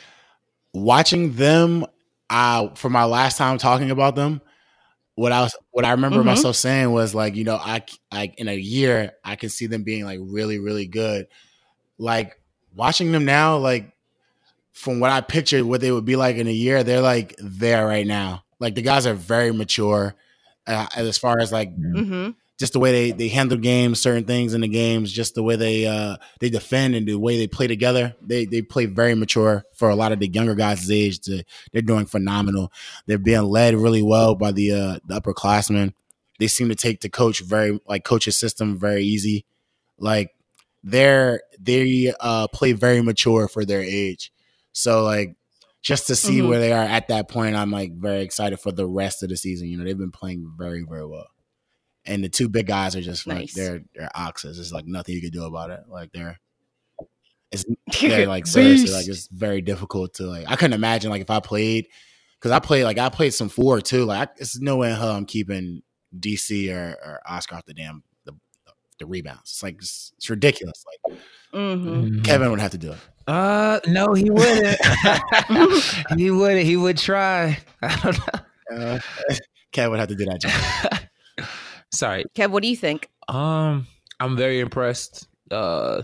Watching 0.73 1.35
them, 1.35 1.87
uh, 2.31 2.69
for 2.77 2.89
my 2.89 3.05
last 3.05 3.37
time 3.37 3.59
talking 3.59 3.91
about 3.91 4.15
them, 4.15 4.41
what 5.17 5.33
I 5.33 5.41
was, 5.41 5.57
what 5.73 5.85
I 5.85 5.91
remember 5.91 6.21
Mhm. 6.21 6.27
myself 6.27 6.55
saying 6.55 6.93
was 6.93 7.15
like, 7.17 7.35
you 7.35 7.43
know, 7.43 7.57
I, 7.57 7.83
I, 8.13 8.33
in 8.39 8.47
a 8.47 8.55
year, 8.55 9.13
I 9.25 9.35
can 9.35 9.49
see 9.51 9.67
them 9.67 9.83
being 9.83 10.05
like 10.05 10.21
really, 10.23 10.61
really 10.61 10.87
good. 10.87 11.27
Like 11.99 12.41
watching 12.77 13.11
them 13.11 13.25
now, 13.25 13.57
like 13.59 13.93
from 14.73 15.01
what 15.01 15.11
I 15.11 15.21
pictured, 15.21 15.65
what 15.65 15.81
they 15.81 15.91
would 15.91 16.05
be 16.05 16.15
like 16.15 16.37
in 16.37 16.47
a 16.47 16.53
year, 16.53 16.85
they're 16.85 17.01
like 17.01 17.35
there 17.39 17.87
right 17.89 18.07
now. 18.07 18.45
Like 18.61 18.77
the 18.77 18.83
guys 18.83 19.05
are 19.07 19.15
very 19.15 19.53
mature, 19.53 20.15
uh, 20.71 20.87
as 20.97 21.19
far 21.19 21.41
as 21.41 21.53
like 21.53 21.71
Mm-hmm. 21.77 22.31
just 22.59 22.73
the 22.75 22.79
way 22.79 22.93
they 22.93 23.11
they 23.13 23.29
handle 23.29 23.59
games, 23.59 24.01
certain 24.01 24.25
things 24.25 24.55
in 24.55 24.61
the 24.61 24.69
games, 24.69 25.13
just 25.13 25.35
the 25.35 25.43
way 25.43 25.57
they 25.57 25.87
uh 25.87 26.17
they 26.41 26.51
defend 26.51 26.95
and 26.95 27.07
the 27.09 27.15
way 27.17 27.39
they 27.39 27.47
play 27.47 27.67
together. 27.67 28.15
They 28.21 28.45
they 28.45 28.63
play 28.63 28.87
very 28.87 29.15
mature 29.15 29.65
for 29.75 29.89
a 29.89 29.95
lot 29.95 30.13
of 30.13 30.19
the 30.21 30.29
younger 30.29 30.55
guys' 30.55 30.91
age. 30.91 31.21
To, 31.21 31.43
they're 31.73 31.83
doing 31.83 32.07
phenomenal. 32.07 32.71
They're 33.07 33.19
being 33.19 33.43
led 33.43 33.75
really 33.75 34.03
well 34.03 34.35
by 34.35 34.53
the 34.53 34.73
uh 34.73 34.99
the 35.07 35.21
upperclassmen. 35.21 35.95
They 36.39 36.49
seem 36.49 36.69
to 36.69 36.75
take 36.75 37.01
the 37.01 37.09
coach 37.09 37.41
very 37.43 37.81
like 37.89 38.05
coach's 38.05 38.37
system 38.39 38.79
very 38.79 39.05
easy. 39.05 39.45
Like 39.99 40.31
they're 40.85 41.43
they 41.59 42.13
uh 42.21 42.49
play 42.49 42.73
very 42.73 43.03
mature 43.03 43.49
for 43.49 43.65
their 43.65 43.83
age. 43.83 44.33
So 44.73 45.03
like 45.03 45.35
just 45.83 46.07
to 46.09 46.17
see 46.17 46.39
Mhm. 46.41 46.49
where 46.49 46.61
they 46.61 46.73
are 46.73 46.83
at 46.85 47.09
that 47.09 47.29
point, 47.29 47.57
I'm 47.57 47.71
like 47.71 47.93
very 47.97 48.23
excited 48.23 48.59
for 48.61 48.73
the 48.73 48.87
rest 48.87 49.23
of 49.23 49.29
the 49.31 49.37
season. 49.37 49.69
You 49.69 49.79
know, 49.79 49.85
they've 49.85 49.97
been 49.97 50.11
playing 50.13 50.53
very, 50.59 50.85
very 50.89 51.07
well 51.07 51.27
and 52.07 52.25
the 52.25 52.29
two 52.29 52.49
big 52.49 52.67
guys 52.67 52.97
are 52.97 53.03
just 53.03 53.27
like 53.27 53.39
Nice. 53.39 53.55
they're 53.55 53.83
they're 53.95 54.11
oxes. 54.15 54.57
There's 54.57 54.73
like 54.73 54.87
nothing 54.87 55.15
you 55.15 55.21
can 55.21 55.31
do 55.31 55.45
about 55.45 55.71
it. 55.71 55.81
Like 55.89 56.11
they're 56.13 56.41
it's 57.53 57.65
they're 58.01 58.27
like 58.27 58.47
seriously 58.47 58.91
like 58.91 59.07
it's 59.09 59.29
very 59.29 59.61
difficult 59.61 60.15
to 60.15 60.25
like. 60.25 60.47
I 60.51 60.57
couldn't 60.57 60.73
imagine 60.75 61.11
like 61.11 61.23
if 61.23 61.31
I 61.31 61.41
played 61.41 61.87
because 62.39 62.53
I 62.53 62.59
played 62.59 62.85
like 62.85 62.99
I 62.99 63.09
played 63.11 63.35
some 63.35 63.49
four 63.49 63.81
too. 63.81 64.05
Like 64.07 64.29
I, 64.29 64.33
it's 64.39 64.59
no 64.61 64.77
way 64.79 64.91
in 64.91 64.97
hell 64.97 65.11
I'm 65.11 65.27
keeping 65.27 65.83
DC 66.19 66.73
or, 66.75 66.97
or 67.05 67.21
Oscar 67.27 67.57
off 67.57 67.67
the 67.67 67.75
damn 67.75 68.03
the, 68.25 68.33
the 68.99 69.07
rebounds. 69.07 69.43
It's 69.51 69.63
like 69.63 69.77
it's, 69.79 70.13
it's 70.17 70.31
ridiculous. 70.31 70.83
Like 71.07 71.19
mm-hmm. 71.53 71.89
Mhm. 72.19 72.25
Kevin 72.25 72.51
would 72.51 72.61
have 72.61 72.73
to 72.73 72.79
do 72.79 72.93
it. 72.93 72.99
Uh, 73.31 73.79
no, 73.87 74.13
he 74.13 74.29
wouldn't. 74.29 74.77
he 76.17 76.33
wouldn't. 76.33 76.67
He 76.67 76.77
would 76.77 76.99
try. 76.99 77.59
I 77.81 77.97
don't 78.03 78.19
know. 78.19 78.77
Uh, 78.77 78.99
Kev 79.73 79.89
would 79.91 80.01
have 80.01 80.09
to 80.09 80.17
do 80.17 80.25
that 80.25 80.41
job. 80.41 81.47
Sorry. 81.93 82.25
Kev, 82.35 82.51
what 82.51 82.65
do 82.65 82.69
you 82.69 82.75
think? 82.75 83.09
Um, 83.29 83.87
I'm 84.19 84.37
very 84.37 84.59
impressed. 84.59 85.29
Uh, 85.49 86.03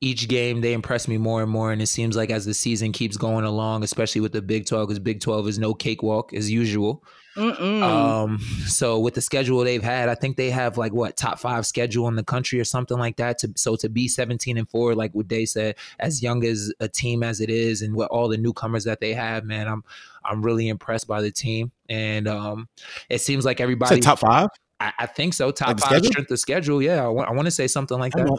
each 0.00 0.28
game 0.28 0.60
they 0.60 0.72
impress 0.72 1.08
me 1.08 1.18
more 1.18 1.42
and 1.42 1.50
more, 1.50 1.72
and 1.72 1.82
it 1.82 1.86
seems 1.88 2.16
like 2.16 2.30
as 2.30 2.44
the 2.44 2.54
season 2.54 2.92
keeps 2.92 3.16
going 3.16 3.44
along, 3.44 3.82
especially 3.82 4.20
with 4.20 4.32
the 4.32 4.42
Big 4.42 4.66
12, 4.66 4.88
because 4.88 4.98
Big 5.00 5.20
12 5.20 5.48
is 5.48 5.58
no 5.58 5.74
cakewalk 5.74 6.32
as 6.32 6.50
usual. 6.50 7.02
Mm-mm. 7.36 7.82
Um, 7.82 8.38
so 8.66 8.98
with 8.98 9.14
the 9.14 9.20
schedule 9.20 9.62
they've 9.62 9.82
had, 9.82 10.08
I 10.08 10.16
think 10.16 10.36
they 10.36 10.50
have 10.50 10.76
like 10.76 10.92
what 10.92 11.16
top 11.16 11.38
five 11.38 11.66
schedule 11.66 12.08
in 12.08 12.16
the 12.16 12.24
country 12.24 12.58
or 12.58 12.64
something 12.64 12.98
like 12.98 13.16
that. 13.16 13.38
To 13.38 13.52
so 13.54 13.76
to 13.76 13.88
be 13.88 14.08
17 14.08 14.58
and 14.58 14.68
four, 14.68 14.94
like 14.94 15.14
what 15.14 15.28
they 15.28 15.46
said, 15.46 15.76
as 16.00 16.20
young 16.20 16.44
as 16.44 16.72
a 16.80 16.88
team 16.88 17.22
as 17.22 17.40
it 17.40 17.48
is, 17.48 17.82
and 17.82 17.94
what 17.94 18.10
all 18.10 18.28
the 18.28 18.36
newcomers 18.38 18.84
that 18.84 19.00
they 19.00 19.14
have, 19.14 19.44
man, 19.44 19.68
I'm 19.68 19.84
I'm 20.24 20.42
really 20.42 20.68
impressed 20.68 21.06
by 21.06 21.22
the 21.22 21.30
team, 21.30 21.70
and 21.88 22.26
um, 22.26 22.68
it 23.08 23.20
seems 23.20 23.44
like 23.44 23.60
everybody. 23.60 24.00
top 24.00 24.18
five. 24.18 24.48
I, 24.80 24.92
I 25.00 25.06
think 25.06 25.34
so. 25.34 25.50
Top 25.50 25.68
Like 25.68 25.80
five 25.80 25.88
schedule? 25.90 26.06
strength 26.10 26.30
of 26.30 26.38
schedule. 26.38 26.82
Yeah, 26.82 27.04
I 27.04 27.08
want 27.08 27.28
I 27.28 27.32
want 27.32 27.46
to 27.46 27.52
say 27.52 27.66
something 27.66 27.98
like 27.98 28.12
That, 28.14 28.38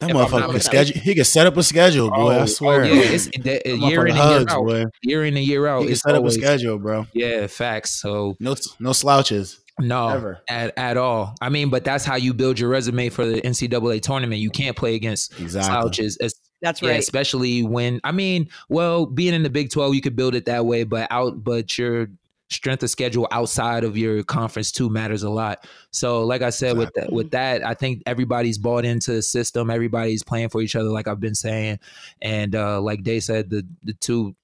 that. 0.00 0.10
If 0.10 0.16
motherfucker 0.16 0.50
can 0.50 0.60
schedule. 0.60 1.00
He 1.00 1.14
can 1.14 1.24
set 1.24 1.46
up 1.46 1.56
a 1.56 1.62
schedule, 1.62 2.10
boy. 2.10 2.30
I 2.32 2.38
oh, 2.38 2.42
oh, 2.42 2.46
swear. 2.46 2.82
Oh, 2.82 2.86
yeah, 2.86 3.00
it's 3.02 3.26
the, 3.26 3.38
That 3.40 3.66
year 3.66 3.76
motherfucker 3.76 4.02
in 4.02 4.08
and 4.08 4.16
year 4.16 4.38
hugs, 4.38 4.52
out. 4.52 4.64
boy. 4.64 4.84
Year 5.02 5.24
in 5.24 5.36
and 5.36 5.46
year 5.46 5.66
out. 5.66 5.80
He 5.80 5.84
can 5.86 5.92
It's 5.92 6.02
set 6.02 6.14
up 6.14 6.24
a 6.24 6.30
schedule, 6.30 6.78
bro. 6.78 7.06
yeah, 7.14 7.46
facts. 7.46 7.92
So 8.00 8.36
No, 8.40 8.54
no 8.80 8.92
slouches. 8.92 9.60
no, 9.80 10.08
Ever. 10.08 10.40
at 10.48 10.72
at 10.78 10.96
all. 10.96 11.34
I 11.40 11.48
mean, 11.48 11.70
but 11.70 11.84
that's 11.84 12.04
how 12.04 12.16
you 12.16 12.34
build 12.34 12.58
your 12.58 12.68
resume 12.70 13.08
for 13.10 13.26
the 13.26 13.40
NCAA 13.42 14.00
tournament. 14.02 14.40
You 14.40 14.50
can't 14.50 14.76
play 14.76 14.94
against 14.94 15.38
Exactly. 15.40 15.70
slouches. 15.70 16.18
es- 16.20 16.34
That's 16.62 16.80
yeah, 16.82 16.90
right. 16.92 16.98
especially 17.00 17.62
when 17.62 18.00
I 18.04 18.12
mean, 18.12 18.48
well, 18.68 19.04
being 19.06 19.34
in 19.34 19.42
the 19.42 19.50
Big 19.50 19.70
Twelve, 19.70 19.94
you 19.94 20.00
could 20.00 20.16
build 20.16 20.34
it 20.34 20.46
that 20.46 20.64
way, 20.66 20.84
but 20.84 21.06
out, 21.10 21.44
but 21.44 21.76
your 21.78 22.08
strength 22.48 22.82
of 22.82 22.90
schedule 22.90 23.26
outside 23.32 23.84
of 23.84 23.96
your 23.96 24.22
conference 24.22 24.70
too 24.70 24.88
matters 24.88 25.22
a 25.22 25.30
lot. 25.30 25.66
So, 25.90 26.24
like 26.24 26.42
I 26.42 26.50
said, 26.50 26.76
with 26.76 26.92
that, 26.94 27.12
with 27.12 27.30
that, 27.32 27.64
I 27.64 27.74
think 27.74 28.02
everybody's 28.06 28.58
bought 28.58 28.84
into 28.84 29.12
the 29.12 29.22
system. 29.22 29.70
Everybody's 29.70 30.22
playing 30.22 30.50
for 30.50 30.60
each 30.60 30.76
other, 30.76 30.88
like 30.88 31.08
I've 31.08 31.20
been 31.20 31.34
saying, 31.34 31.78
and 32.22 32.54
uh, 32.54 32.80
like 32.80 33.04
they 33.04 33.20
said, 33.20 33.50
the 33.50 33.66
the 33.82 33.94
two 33.94 34.34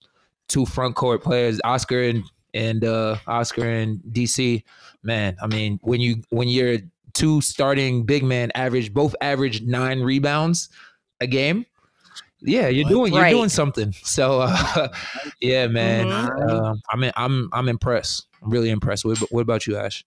two 0.48 0.66
front 0.66 0.96
court 0.96 1.22
players, 1.22 1.60
Oscar 1.64 2.02
and 2.02 2.24
and 2.54 2.84
uh, 2.84 3.16
Oscar 3.26 3.64
and 3.68 4.00
DC, 4.10 4.62
man. 5.02 5.36
I 5.40 5.46
mean, 5.46 5.78
when 5.82 6.00
you 6.00 6.22
when 6.30 6.48
you're 6.48 6.78
two 7.14 7.40
starting 7.40 8.04
big 8.04 8.24
men 8.24 8.50
average 8.54 8.92
both 8.92 9.14
average 9.20 9.62
nine 9.62 10.00
rebounds 10.00 10.68
a 11.20 11.26
game. 11.26 11.66
Yeah, 12.44 12.68
you're 12.68 12.84
What? 12.84 12.90
doing 12.90 13.12
you're 13.12 13.22
Right. 13.22 13.30
doing 13.30 13.48
something. 13.48 13.94
So 14.04 14.40
uh, 14.42 14.88
yeah, 15.40 15.66
man, 15.68 16.08
Mhm. 16.08 16.50
um, 16.70 16.80
I'm 16.90 17.10
I'm 17.16 17.48
I'm 17.52 17.68
impressed. 17.68 18.26
I'm 18.42 18.50
really 18.50 18.70
impressed. 18.70 19.04
What, 19.04 19.18
what 19.30 19.40
about 19.42 19.66
you, 19.66 19.76
Ash? 19.76 20.04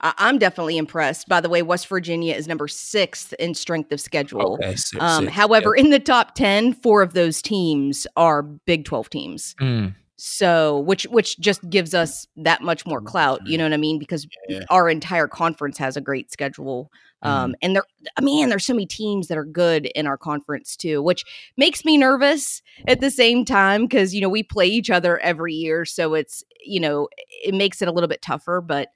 I- 0.00 0.14
I'm 0.18 0.38
definitely 0.38 0.76
impressed. 0.78 1.28
By 1.28 1.40
the 1.40 1.48
way, 1.48 1.62
West 1.62 1.86
Virginia 1.88 2.34
is 2.34 2.48
number 2.48 2.66
sixth 2.68 3.32
in 3.34 3.54
strength 3.54 3.92
of 3.92 4.00
schedule. 4.00 4.54
Okay, 4.54 4.74
six, 4.76 4.96
Um, 5.02 5.24
six, 5.24 5.36
however, 5.36 5.74
in 5.74 5.90
the 5.90 5.98
top 6.00 6.34
10, 6.34 6.72
four 6.74 7.02
of 7.02 7.12
those 7.14 7.40
teams 7.42 8.06
are 8.16 8.42
Big 8.42 8.84
12 8.84 9.10
teams. 9.10 9.54
Mm, 9.60 9.94
So, 10.20 10.80
which 10.80 11.04
which 11.04 11.38
just 11.38 11.68
gives 11.70 11.94
us 11.94 12.26
that 12.36 12.60
much 12.60 12.84
more 12.84 13.00
clout, 13.00 13.40
you 13.46 13.56
know 13.56 13.64
what 13.64 13.72
I 13.72 13.76
mean? 13.76 14.00
Because 14.00 14.26
Yeah. 14.48 14.64
our 14.68 14.88
entire 14.88 15.28
conference 15.28 15.78
has 15.78 15.96
a 15.96 16.00
great 16.00 16.32
schedule. 16.32 16.90
Um, 17.22 17.54
and 17.62 17.76
there, 17.76 17.84
I 18.16 18.20
mean, 18.20 18.48
there's 18.48 18.66
so 18.66 18.74
many 18.74 18.86
teams 18.86 19.28
that 19.28 19.38
are 19.38 19.44
good 19.44 19.86
in 19.86 20.06
our 20.08 20.16
conference 20.18 20.76
too, 20.76 21.02
which 21.02 21.24
makes 21.56 21.84
me 21.84 21.96
nervous 21.96 22.62
at 22.88 23.00
the 23.00 23.10
same 23.10 23.44
time 23.44 23.82
because 23.84 24.12
you 24.12 24.20
know 24.20 24.28
we 24.28 24.42
play 24.42 24.66
each 24.66 24.90
other 24.90 25.18
every 25.20 25.54
year, 25.54 25.84
so 25.84 26.14
it's 26.14 26.42
you 26.64 26.80
know 26.80 27.08
it 27.44 27.54
makes 27.54 27.80
it 27.80 27.86
a 27.88 27.92
little 27.92 28.08
bit 28.08 28.22
tougher. 28.22 28.60
But 28.60 28.88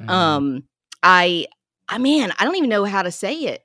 mhm. 0.00 0.08
um 0.10 0.64
i 1.02 1.46
i 1.88 1.98
man 1.98 2.32
i 2.38 2.44
don't 2.44 2.56
even 2.56 2.68
know 2.70 2.84
how 2.84 3.02
to 3.02 3.10
say 3.10 3.34
it 3.34 3.62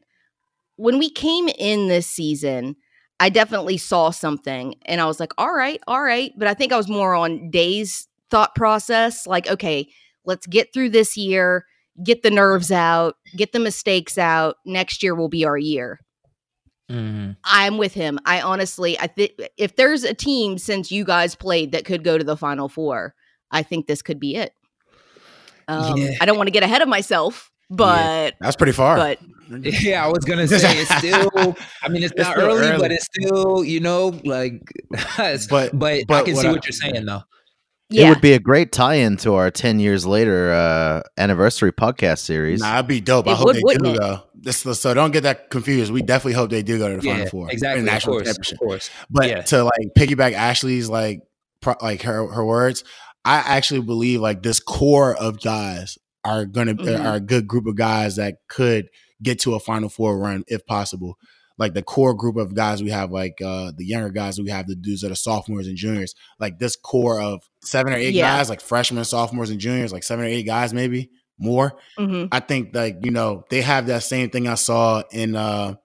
when 0.75 0.99
we 0.99 1.09
came 1.09 1.47
in 1.49 1.87
this 1.87 2.07
season 2.07 2.75
i 3.23 3.29
definitely 3.29 3.77
saw 3.77 4.09
something 4.09 4.75
and 4.85 4.99
i 5.01 5.05
was 5.05 5.19
like 5.19 5.31
all 5.37 5.53
right 5.53 5.81
all 5.87 6.01
right 6.03 6.33
but 6.37 6.47
i 6.47 6.53
think 6.53 6.71
i 6.73 6.77
was 6.77 6.89
more 6.89 7.13
on 7.15 7.49
days 7.49 8.07
thought 8.29 8.53
process 8.55 9.25
like 9.25 9.47
okay 9.49 9.87
let's 10.25 10.45
get 10.47 10.73
through 10.73 10.89
this 10.89 11.15
year 11.15 11.65
get 12.03 12.21
the 12.23 12.29
nerves 12.31 12.71
out 12.71 13.15
get 13.37 13.51
the 13.53 13.59
mistakes 13.59 14.17
out 14.17 14.57
next 14.65 15.03
year 15.03 15.15
will 15.15 15.29
be 15.29 15.45
our 15.45 15.57
year 15.57 15.99
Mhm. 16.91 17.37
i'm 17.45 17.77
with 17.77 17.93
him 17.93 18.19
i 18.25 18.41
honestly 18.41 18.99
i 18.99 19.07
think 19.07 19.31
if 19.57 19.77
there's 19.77 20.03
a 20.03 20.13
team 20.13 20.57
since 20.57 20.91
you 20.91 21.05
guys 21.05 21.33
played 21.33 21.71
that 21.71 21.85
could 21.85 22.03
go 22.03 22.17
to 22.17 22.23
the 22.25 22.35
final 22.35 22.67
four 22.67 23.15
i 23.51 23.63
think 23.63 23.87
this 23.87 24.01
could 24.01 24.19
be 24.19 24.35
it 24.35 24.53
um, 25.69 25.97
Yeah. 25.97 26.11
i 26.19 26.25
don't 26.25 26.35
want 26.37 26.47
to 26.47 26.51
get 26.51 26.63
ahead 26.63 26.81
of 26.81 26.89
myself 26.89 27.51
but 27.69 28.35
That's 28.39 28.55
pretty 28.55 28.73
far. 28.73 28.95
but 28.97 29.19
Yeah, 29.83 30.03
I 30.05 30.07
was 30.07 30.23
gonna 30.25 30.47
say 30.47 30.57
it's 30.81 30.95
still. 30.97 31.55
I 31.83 31.89
mean, 31.89 32.03
it's, 32.03 32.13
It's 32.17 32.21
not 32.27 32.37
early, 32.37 32.67
early. 32.67 32.77
but 32.79 32.91
it's 32.91 33.05
still 33.05 33.63
you 33.63 33.79
know 33.79 34.07
like. 34.23 34.61
it's- 34.91 35.47
But- 35.49 35.77
but 35.77 35.93
I 36.09 36.23
can 36.23 36.33
what 36.35 36.41
see 36.41 36.47
I- 36.47 36.51
what 36.51 36.65
you're 36.65 36.71
saying 36.71 37.05
though. 37.05 37.21
yeah 37.89 38.07
It 38.07 38.09
would 38.09 38.21
be 38.21 38.33
a 38.33 38.39
great 38.39 38.71
tie-in 38.71 39.17
to 39.17 39.35
our 39.35 39.51
10 39.51 39.79
years 39.79 40.05
later 40.05 40.51
uh, 40.51 41.01
anniversary 41.17 41.71
podcast 41.71 42.19
series. 42.19 42.61
Nah, 42.61 42.75
it'd 42.75 42.87
be 42.87 43.01
dope. 43.01 43.27
I 43.27 43.35
hope 43.35 43.47
would, 43.47 43.55
they 43.57 43.61
do 43.77 43.93
it? 43.93 43.99
though. 43.99 44.21
This, 44.35 44.57
so 44.59 44.93
don't 44.93 45.11
get 45.11 45.23
that 45.23 45.49
confused. 45.49 45.91
We 45.91 46.01
definitely 46.01 46.33
hope 46.33 46.49
they 46.49 46.63
do 46.63 46.77
go 46.77 46.89
to 46.89 46.97
the 46.99 47.05
Yeah, 47.05 47.13
final 47.13 47.27
four, 47.29 47.51
exactly. 47.51 47.79
in 47.79 47.85
the 47.85 47.95
Of 47.95 48.03
course, 48.03 48.51
of 48.51 48.59
course. 48.59 48.89
But 49.09 49.29
Yeah. 49.29 49.41
to 49.43 49.63
like 49.63 49.89
piggyback 49.97 50.33
Ashley's 50.33 50.89
like 50.89 51.21
pro, 51.61 51.75
like 51.81 52.01
her 52.01 52.27
her 52.27 52.43
words, 52.45 52.83
I 53.23 53.37
actually 53.37 53.81
believe 53.81 54.19
like 54.21 54.41
this 54.43 54.59
core 54.59 55.15
of 55.15 55.39
guys 55.41 55.97
are 56.25 56.45
gonna 56.45 56.75
Mhm. 56.75 57.05
are 57.05 57.15
a 57.15 57.19
good 57.19 57.47
group 57.47 57.65
of 57.67 57.75
guys 57.75 58.15
that 58.15 58.37
could 58.47 58.89
get 59.21 59.39
to 59.39 59.55
a 59.55 59.59
final 59.59 59.89
four 59.89 60.17
run 60.17 60.43
if 60.47 60.65
possible. 60.65 61.17
Like 61.57 61.73
the 61.75 61.83
core 61.83 62.13
group 62.15 62.35
of 62.37 62.55
guys 62.55 62.81
we 62.81 62.89
have, 62.89 63.11
like 63.11 63.41
uh 63.43 63.71
the 63.77 63.85
younger 63.85 64.09
guys 64.09 64.39
we 64.39 64.49
have, 64.49 64.67
the 64.67 64.75
dudes 64.75 65.01
that 65.01 65.11
are 65.11 65.15
sophomores 65.15 65.67
and 65.67 65.77
juniors, 65.77 66.15
like 66.39 66.59
this 66.59 66.75
core 66.75 67.21
of 67.21 67.43
seven 67.63 67.93
or 67.93 67.97
eight 67.97 68.13
Yeah. 68.15 68.37
guys, 68.37 68.49
like 68.49 68.61
freshmen, 68.61 69.03
sophomores, 69.05 69.49
and 69.49 69.59
juniors, 69.59 69.93
like 69.93 70.03
seven 70.03 70.25
or 70.25 70.27
eight 70.27 70.43
guys, 70.47 70.73
maybe 70.73 71.09
more. 71.37 71.73
Mhm. 71.99 72.29
I 72.31 72.39
think 72.39 72.73
like 72.75 72.97
you 73.03 73.11
know 73.11 73.43
they 73.49 73.61
have 73.61 73.87
that 73.87 74.03
same 74.03 74.29
thing 74.29 74.47
I 74.47 74.55
saw 74.55 75.03
in 75.11 75.35
uh 75.35 75.75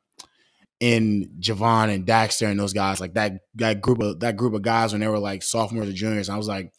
in 0.80 1.30
Jevon 1.40 1.92
and 1.92 2.06
Daxter 2.06 2.48
and 2.48 2.58
those 2.58 2.72
guys 2.72 3.00
like 3.00 3.14
that 3.14 3.40
that 3.56 3.80
group 3.80 4.00
of 4.00 4.20
that 4.20 4.36
group 4.36 4.54
of 4.54 4.62
guys 4.62 4.92
when 4.92 5.00
they 5.00 5.08
were 5.08 5.18
like 5.18 5.42
sophomores 5.42 5.88
or 5.88 5.92
juniors. 5.92 6.28
I 6.28 6.36
was 6.36 6.46
like, 6.46 6.72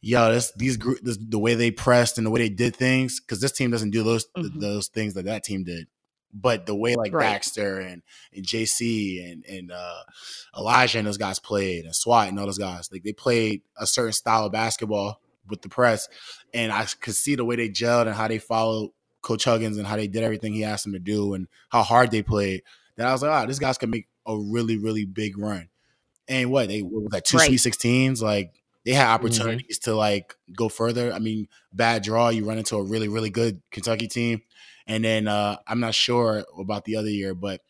yo, 0.00 0.32
this 0.32 0.52
these 0.56 0.76
group 0.76 0.98
this, 1.02 1.18
the 1.20 1.38
way 1.38 1.54
they 1.54 1.70
pressed 1.70 2.18
and 2.18 2.26
the 2.26 2.30
way 2.30 2.40
they 2.40 2.48
did 2.48 2.74
things 2.76 3.20
because 3.20 3.40
this 3.40 3.52
team 3.52 3.70
doesn't 3.70 3.90
do 3.90 4.02
those 4.02 4.26
th- 4.34 4.46
Mhm. 4.48 4.60
those 4.60 4.88
things 4.88 5.14
that 5.14 5.24
that 5.26 5.44
team 5.44 5.64
did. 5.64 5.86
But 6.32 6.66
the 6.66 6.76
way 6.76 6.94
like 6.94 7.12
Right. 7.12 7.40
Daxter 7.42 7.80
and, 7.84 8.02
and 8.32 8.46
JC 8.46 9.20
and 9.32 9.44
and 9.46 9.72
uh, 9.72 10.02
Elijah 10.56 10.98
and 10.98 11.06
those 11.06 11.18
guys 11.18 11.38
played 11.40 11.84
and 11.84 11.94
SWAT 11.94 12.28
and 12.28 12.38
all 12.38 12.46
those 12.46 12.58
guys 12.58 12.88
like 12.92 13.02
they 13.02 13.12
played 13.12 13.62
a 13.76 13.86
certain 13.86 14.12
style 14.12 14.46
of 14.46 14.52
basketball 14.52 15.20
with 15.48 15.62
the 15.62 15.68
press, 15.68 16.08
and 16.54 16.70
I 16.70 16.86
could 17.00 17.16
see 17.16 17.34
the 17.34 17.44
way 17.44 17.56
they 17.56 17.68
gelled 17.68 18.06
and 18.06 18.14
how 18.14 18.28
they 18.28 18.38
followed 18.38 18.90
Coach 19.22 19.44
Huggins 19.44 19.76
and 19.76 19.86
how 19.86 19.96
they 19.96 20.06
did 20.06 20.22
everything 20.22 20.52
he 20.54 20.62
asked 20.62 20.84
them 20.84 20.92
to 20.92 21.00
do 21.00 21.34
and 21.34 21.48
how 21.70 21.82
hard 21.82 22.10
they 22.12 22.22
played. 22.22 22.62
That 22.96 23.08
I 23.08 23.12
was 23.12 23.22
like, 23.22 23.42
oh, 23.42 23.46
these 23.48 23.58
guys 23.58 23.76
can 23.78 23.90
make 23.90 24.06
a 24.26 24.38
really 24.38 24.76
really 24.76 25.04
big 25.06 25.36
run. 25.36 25.68
And 26.28 26.52
what 26.52 26.68
they 26.68 26.82
what 26.82 27.02
was 27.02 27.10
that 27.10 27.24
two 27.24 27.38
Right. 27.38 27.48
Sweet 27.48 27.58
Sixteens 27.58 28.22
like. 28.22 28.52
They 28.84 28.92
had 28.92 29.08
opportunities 29.08 29.78
to 29.80 29.94
like 29.94 30.34
go 30.56 30.68
further. 30.68 31.12
I 31.12 31.18
mean, 31.18 31.48
bad 31.72 32.02
draw, 32.02 32.30
you 32.30 32.44
run 32.46 32.58
into 32.58 32.76
a 32.76 32.82
really, 32.82 33.08
really 33.08 33.30
good 33.30 33.60
Kentucky 33.70 34.08
team. 34.08 34.42
And 34.86 35.04
then 35.04 35.28
uh 35.28 35.56
I'm 35.66 35.80
not 35.80 35.94
sure 35.94 36.44
about 36.58 36.84
the 36.84 36.96
other 36.96 37.10
year, 37.10 37.34
but 37.34 37.60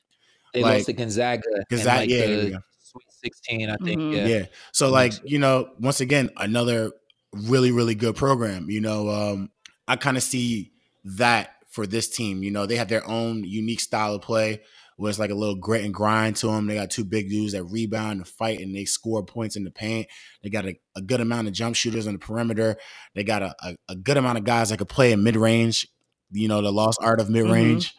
They 0.54 0.62
Like- 0.62 0.74
lost 0.78 0.86
to 0.86 0.92
Gonzaga. 0.94 1.42
Gonzaga- 1.70 2.00
like, 2.00 2.08
yeah, 2.10 2.20
the 2.20 2.26
there 2.34 2.44
we 2.44 2.50
go. 2.52 2.58
Sweet 2.82 3.04
Sixteen, 3.24 3.70
I 3.70 3.76
think. 3.84 4.00
Mhm. 4.00 4.16
Yeah. 4.16 4.26
yeah. 4.26 4.44
So 4.72 4.88
like, 4.90 5.12
you 5.24 5.38
know, 5.38 5.70
once 5.78 6.00
again, 6.00 6.30
another 6.36 6.90
really, 7.32 7.70
really 7.70 7.94
good 7.94 8.16
program. 8.16 8.68
You 8.70 8.80
know, 8.80 9.08
um, 9.10 9.50
I 9.86 9.96
kind 9.96 10.16
of 10.16 10.22
see 10.24 10.72
that 11.04 11.50
for 11.70 11.86
this 11.86 12.08
team. 12.08 12.42
You 12.42 12.50
know, 12.50 12.66
they 12.66 12.76
have 12.76 12.88
their 12.88 13.06
own 13.06 13.44
unique 13.44 13.80
style 13.80 14.14
of 14.14 14.22
play 14.22 14.60
where 15.00 15.08
it's 15.08 15.18
like 15.18 15.30
a 15.30 15.34
little 15.34 15.54
grit 15.56 15.82
and 15.82 15.94
grind 15.94 16.36
to 16.36 16.48
them. 16.48 16.66
They 16.66 16.74
got 16.74 16.90
two 16.90 17.06
big 17.06 17.30
dudes 17.30 17.54
that 17.54 17.64
rebound 17.64 18.18
and 18.18 18.28
fight 18.28 18.60
and 18.60 18.76
they 18.76 18.84
score 18.84 19.24
points 19.24 19.56
in 19.56 19.64
the 19.64 19.70
paint. 19.70 20.06
They 20.42 20.50
got 20.50 20.66
a, 20.66 20.76
a 20.94 21.00
good 21.00 21.22
amount 21.22 21.48
of 21.48 21.54
jump 21.54 21.74
shooters 21.74 22.06
on 22.06 22.12
the 22.12 22.18
perimeter. 22.18 22.76
They 23.14 23.24
got 23.24 23.42
a, 23.42 23.54
a, 23.62 23.76
a 23.88 23.96
good 23.96 24.18
amount 24.18 24.36
of 24.36 24.44
guys 24.44 24.68
that 24.68 24.76
could 24.76 24.90
play 24.90 25.12
in 25.12 25.24
mid 25.24 25.36
range. 25.36 25.88
You 26.32 26.48
know, 26.48 26.60
the 26.60 26.70
lost 26.70 26.98
art 27.00 27.18
of 27.18 27.30
mid 27.30 27.48
range. 27.48 27.94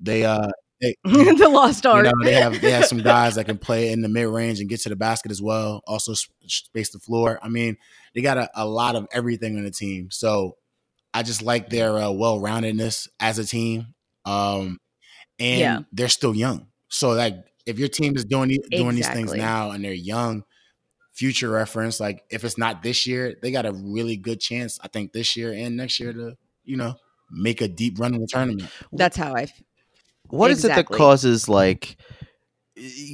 They 0.00 0.24
uh 0.24 0.48
they, 0.80 0.94
the 1.04 1.50
lost 1.50 1.84
you 1.84 1.90
art. 1.90 2.06
know, 2.06 2.12
they 2.22 2.32
have 2.32 2.58
they 2.62 2.70
have 2.70 2.86
some 2.86 2.98
guys 3.02 3.34
that 3.34 3.44
can 3.44 3.58
play 3.58 3.92
in 3.92 4.00
the 4.00 4.08
mid 4.08 4.26
range 4.26 4.58
and 4.58 4.66
get 4.66 4.80
to 4.80 4.88
the 4.88 4.96
basket 4.96 5.30
as 5.30 5.42
well. 5.42 5.82
Also 5.86 6.14
space 6.46 6.88
the 6.88 6.98
floor. 6.98 7.38
I 7.42 7.50
mean, 7.50 7.76
they 8.14 8.22
got 8.22 8.38
a, 8.38 8.48
a 8.54 8.66
lot 8.66 8.96
of 8.96 9.06
everything 9.12 9.58
on 9.58 9.64
the 9.64 9.70
team. 9.70 10.10
So 10.10 10.56
I 11.12 11.22
just 11.22 11.42
like 11.42 11.68
their 11.68 11.98
uh, 11.98 12.12
well 12.12 12.40
roundedness 12.40 13.08
as 13.20 13.38
a 13.38 13.44
team. 13.44 13.88
Um, 14.24 14.78
and 15.38 15.60
Yeah. 15.60 15.78
they're 15.92 16.08
still 16.08 16.34
young, 16.34 16.66
so 16.88 17.10
like 17.10 17.36
if 17.66 17.78
your 17.78 17.88
team 17.88 18.14
is 18.16 18.24
doing 18.24 18.48
the- 18.48 18.64
doing 18.70 18.94
these 18.96 19.08
things 19.08 19.32
now 19.34 19.70
and 19.72 19.84
they're 19.84 19.92
young, 19.92 20.44
future 21.12 21.50
reference, 21.50 21.98
like 21.98 22.22
if 22.30 22.44
it's 22.44 22.56
not 22.58 22.82
this 22.82 23.06
year, 23.06 23.34
they 23.42 23.50
got 23.50 23.66
a 23.66 23.72
really 23.72 24.16
good 24.16 24.40
chance. 24.40 24.78
I 24.82 24.88
think 24.88 25.12
this 25.12 25.36
year 25.36 25.52
and 25.52 25.76
next 25.76 25.98
year 25.98 26.12
to 26.12 26.36
you 26.64 26.76
know 26.76 26.94
make 27.30 27.60
a 27.60 27.68
deep 27.68 27.98
run 27.98 28.14
in 28.14 28.20
the 28.20 28.26
tournament. 28.28 28.68
That's 28.92 29.16
how 29.16 29.34
I. 29.34 29.42
f- 29.42 29.62
What 30.28 30.50
is 30.50 30.64
it 30.64 30.68
that 30.68 30.86
causes 30.86 31.48
like 31.48 31.96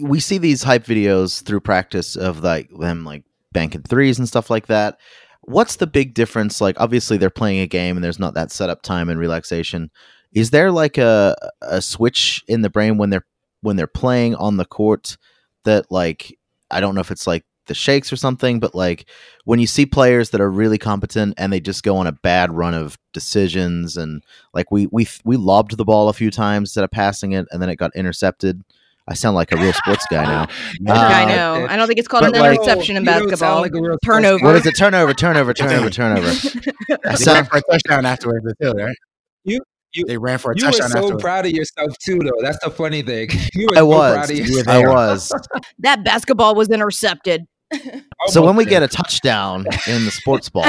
we 0.03 0.19
see 0.21 0.39
these 0.39 0.63
hype 0.65 0.85
videos 0.85 1.43
through 1.43 1.61
practice 1.61 2.17
of 2.17 2.43
like 2.43 2.69
them 2.79 3.05
like 3.05 3.23
banking 3.53 3.83
threes 3.83 4.19
and 4.19 4.27
stuff 4.29 4.51
like 4.51 4.67
that. 4.67 4.99
What's 5.43 5.77
the 5.77 5.87
big 5.87 6.15
difference? 6.15 6.61
Like 6.61 6.81
obviously 6.81 7.17
they're 7.17 7.31
playing 7.31 7.61
a 7.61 7.67
game 7.67 7.97
and 7.97 8.03
there's 8.05 8.19
not 8.19 8.35
that 8.35 8.51
setup 8.51 8.83
time 8.83 9.09
and 9.09 9.19
relaxation. 9.21 9.91
Is 10.33 10.51
there 10.51 10.71
like 10.71 10.99
a 10.99 11.37
a 11.61 11.81
switch 11.83 12.43
in 12.49 12.63
the 12.63 12.71
brain 12.71 12.97
when 12.99 13.11
they're 13.11 13.27
when 13.61 13.77
they're 13.77 13.87
playing 13.87 14.35
on 14.37 14.57
the 14.57 14.65
court 14.65 15.17
that 15.65 15.91
like 15.91 16.39
I 16.71 16.81
don't 16.81 16.95
know 16.95 17.01
if 17.03 17.11
it's 17.11 17.27
like 17.27 17.45
the 17.67 17.75
shakes 17.75 18.13
or 18.13 18.17
something, 18.17 18.59
but 18.59 18.75
like 18.75 19.07
when 19.45 19.61
you 19.61 19.67
see 19.69 19.87
players 19.87 20.31
that 20.31 20.41
are 20.41 20.51
really 20.51 20.79
competent 20.79 21.35
and 21.37 21.53
they 21.53 21.61
just 21.61 21.83
go 21.85 21.97
on 21.97 22.07
a 22.09 22.13
bad 22.13 22.51
run 22.53 22.75
of 22.75 22.99
decisions 23.13 23.97
and 23.97 24.25
like 24.53 24.71
we 24.73 24.89
we 24.91 25.07
we 25.25 25.37
lobbed 25.37 25.77
the 25.77 25.85
ball 25.85 26.09
a 26.09 26.13
few 26.13 26.31
times 26.31 26.71
instead 26.71 26.83
of 26.85 26.91
passing 26.91 27.33
it 27.33 27.47
and 27.53 27.63
then 27.63 27.69
it 27.69 27.77
got 27.77 27.95
intercepted. 27.95 28.63
I 29.09 29.15
sound 29.15 29.35
like 29.35 29.51
a 29.53 29.57
real 29.57 29.73
sports 29.73 30.07
guy 30.11 30.25
now. 30.25 30.47
I 30.93 31.25
Uh, 31.25 31.27
know. 31.37 31.67
I 31.69 31.77
don't 31.77 31.89
think 31.89 31.99
it's 31.99 32.07
called 32.09 32.25
an 32.25 32.33
like- 32.33 32.55
interception 32.55 32.97
in 32.97 33.03
You 33.03 33.07
don't 33.11 33.19
sound 33.21 33.31
basketball. 33.31 33.61
like 33.63 33.75
a 33.75 33.81
real 33.83 33.99
Turnover. 34.05 34.45
What 34.45 34.57
is 34.57 34.65
it? 34.67 34.77
Turnover, 34.77 35.13
turnover, 35.13 35.53
turnover, 35.53 35.91
turnover. 35.99 36.29
I 37.05 37.11
They 37.11 37.17
sound, 37.17 37.49
for 37.49 37.57
a 37.59 37.63
touchdown 37.71 38.07
afterwards, 38.07 38.47
too, 38.63 38.71
right? 38.73 38.97
You- 39.45 39.61
you- 39.95 40.05
they 40.07 40.17
ran 40.19 40.39
for 40.39 40.53
a 40.53 40.55
You 40.57 40.65
were 40.67 40.71
touchdown 40.73 40.91
so 40.91 40.99
afterwards. 40.99 41.23
proud 41.23 41.47
of 41.47 41.53
yourself 41.53 41.97
too, 42.05 42.19
though. 42.19 42.41
That's 42.43 42.59
the 42.65 42.71
funny 42.71 43.03
thing. 43.03 43.29
You 43.55 43.67
were 43.71 43.77
I 43.77 43.79
so 43.81 43.87
was. 43.87 44.15
proud 44.15 44.31
of 44.31 44.37
You 44.37 44.43
were 44.43 44.49
yourself. 44.59 44.69
I 44.87 44.89
was. 44.89 45.33
that 45.81 46.05
basketball 46.05 46.55
was 46.55 46.69
intercepted. 46.69 47.45
So 48.29 48.45
when 48.47 48.55
we 48.55 48.65
get 48.65 48.83
a 48.85 48.89
touchdown 48.89 49.67
in 49.89 50.05
the 50.05 50.13
sports 50.13 50.49
ball, 50.49 50.65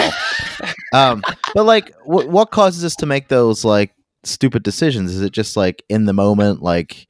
um, 0.94 1.22
but 1.54 1.66
like, 1.66 1.94
what 2.04 2.28
what 2.30 2.50
causes 2.52 2.84
us 2.84 2.96
to 2.96 3.06
make 3.06 3.28
those 3.28 3.64
like 3.64 3.92
stupid 4.24 4.64
decisions? 4.64 5.14
Is 5.14 5.22
it 5.22 5.32
just 5.34 5.56
like 5.56 5.84
in 5.88 6.06
the 6.06 6.14
moment, 6.14 6.64
like 6.64 7.06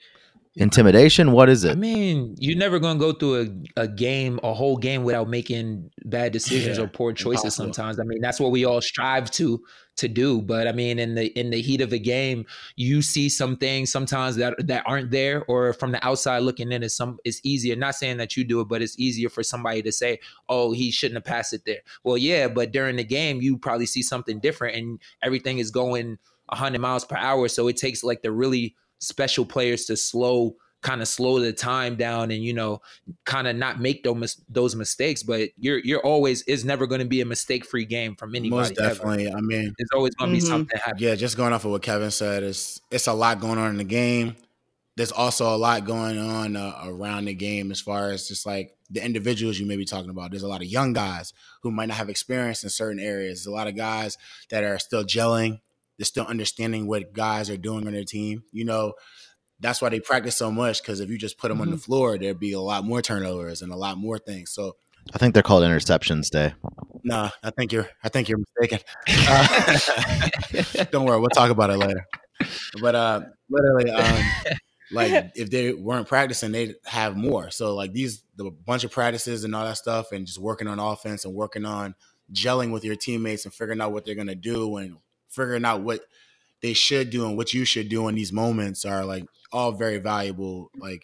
intimidation? 0.56 1.32
What 1.32 1.50
is 1.50 1.64
it? 1.64 1.72
I 1.72 1.76
mean, 1.76 2.36
you're 2.38 2.58
never 2.58 2.80
gonna 2.80 3.00
go 3.00 3.12
through 3.12 3.64
a, 3.78 3.82
a 3.84 3.88
game, 3.88 4.40
a 4.44 4.54
whole 4.54 4.78
game, 4.78 5.04
without 5.04 5.28
making 5.28 5.90
bad 6.06 6.32
decisions 6.32 6.78
Yeah, 6.78 6.86
or 6.86 6.88
poor 6.88 7.14
choices. 7.14 7.44
impossible. 7.44 7.74
Sometimes, 7.74 8.00
I 8.00 8.04
mean, 8.04 8.22
that's 8.22 8.40
what 8.40 8.52
we 8.52 8.66
all 8.66 8.82
strive 8.82 9.32
to 9.32 9.64
to 9.96 10.08
do. 10.08 10.42
But 10.42 10.68
I 10.68 10.72
mean, 10.72 11.00
in 11.00 11.16
the 11.16 11.28
in 11.40 11.50
the 11.50 11.62
heat 11.62 11.82
of 11.82 11.94
a 11.94 12.00
game, 12.00 12.46
you 12.76 13.02
see 13.02 13.30
some 13.30 13.58
things 13.58 13.92
sometimes 13.92 14.36
that 14.38 14.56
that 14.68 14.84
aren't 14.86 15.12
there, 15.12 15.44
or 15.46 15.74
from 15.74 15.92
the 15.92 16.06
outside 16.06 16.40
looking 16.40 16.72
in, 16.72 16.84
is 16.84 16.96
some 16.96 17.18
it's 17.26 17.42
easier. 17.44 17.76
Not 17.76 17.96
saying 17.96 18.18
that 18.18 18.38
you 18.38 18.44
do 18.44 18.62
it, 18.62 18.68
but 18.68 18.82
it's 18.82 18.98
easier 19.00 19.30
for 19.30 19.44
somebody 19.44 19.82
to 19.82 19.92
say, 19.92 20.20
"Oh, 20.50 20.72
he 20.72 20.92
shouldn't 20.92 21.18
have 21.18 21.26
passed 21.26 21.54
it 21.54 21.66
there." 21.66 21.82
Well, 22.04 22.18
yeah, 22.18 22.48
but 22.48 22.72
during 22.72 22.96
the 22.98 23.04
game, 23.04 23.42
you 23.42 23.58
probably 23.58 23.86
see 23.88 24.04
something 24.04 24.40
different, 24.40 24.76
and 24.78 25.00
everything 25.24 25.58
is 25.58 25.72
going 25.72 26.18
100 26.50 26.80
miles 26.80 27.06
per 27.06 27.16
hour. 27.18 27.48
So 27.48 27.68
it 27.68 27.78
takes 27.78 28.04
like 28.04 28.22
the 28.22 28.32
really 28.32 28.76
special 29.04 29.46
players 29.46 29.86
to 29.86 29.98
slow 29.98 30.56
kind 30.82 31.02
of 31.02 31.08
slow 31.08 31.40
the 31.40 31.54
time 31.54 31.96
down 31.96 32.30
and 32.30 32.44
you 32.44 32.54
know 32.54 32.82
kind 33.24 33.48
of 33.48 33.56
not 33.56 33.80
make 33.80 34.04
those 34.04 34.16
mis- 34.18 34.42
those 34.50 34.76
mistakes 34.76 35.24
but 35.24 35.50
you're 35.58 35.78
you're 35.80 36.02
always 36.02 36.44
it's 36.46 36.66
never 36.66 36.86
going 36.86 37.00
to 37.00 37.08
be 37.08 37.22
a 37.22 37.26
mistake 37.26 37.64
free 37.66 37.86
game 37.86 38.16
from 38.18 38.36
anybody 38.36 38.70
Most 38.70 38.78
ever. 38.80 38.90
definitely. 38.90 39.32
I 39.32 39.40
mean, 39.40 39.74
there's 39.78 39.90
always 39.94 40.14
going 40.16 40.32
to 40.32 40.36
Mhm. 40.38 40.42
be 40.42 40.46
something 40.46 40.78
happening 40.84 41.08
yeah, 41.08 41.16
just 41.16 41.38
going 41.38 41.54
off 41.54 41.64
of 41.64 41.72
what 41.72 41.82
Kevin 41.84 42.12
said, 42.12 42.44
it's 42.44 42.82
it's 42.92 43.08
a 43.08 43.14
lot 43.14 43.40
going 43.40 43.58
on 43.60 43.70
in 43.70 43.78
the 43.78 43.86
game. 43.86 44.36
There's 44.98 45.14
also 45.14 45.56
a 45.56 45.58
lot 45.58 45.86
going 45.86 46.18
on 46.20 46.56
uh, 46.58 46.82
around 46.86 47.26
the 47.26 47.34
game 47.34 47.72
as 47.72 47.80
far 47.80 48.12
as 48.12 48.28
just 48.28 48.46
like 48.46 48.76
the 48.92 49.04
individuals 49.04 49.58
you 49.58 49.66
may 49.66 49.78
be 49.78 49.86
talking 49.86 50.10
about. 50.12 50.32
There's 50.32 50.44
a 50.44 50.48
lot 50.50 50.62
of 50.62 50.68
young 50.68 50.92
guys 50.94 51.32
who 51.62 51.72
might 51.72 51.88
not 51.88 51.98
have 51.98 52.10
experience 52.10 52.64
in 52.64 52.70
certain 52.70 53.00
areas. 53.00 53.40
There's 53.40 53.48
a 53.48 53.52
lot 53.56 53.68
of 53.68 53.76
guys 53.78 54.18
that 54.50 54.64
are 54.66 54.78
still 54.80 55.04
gelling. 55.06 55.62
They're 55.98 56.06
still 56.06 56.26
understanding 56.26 56.88
what 56.88 57.14
guys 57.14 57.50
are 57.50 57.58
doing 57.58 57.88
on 57.88 57.94
their 57.94 58.04
team. 58.04 58.44
You 58.52 58.66
know, 58.66 58.94
that's 59.60 59.82
why 59.82 59.90
they 59.90 60.00
practice 60.00 60.36
so 60.36 60.52
much 60.52 60.82
because 60.82 61.00
if 61.00 61.10
you 61.10 61.18
just 61.18 61.38
put 61.38 61.50
them 61.50 61.62
on 61.62 61.72
the 61.72 61.78
floor, 61.78 62.18
there'd 62.18 62.40
be 62.40 62.54
a 62.54 62.60
lot 62.60 62.84
more 62.84 63.02
turnovers 63.02 63.62
and 63.62 63.72
a 63.72 63.78
lot 63.78 63.98
more 63.98 64.18
things. 64.18 64.52
So 64.52 64.76
I 65.14 65.18
think 65.18 65.34
they're 65.34 65.44
called 65.44 65.64
interceptions 65.64 66.30
day. 66.30 66.54
no, 67.04 67.30
I 67.42 67.50
think 67.52 67.72
you're. 67.72 67.90
I 68.04 68.10
think 68.10 68.30
you're 68.30 68.40
mistaken. 68.40 68.80
Uh, 69.08 70.86
don't 70.92 71.06
worry, 71.06 71.20
we'll 71.20 71.30
talk 71.30 71.50
about 71.50 71.70
it 71.70 71.78
later. 71.78 72.06
But 72.82 72.96
uh, 72.96 73.22
literally, 73.50 73.92
um, 73.92 74.26
like 74.92 75.32
if 75.36 75.50
they 75.50 75.74
weren't 75.74 76.08
practicing, 76.08 76.52
they'd 76.52 76.76
have 76.86 77.18
more. 77.18 77.52
So 77.52 77.76
like 77.76 77.92
these, 77.92 78.24
the 78.38 78.50
bunch 78.50 78.84
of 78.84 78.92
practices 78.92 79.44
and 79.44 79.54
all 79.56 79.66
that 79.66 79.78
stuff, 79.78 80.12
and 80.12 80.26
just 80.26 80.40
working 80.40 80.68
on 80.68 80.80
offense 80.80 81.26
and 81.26 81.34
working 81.34 81.66
on 81.66 81.96
gelling 82.32 82.72
with 82.72 82.84
your 82.84 82.96
teammates 82.96 83.46
and 83.46 83.54
figuring 83.54 83.82
out 83.82 83.92
what 83.92 84.06
they're 84.06 84.16
gonna 84.16 84.36
do 84.36 84.78
and 84.78 84.98
figuring 85.34 85.66
out 85.66 85.82
what 85.82 86.02
they 86.62 86.74
should 86.74 87.10
do 87.10 87.26
and 87.28 87.36
what 87.38 87.54
you 87.54 87.66
should 87.66 87.90
do 87.90 88.08
in 88.08 88.16
these 88.16 88.32
moments 88.32 88.86
are 88.86 89.04
like 89.04 89.26
all 89.52 89.72
very 89.72 89.98
valuable. 89.98 90.72
Like 90.78 91.04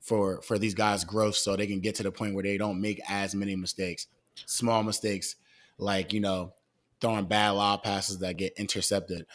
for 0.00 0.42
for 0.42 0.58
these 0.58 0.74
guys' 0.74 1.04
growth, 1.04 1.36
so 1.36 1.54
they 1.56 1.66
can 1.66 1.80
get 1.80 1.94
to 1.96 2.02
the 2.02 2.10
point 2.10 2.34
where 2.34 2.42
they 2.42 2.58
don't 2.58 2.80
make 2.80 3.00
as 3.08 3.34
many 3.34 3.54
mistakes, 3.54 4.08
small 4.46 4.82
mistakes, 4.82 5.36
like 5.78 6.12
you 6.12 6.20
know 6.20 6.52
throwing 7.00 7.24
bad 7.26 7.50
lob 7.50 7.82
passes 7.82 8.18
that 8.18 8.36
get 8.36 8.52
intercepted. 8.56 9.26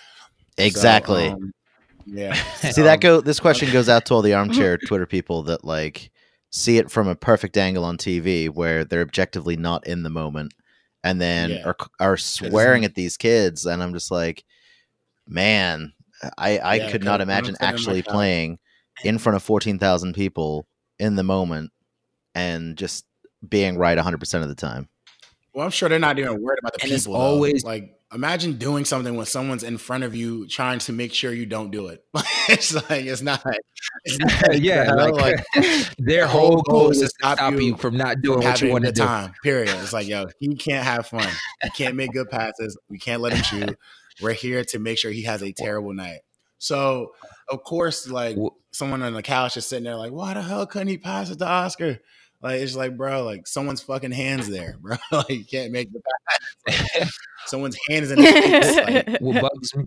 So, 0.58 0.64
Exactly. 0.66 1.28
um, 1.28 1.54
yeah. 2.06 2.34
See 2.56 2.82
that 2.82 2.96
Um, 2.96 3.00
go. 3.00 3.22
This 3.22 3.40
question 3.40 3.72
goes 3.72 3.90
out 3.90 4.06
to 4.08 4.16
all 4.16 4.22
the 4.22 4.34
armchair 4.42 4.78
Twitter 4.78 5.06
people 5.06 5.44
that 5.44 5.64
like 5.64 6.12
see 6.50 6.78
it 6.78 6.90
from 6.90 7.08
a 7.08 7.16
perfect 7.16 7.58
angle 7.58 7.84
on 7.84 7.98
TV, 7.98 8.50
where 8.50 8.84
they're 8.84 9.02
objectively 9.02 9.58
not 9.58 9.86
in 9.86 10.04
the 10.04 10.10
moment, 10.10 10.54
and 11.08 11.22
then 11.22 11.52
Yeah. 11.52 11.62
are 11.66 11.78
are 12.00 12.18
swearing 12.18 12.84
at 12.86 12.96
these 12.96 13.16
kids, 13.18 13.66
and 13.66 13.82
I'm 13.82 13.94
just 13.94 14.12
like, 14.12 14.44
man, 15.28 15.94
I 16.38 16.60
I 16.60 16.76
Yeah, 16.76 16.92
could 16.92 17.04
not 17.04 17.22
imagine 17.22 17.56
sitting 17.56 17.68
in 17.68 17.68
my 17.68 17.74
actually 17.74 18.02
playing 18.02 18.60
in 19.04 19.18
front 19.18 19.36
of 19.38 19.44
fourteen 19.44 19.80
thousand 19.80 20.14
people 20.14 20.68
in 21.00 21.16
the 21.16 21.24
moment 21.24 21.72
and 22.36 22.78
just 22.78 23.06
being 23.48 23.78
right 23.78 23.98
100 23.98 24.18
percent 24.18 24.44
of 24.44 24.50
the 24.50 24.56
time. 24.56 24.90
Well, 25.54 25.64
I'm 25.66 25.72
sure 25.72 25.88
they're 25.90 25.98
not 26.00 26.20
even 26.20 26.42
worried 26.42 26.60
about 26.60 26.74
the 26.74 26.80
And 26.82 26.90
people. 26.90 26.96
it's 26.96 27.06
though. 27.06 27.14
always- 27.14 27.64
like 27.64 27.94
imagine 28.14 28.54
doing 28.54 28.86
something 28.86 29.16
when 29.16 29.26
someone's 29.26 29.64
in 29.64 29.78
front 29.78 30.04
of 30.04 30.16
you 30.16 30.48
trying 30.48 30.80
to 30.80 30.94
make 30.94 31.14
sure 31.14 31.34
you 31.34 31.46
don't 31.46 31.72
do 31.72 31.88
it. 31.88 32.04
it's 32.50 32.74
like 32.74 33.06
it's 33.06 33.22
not. 33.22 33.44
It's 34.06 34.20
not 34.20 34.60
yeah 34.62 34.90
you 34.90 34.96
know, 34.96 35.06
like, 35.10 35.44
their 35.98 36.22
the 36.22 36.28
whole 36.28 36.62
goal 36.62 36.90
is 36.92 37.00
to 37.00 37.08
stop 37.08 37.38
stop, 37.38 37.54
you 37.54 37.60
you 37.60 37.78
from 37.78 37.98
not 37.98 38.22
doing 38.22 38.44
what 38.44 38.62
you 38.62 38.70
a 38.70 38.72
want 38.72 38.86
to 38.86 38.92
do 38.92 39.04
time. 39.04 39.34
Period. 39.44 39.76
It's 39.82 39.94
like 39.94 40.08
yo, 40.08 40.26
he 40.40 40.56
can't 40.56 40.86
have 40.86 41.08
fun. 41.08 41.28
He 41.64 41.70
can't 41.72 41.96
make 41.96 42.12
good 42.14 42.30
passes. 42.30 42.78
We 42.90 42.98
can't 42.98 43.22
let 43.22 43.34
him 43.34 43.44
shoot. 43.44 43.78
We're 44.22 44.34
here 44.34 44.64
to 44.66 44.80
make 44.80 44.98
sure 44.98 45.12
he 45.12 45.24
has 45.24 45.44
a 45.44 45.52
terrible 45.52 45.94
night. 45.94 46.20
So 46.58 47.14
of 47.50 47.64
course, 47.64 48.10
like 48.10 48.38
someone 48.72 49.04
on 49.04 49.14
the 49.14 49.22
couch 49.22 49.58
is 49.58 49.66
sitting 49.66 49.84
there 49.84 49.96
like, 49.96 50.12
why 50.12 50.34
the 50.34 50.42
hell 50.42 50.66
couldn't 50.66 50.88
he 50.88 50.98
pass 50.98 51.30
it 51.30 51.40
to 51.40 51.48
Oscar? 51.48 52.00
Like 52.42 52.62
it's 52.62 52.76
like, 52.76 52.96
bro, 52.96 53.24
like 53.24 53.48
someone's 53.48 53.82
fucking 53.82 54.12
hands 54.12 54.48
there, 54.48 54.76
bro. 54.80 54.98
like 55.12 55.30
you 55.30 55.46
can't 55.46 55.72
make 55.72 55.90
the 55.92 56.02
pass. 56.68 57.18
someone's 57.46 57.78
hand 57.90 58.06
is 58.06 58.12
in 58.12 58.20
his 58.20 58.32
face. 58.32 58.76
Like, 58.78 59.22
what 59.22 59.42
bugs 59.42 59.76
me 59.76 59.86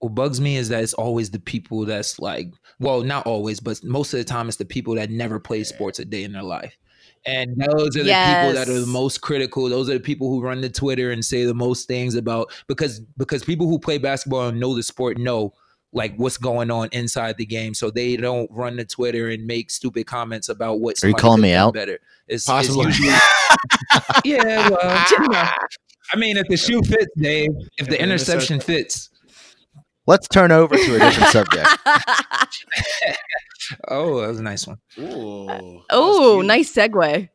what 0.00 0.14
bugs 0.14 0.40
me 0.40 0.56
is 0.56 0.68
that 0.68 0.82
it's 0.82 0.94
always 0.94 1.30
the 1.30 1.40
people 1.40 1.84
that's 1.84 2.18
like 2.18 2.52
well 2.78 3.02
not 3.02 3.26
always 3.26 3.60
but 3.60 3.82
most 3.84 4.12
of 4.12 4.18
the 4.18 4.24
time 4.24 4.48
it's 4.48 4.56
the 4.56 4.64
people 4.64 4.94
that 4.94 5.10
never 5.10 5.38
play 5.38 5.64
sports 5.64 5.98
a 5.98 6.04
day 6.04 6.24
in 6.24 6.32
their 6.32 6.42
life 6.42 6.76
and 7.26 7.56
those 7.56 7.96
are 7.96 8.04
the 8.04 8.10
people 8.10 8.52
that 8.52 8.68
are 8.68 8.80
the 8.80 8.86
most 8.86 9.20
critical 9.20 9.68
those 9.68 9.90
are 9.90 9.94
the 9.94 10.00
people 10.00 10.28
who 10.28 10.40
run 10.40 10.60
the 10.60 10.68
twitter 10.68 11.10
and 11.10 11.24
say 11.24 11.44
the 11.44 11.54
most 11.54 11.88
things 11.88 12.14
about 12.14 12.52
because 12.68 13.00
because 13.16 13.42
people 13.42 13.66
who 13.66 13.78
play 13.78 13.98
basketball 13.98 14.48
and 14.48 14.60
know 14.60 14.74
the 14.74 14.82
sport 14.82 15.18
know 15.18 15.52
like 15.92 16.14
what's 16.16 16.36
going 16.36 16.70
on 16.70 16.88
inside 16.92 17.36
the 17.38 17.46
game 17.46 17.72
so 17.74 17.90
they 17.90 18.16
don't 18.16 18.50
run 18.50 18.76
the 18.76 18.84
twitter 18.84 19.28
and 19.28 19.46
make 19.46 19.70
stupid 19.70 20.06
comments 20.06 20.48
about 20.48 20.80
what 20.80 21.02
Are 21.02 21.08
you 21.08 21.14
calling 21.14 21.40
me 21.40 21.54
out? 21.54 21.74
better 21.74 21.98
it's, 22.26 22.46
it's 22.48 22.68
usually 22.68 22.92
yeah 24.24 24.68
well 24.68 25.06
you 25.10 25.28
know 25.28 25.50
I 26.10 26.16
mean, 26.16 26.38
if 26.38 26.48
the 26.48 26.56
shoe 26.56 26.80
fits, 26.80 27.12
Dave, 27.18 27.50
if 27.76 27.84
the 27.84 27.90
the 27.90 28.02
interception 28.02 28.60
fits, 28.60 29.10
Let's 30.08 30.26
turn 30.26 30.50
over 30.52 30.74
to 30.74 30.96
a 30.96 30.98
different 30.98 31.28
subject. 31.32 31.68
oh, 33.88 34.22
that 34.22 34.28
was 34.28 34.40
a 34.40 34.42
nice 34.42 34.66
one. 34.66 34.78
Ooh. 34.98 35.44
that 35.44 35.62
was 35.62 35.84
oh, 35.90 36.36
cute. 36.36 36.46
nice 36.46 36.72
segue. 36.74 37.28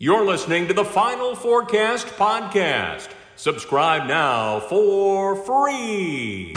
You're 0.00 0.24
listening 0.24 0.66
to 0.66 0.74
the 0.74 0.84
Final 0.84 1.36
Fourcast 1.36 2.06
podcast. 2.16 3.10
Subscribe 3.36 4.08
now 4.08 4.58
for 4.58 5.36
free. 5.36 6.54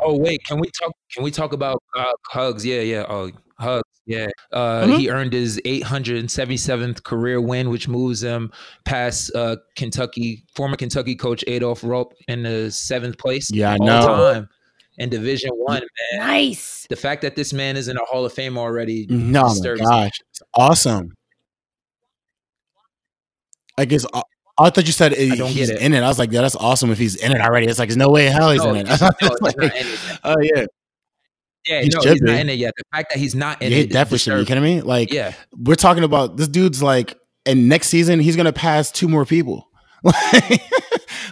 Oh 0.00 0.16
wait, 0.16 0.42
can 0.44 0.58
we 0.60 0.70
talk? 0.70 0.92
Can 1.12 1.22
we 1.24 1.30
talk 1.30 1.52
about 1.52 1.82
uh, 1.96 2.12
Hugs? 2.28 2.64
Yeah, 2.64 2.80
yeah. 2.80 3.06
Oh, 3.08 3.30
Hugs. 3.58 3.82
Yeah. 4.06 4.28
Uh, 4.52 4.84
Mhm. 4.84 4.98
He 4.98 5.10
earned 5.10 5.32
his 5.32 5.60
877th 5.64 7.02
career 7.02 7.40
win, 7.40 7.70
which 7.70 7.88
moves 7.88 8.22
him 8.22 8.52
past 8.84 9.34
uh, 9.34 9.56
Kentucky 9.76 10.44
former 10.54 10.76
Kentucky 10.76 11.16
coach 11.16 11.42
Adolph 11.48 11.82
Rupp 11.82 12.12
in 12.28 12.42
the 12.44 12.70
seventh 12.70 13.18
place. 13.18 13.50
Yeah, 13.50 13.72
I 13.72 13.76
know. 13.78 14.06
time. 14.06 14.48
in 14.98 15.08
Division 15.10 15.50
One, 15.54 15.80
man. 16.12 16.26
Nice. 16.26 16.86
The 16.88 16.96
fact 16.96 17.22
that 17.22 17.34
this 17.36 17.52
man 17.52 17.76
is 17.76 17.88
in 17.88 17.96
a 17.96 18.04
Hall 18.04 18.24
of 18.24 18.32
Fame 18.32 18.56
already 18.56 19.06
No, 19.10 19.42
my 19.42 19.48
disturbs 19.48 19.80
me. 19.80 19.86
gosh, 19.86 20.12
it's 20.30 20.42
awesome. 20.54 21.12
I 23.78 23.84
guess 23.86 24.06
I, 24.58 24.70
thought 24.70 24.86
you 24.86 24.92
said 24.92 25.12
it, 25.12 25.36
don't 25.38 25.48
he's 25.50 25.68
it. 25.70 25.80
in 25.80 25.92
it. 25.94 26.00
I 26.02 26.08
was 26.08 26.18
like, 26.18 26.32
yeah, 26.32 26.40
that's 26.42 26.56
awesome 26.56 26.90
if 26.90 26.98
he's 26.98 27.16
in 27.16 27.32
it 27.32 27.40
already. 27.40 27.66
It's 27.66 27.78
like, 27.78 27.88
there's 27.88 27.96
no 27.96 28.08
way 28.10 28.26
in 28.26 28.32
hell 28.32 28.50
he's 28.52 28.62
No, 28.62 28.70
in 28.70 28.76
it. 28.78 28.88
he's- 28.88 29.00
no, 29.00 29.08
Like, 29.40 29.56
not 29.56 29.64
in 29.64 29.70
it 29.86 29.98
oh 30.24 30.36
yeah, 30.40 30.64
Yeah, 31.66 31.82
He 31.82 31.88
no, 31.88 32.00
he's 32.12 32.20
not 32.22 32.40
in 32.40 32.48
it 32.48 32.58
yet. 32.58 32.72
The 32.76 32.84
fact 32.92 33.10
that 33.12 33.18
he's 33.18 33.34
not 33.34 33.60
in 33.62 33.70
yeah, 33.70 33.76
he 33.78 33.84
it 33.84 33.90
definitely 33.92 34.18
should 34.18 34.38
be. 34.38 34.44
Kidding 34.46 34.62
me? 34.64 34.80
Like, 34.80 35.12
Yeah, 35.12 35.34
we're 35.56 35.74
talking 35.74 36.04
about 36.04 36.36
this 36.36 36.48
dude's 36.48 36.82
like, 36.82 37.14
and 37.44 37.68
next 37.68 37.88
season 37.88 38.18
he's 38.20 38.34
gonna 38.36 38.52
pass 38.52 38.90
two 38.90 39.08
more 39.08 39.24
people. 39.26 39.68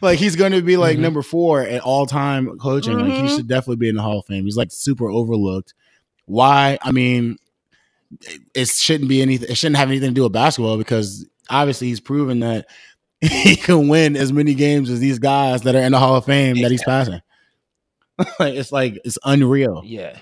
like 0.02 0.18
he's 0.18 0.36
gonna 0.36 0.60
be 0.62 0.76
like 0.76 0.96
Mhm. 0.98 1.00
number 1.02 1.22
four 1.22 1.62
at 1.62 1.80
all 1.82 2.06
time 2.06 2.58
coaching. 2.58 2.98
Like 2.98 3.12
he 3.12 3.22
Mhm. 3.22 3.36
should 3.36 3.48
definitely 3.48 3.76
be 3.76 3.88
in 3.88 3.94
the 3.96 4.02
Hall 4.02 4.18
of 4.20 4.26
Fame. 4.26 4.44
He's 4.44 4.56
like 4.56 4.70
super 4.72 5.08
overlooked. 5.10 5.74
Why? 6.26 6.78
I 6.82 6.90
mean, 6.92 7.36
it, 8.22 8.40
it 8.54 8.68
shouldn't 8.68 9.08
be 9.08 9.22
anything. 9.22 9.50
It 9.50 9.56
shouldn't 9.56 9.76
have 9.76 9.88
anything 9.88 10.10
to 10.10 10.14
do 10.14 10.22
with 10.24 10.32
basketball 10.32 10.78
because 10.78 11.26
obviously 11.50 11.88
he's 11.88 12.00
proven 12.00 12.40
that 12.40 12.66
he 13.30 13.56
can 13.56 13.88
win 13.88 14.16
as 14.16 14.32
many 14.32 14.54
games 14.54 14.90
as 14.90 15.00
these 15.00 15.18
guys 15.18 15.62
that 15.62 15.74
are 15.74 15.82
in 15.82 15.92
the 15.92 15.98
Hall 15.98 16.16
of 16.16 16.24
Fame 16.24 16.60
that 16.62 16.70
he's 16.70 16.84
passing. 16.84 17.20
like 18.38 18.54
it's 18.54 18.70
like 18.72 18.98
it's 19.04 19.18
unreal. 19.24 19.82
yeah. 19.84 20.18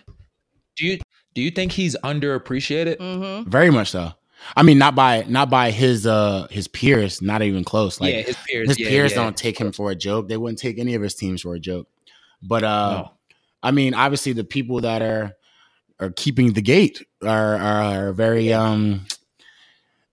Do 0.76 0.86
you 0.86 0.98
do 1.34 1.42
you 1.42 1.50
think 1.50 1.72
he's 1.72 1.96
underappreciated? 2.04 2.98
Mm-hmm. 2.98 3.50
Very 3.50 3.70
much 3.70 3.90
so. 3.90 4.12
I 4.56 4.62
mean, 4.62 4.78
not 4.78 4.94
by 4.94 5.24
not 5.28 5.50
by 5.50 5.70
his 5.70 6.06
uh 6.06 6.46
his 6.50 6.68
peers, 6.68 7.20
not 7.20 7.42
even 7.42 7.64
close. 7.64 8.00
Like 8.00 8.14
yeah, 8.14 8.22
his 8.22 8.36
peers. 8.46 8.68
his 8.68 8.78
yeah, 8.78 8.88
peers 8.88 9.12
yeah. 9.12 9.18
don't 9.18 9.36
take 9.36 9.58
him 9.58 9.72
for 9.72 9.90
a 9.90 9.94
joke. 9.94 10.28
They 10.28 10.36
wouldn't 10.36 10.58
take 10.58 10.78
any 10.78 10.94
of 10.94 11.02
his 11.02 11.14
teams 11.14 11.42
for 11.42 11.54
a 11.54 11.60
joke. 11.60 11.88
But 12.42 12.64
uh 12.64 13.02
No. 13.02 13.10
I 13.62 13.70
mean, 13.70 13.94
obviously 13.94 14.32
the 14.32 14.44
people 14.44 14.80
that 14.80 15.02
are 15.02 15.32
are 16.00 16.10
keeping 16.10 16.52
the 16.52 16.62
gate 16.62 17.04
are 17.22 17.56
are, 17.56 17.82
are 17.82 18.12
very 18.12 18.52
um 18.52 19.06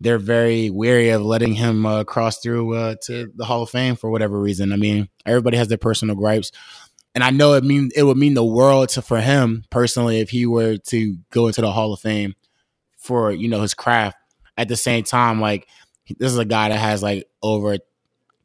they're 0.01 0.17
very 0.19 0.69
wary 0.69 1.09
of 1.09 1.21
letting 1.23 1.53
him 1.53 1.85
uh, 1.85 2.03
cross 2.03 2.39
through 2.39 2.73
uh, 2.75 2.95
to 3.05 3.31
the 3.35 3.45
Hall 3.45 3.63
of 3.63 3.69
Fame 3.69 3.95
for 3.95 4.09
whatever 4.09 4.39
reason. 4.39 4.71
I 4.71 4.77
mean, 4.77 5.09
everybody 5.25 5.57
has 5.57 5.67
their 5.67 5.77
personal 5.77 6.15
gripes, 6.15 6.51
and 7.15 7.23
I 7.23 7.31
know 7.31 7.53
it 7.53 7.63
mean 7.63 7.89
it 7.95 8.03
would 8.03 8.17
mean 8.17 8.33
the 8.33 8.43
world 8.45 8.89
to 8.89 9.01
for 9.01 9.19
him 9.19 9.63
personally 9.69 10.19
if 10.19 10.29
he 10.29 10.45
were 10.45 10.77
to 10.77 11.17
go 11.31 11.47
into 11.47 11.61
the 11.61 11.71
Hall 11.71 11.91
of 11.93 11.99
Fame 11.99 12.35
for 12.97 13.31
you 13.31 13.47
know 13.49 13.61
his 13.61 13.73
craft. 13.73 14.17
At 14.57 14.67
the 14.67 14.75
same 14.77 15.03
time, 15.03 15.39
like 15.41 15.67
this 16.17 16.31
is 16.31 16.37
a 16.37 16.45
guy 16.45 16.69
that 16.69 16.79
has 16.79 17.01
like 17.03 17.27
over 17.41 17.77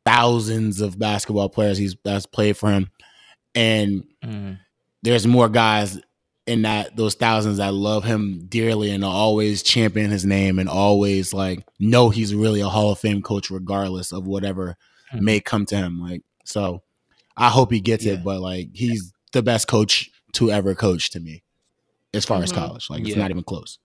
thousands 0.05 0.81
of 0.81 0.99
basketball 0.99 1.49
players 1.49 1.79
he's 1.79 1.97
that's 2.05 2.27
played 2.27 2.57
for 2.57 2.71
him, 2.71 2.91
and 3.55 4.05
Mhm. 4.25 4.59
there's 5.03 5.27
more 5.27 5.49
guys 5.49 6.01
in 6.47 6.63
that 6.63 6.95
those 6.97 7.15
thousands 7.15 7.57
that 7.59 7.73
love 7.73 8.05
him 8.05 8.45
dearly 8.49 8.91
and 8.91 9.03
always 9.05 9.63
champion 9.63 10.11
his 10.11 10.25
name 10.27 10.59
and 10.59 10.69
always 10.69 11.33
like 11.33 11.67
know 11.79 12.11
he's 12.11 12.35
really 12.35 12.61
a 12.61 12.69
Hall 12.69 12.91
of 12.93 12.99
Fame 12.99 13.23
coach 13.23 13.51
regardless 13.51 14.13
of 14.13 14.27
whatever 14.27 14.77
Mhm. 15.13 15.21
may 15.21 15.41
come 15.41 15.65
to 15.67 15.77
him. 15.77 16.01
Like 16.01 16.23
so, 16.45 16.83
I 17.37 17.49
hope 17.49 17.73
he 17.73 17.81
gets 17.81 18.05
Yeah. 18.05 18.15
it. 18.15 18.25
But 18.25 18.41
like 18.41 18.69
he's 18.75 19.13
the 19.33 19.43
best 19.43 19.69
coach 19.69 20.11
to 20.35 20.51
ever 20.51 20.75
coach 20.75 21.11
to 21.11 21.21
me, 21.21 21.43
as 22.13 22.25
far 22.25 22.43
as 22.43 22.53
Mhm. 22.53 22.57
college. 22.57 22.87
Like 22.91 23.01
it's 23.01 23.11
Yeah. 23.11 23.19
not 23.19 23.31
even 23.31 23.43
close. 23.45 23.79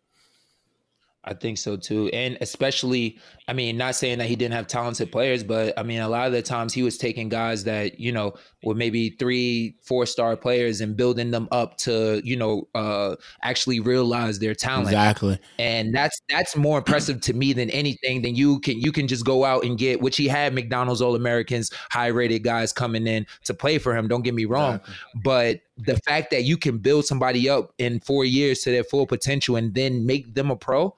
I 1.29 1.35
think 1.35 1.59
so 1.59 1.77
too. 1.77 2.09
And 2.09 2.39
especially, 2.41 3.19
I 3.47 3.53
mean, 3.53 3.77
not 3.77 3.93
saying 3.93 4.17
that 4.17 4.27
he 4.27 4.35
didn't 4.35 4.55
have 4.55 4.65
talented 4.65 5.11
players, 5.11 5.43
but 5.43 5.77
I 5.77 5.83
mean, 5.83 5.99
a 5.99 6.09
lot 6.09 6.25
of 6.25 6.33
the 6.33 6.41
times 6.41 6.73
he 6.73 6.81
was 6.81 6.97
taking 6.97 7.29
guys 7.29 7.65
that, 7.65 7.99
you 7.99 8.11
know, 8.11 8.33
were 8.63 8.73
maybe 8.73 9.11
three, 9.11 9.77
four 9.83 10.07
star 10.07 10.35
players 10.35 10.81
and 10.81 10.97
building 10.97 11.29
them 11.29 11.47
up 11.51 11.77
to, 11.77 12.19
you 12.25 12.35
know, 12.35 12.67
uh, 12.73 13.15
actually 13.43 13.79
realize 13.79 14.39
their 14.39 14.55
talent. 14.55 14.87
Exactly. 14.87 15.39
And 15.59 15.93
that's 15.93 16.19
that's 16.29 16.55
more 16.55 16.79
impressive 16.79 17.21
to 17.21 17.33
me 17.33 17.53
than 17.53 17.69
anything. 17.69 18.23
Than 18.23 18.33
you 18.35 18.59
can 18.61 18.81
you 18.81 18.91
can 18.91 19.07
just 19.07 19.23
go 19.23 19.45
out 19.45 19.63
and 19.63 19.77
get 19.77 20.01
which 20.01 20.17
he 20.17 20.27
had 20.27 20.55
McDonald's 20.55 20.99
All 20.99 21.15
Americans, 21.15 21.71
high 21.91 22.07
rated 22.07 22.43
guys 22.43 22.73
coming 22.73 23.05
in 23.05 23.27
to 23.43 23.53
play 23.53 23.77
for 23.77 23.95
him. 23.95 24.07
Don't 24.07 24.23
get 24.23 24.33
me 24.33 24.45
wrong, 24.45 24.75
Exactly. 24.75 24.95
but 25.23 25.61
the 25.77 25.97
fact 25.97 26.31
that 26.31 26.43
you 26.43 26.57
can 26.57 26.79
build 26.79 27.05
somebody 27.05 27.47
up 27.47 27.71
in 27.77 27.99
four 27.99 28.25
years 28.25 28.61
to 28.61 28.71
their 28.71 28.83
full 28.83 29.05
potential 29.05 29.55
and 29.57 29.75
then 29.75 30.07
make 30.07 30.33
them 30.33 30.49
a 30.49 30.55
pro 30.55 30.95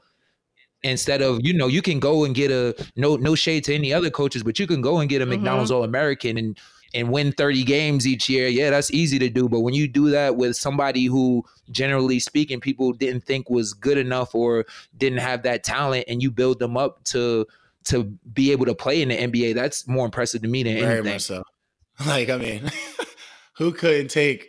instead 0.83 1.21
of 1.21 1.39
you 1.43 1.53
know 1.53 1.67
you 1.67 1.81
can 1.81 1.99
go 1.99 2.23
and 2.23 2.33
get 2.35 2.49
a 2.51 2.75
no 2.95 3.15
no 3.15 3.35
shade 3.35 3.63
to 3.63 3.73
any 3.75 3.93
other 3.93 4.09
coaches 4.09 4.41
but 4.43 4.57
you 4.57 4.65
can 4.65 4.81
go 4.81 4.99
and 4.99 5.09
get 5.09 5.21
a 5.21 5.25
Mhm. 5.25 5.29
mcdonald's 5.29 5.69
all-american 5.71 6.37
and 6.37 6.57
and 6.93 7.09
win 7.11 7.31
30 7.31 7.63
games 7.63 8.05
each 8.07 8.27
year 8.27 8.47
yeah 8.47 8.69
that's 8.71 8.91
easy 8.91 9.17
to 9.19 9.29
do 9.29 9.47
but 9.47 9.59
when 9.61 9.73
you 9.73 9.87
do 9.87 10.09
that 10.09 10.35
with 10.37 10.55
somebody 10.57 11.05
who 11.05 11.45
generally 11.69 12.19
speaking 12.19 12.59
people 12.59 12.91
didn't 12.93 13.23
think 13.23 13.49
was 13.49 13.73
good 13.73 13.97
enough 13.97 14.33
or 14.35 14.65
didn't 14.97 15.19
have 15.19 15.43
that 15.43 15.63
talent 15.63 16.03
and 16.07 16.21
you 16.23 16.31
build 16.31 16.57
them 16.59 16.75
up 16.75 17.03
to 17.05 17.45
to 17.83 18.03
be 18.33 18.51
able 18.51 18.65
to 18.65 18.75
play 18.75 19.01
in 19.01 19.09
the 19.09 19.17
nba 19.17 19.53
that's 19.55 19.87
more 19.87 20.05
impressive 20.05 20.41
to 20.41 20.47
me 20.47 20.63
than 20.63 20.73
Very 20.79 20.85
anything 20.97 21.13
much 21.13 21.21
so. 21.21 21.43
Like 22.07 22.29
I 22.29 22.37
mean, 22.37 22.71
who 23.57 23.71
couldn't 23.71 24.07
take 24.09 24.47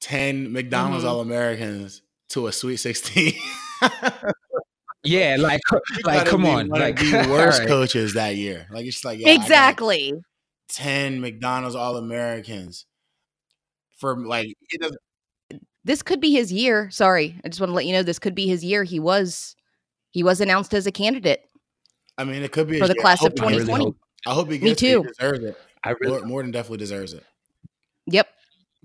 ten 0.00 0.52
McDonald's 0.52 1.04
Mhm. 1.04 1.08
All 1.08 1.20
Americans 1.20 2.02
to 2.28 2.46
a 2.46 2.52
Sweet 2.52 2.76
Sixteen? 2.76 3.32
yeah 5.06 5.36
like 5.40 5.60
like 6.04 6.26
come 6.26 6.42
be 6.42 6.48
on 6.48 6.68
like 6.68 7.00
of 7.00 7.10
the 7.10 7.26
worst 7.30 7.60
alright. 7.60 7.68
coaches 7.68 8.14
that 8.14 8.36
year. 8.36 8.66
Like 8.70 8.86
it's 8.86 9.04
like 9.04 9.18
yeah, 9.18 9.30
Exactly. 9.30 10.14
ten 10.68 11.20
McDonald's 11.20 11.74
All 11.76 11.96
Americans 11.96 12.86
for 13.98 14.16
like 14.16 14.54
it 14.70 14.80
doesn't. 14.80 14.98
This 15.84 16.02
could 16.02 16.20
be 16.20 16.32
his 16.32 16.52
year. 16.52 16.90
Sorry, 16.90 17.40
I 17.44 17.48
just 17.48 17.60
want 17.60 17.70
to 17.70 17.74
let 17.74 17.86
you 17.86 17.92
know 17.92 18.02
this 18.02 18.18
could 18.18 18.34
be 18.34 18.48
his 18.48 18.64
year. 18.64 18.82
He 18.84 18.98
was 18.98 19.54
he 20.10 20.22
was 20.22 20.40
announced 20.40 20.74
as 20.74 20.86
a 20.86 20.92
candidate. 20.92 21.42
I 22.18 22.24
mean, 22.24 22.42
it 22.42 22.50
could 22.52 22.66
be 22.68 22.78
For 22.80 22.88
the 22.88 22.94
year. 22.94 23.02
class 23.02 23.24
of 23.24 23.32
hope 23.38 23.48
he 23.50 23.56
gets 23.58 23.62
it. 23.62 23.66
2020. 23.66 23.94
I 24.26 24.32
hope 24.34 24.46
he 24.50 24.58
Me 24.58 24.68
gets 24.70 24.82
it. 24.82 24.86
too. 24.92 25.02
He 25.02 25.08
deserves 25.08 25.44
it. 25.44 25.56
I 25.84 25.90
really 26.00 26.18
More, 26.20 26.26
more 26.26 26.42
than 26.42 26.50
definitely 26.50 26.78
deserves 26.78 27.12
it. 27.12 27.22
Yep. 28.06 28.26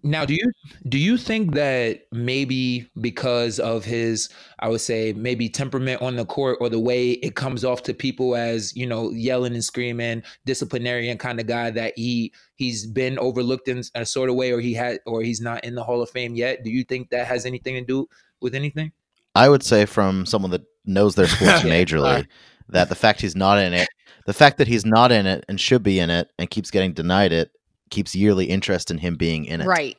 Now, 0.04 0.26
do 0.26 0.34
you 0.34 0.52
do 0.89 0.97
you 0.97 1.16
think 1.18 1.54
that 1.54 2.02
maybe 2.12 2.89
because 2.99 3.60
of 3.60 3.86
his, 3.86 4.30
I 4.60 4.68
would 4.68 4.82
say, 4.82 5.14
maybe 5.14 5.47
temperament 5.47 6.02
on 6.02 6.16
the 6.16 6.26
court 6.26 6.58
or 6.60 6.70
the 6.70 6.80
way 6.80 7.12
it 7.12 7.36
comes 7.36 7.64
off 7.64 7.84
to 7.84 7.93
people 7.93 8.36
as 8.36 8.76
you 8.76 8.88
know 8.88 9.12
yelling 9.12 9.54
and 9.54 9.64
screaming, 9.64 10.24
disciplinarian 10.45 11.18
kind 11.18 11.39
of 11.39 11.45
guy 11.45 11.70
that 11.72 11.93
he 11.95 12.34
he's 12.56 12.88
been 12.88 13.20
overlooked 13.20 13.68
in 13.68 13.84
a 13.93 14.06
sort 14.06 14.30
of 14.30 14.36
way, 14.36 14.52
or 14.52 14.60
he 14.60 14.74
had, 14.74 14.99
or 15.06 15.22
he's 15.22 15.41
not 15.41 15.64
in 15.64 15.76
the 15.76 15.84
Hall 15.84 16.02
of 16.02 16.10
Fame 16.10 16.36
yet? 16.36 16.64
Do 16.64 16.72
you 16.72 16.84
think 16.84 17.10
that 17.12 17.28
has 17.28 17.45
anything 17.45 17.76
to 17.76 17.82
do 17.82 18.08
with 18.41 18.56
anything? 18.56 18.91
I 19.36 19.49
would 19.49 19.64
say 19.64 19.86
from 19.86 20.26
someone 20.26 20.52
that 20.52 20.66
knows 20.86 21.16
their 21.16 21.28
sports 21.28 21.62
majorly 21.62 22.28
that 22.70 22.89
the 22.89 22.95
fact 22.95 23.22
he's 23.22 23.36
not 23.36 23.60
in 23.60 23.74
it, 23.74 23.88
the 24.26 24.34
fact 24.34 24.58
that 24.58 24.68
he's 24.68 24.86
not 24.86 25.12
in 25.12 25.28
it 25.28 25.45
and 25.47 25.60
should 25.60 25.84
be 25.84 25.99
in 25.99 26.10
it 26.10 26.32
and 26.39 26.49
keeps 26.49 26.72
getting 26.72 26.93
denied 26.93 27.32
it, 27.32 27.52
keeps 27.92 28.16
yearly 28.16 28.46
interest 28.46 28.89
in 28.92 28.98
him 28.98 29.16
being 29.16 29.46
in 29.46 29.62
it. 29.62 29.68
Right. 29.68 29.98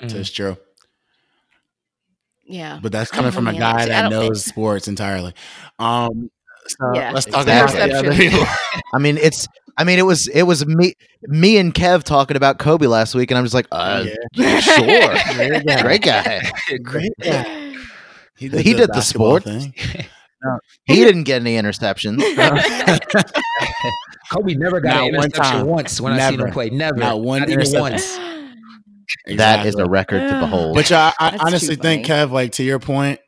Mhm. 0.00 0.14
It's 0.14 0.30
true. 0.30 0.56
Yeah. 2.46 2.80
But 2.82 2.92
that's 2.92 3.10
coming 3.10 3.32
from 3.32 3.46
a 3.48 3.52
guy 3.52 3.86
that 3.86 4.02
don't 4.02 4.10
knows 4.10 4.44
sports 4.44 4.88
entirely. 4.88 5.34
Um, 5.78 6.30
so 6.66 6.92
Yeah. 6.94 7.12
let's 7.12 7.26
talk 7.26 7.42
Exactly. 7.42 7.80
about 7.80 7.90
the 7.90 7.98
other 8.08 8.14
people. 8.16 8.44
I 8.94 8.98
mean, 8.98 9.18
it's. 9.18 9.46
I 9.76 9.84
mean, 9.84 9.98
it 9.98 10.02
was. 10.06 10.28
It 10.28 10.42
was 10.42 10.66
me, 10.66 10.94
me 11.22 11.58
and 11.58 11.72
Kev 11.74 12.02
talking 12.04 12.36
about 12.36 12.58
Kobe 12.58 12.86
last 12.86 13.14
week, 13.14 13.30
and 13.30 13.38
I'm 13.38 13.44
just 13.44 13.54
like, 13.54 13.66
uh, 13.72 14.06
Yeah. 14.34 14.60
sure, 14.60 15.34
Great 15.34 15.66
guy. 15.66 15.82
great 15.82 16.02
guy. 16.02 16.50
Great 16.82 17.12
guy. 17.22 17.74
He 18.36 18.48
He 18.48 18.72
did 18.74 18.88
the 18.88 18.88
basketball 18.88 19.40
sport. 20.42 20.60
He 20.84 20.96
didn't 20.96 21.24
get 21.24 21.40
any 21.42 21.56
interceptions. 21.56 22.20
Kobe 24.32 24.54
never 24.54 24.80
got 24.80 24.96
Not 24.96 25.08
an 25.08 25.14
interception 25.14 25.66
once 25.66 26.00
when 26.00 26.12
I 26.14 26.30
seen 26.30 26.40
him 26.40 26.50
play. 26.50 26.70
Never, 26.70 26.98
Not 26.98 27.20
one 27.20 27.42
even 27.42 27.54
interception. 27.54 27.80
once. 27.80 28.18
That 29.26 29.60
is 29.64 29.74
a 29.74 29.78
Exactly. 29.78 29.88
record 29.88 30.28
to 30.28 30.38
behold. 30.40 30.74
But 30.74 30.92
I, 30.92 31.12
I 31.18 31.38
honestly 31.40 31.76
think. 31.76 32.04
Kev, 32.04 32.30
like 32.30 32.52
to 32.52 32.62
your 32.62 32.78
point, 32.78 33.20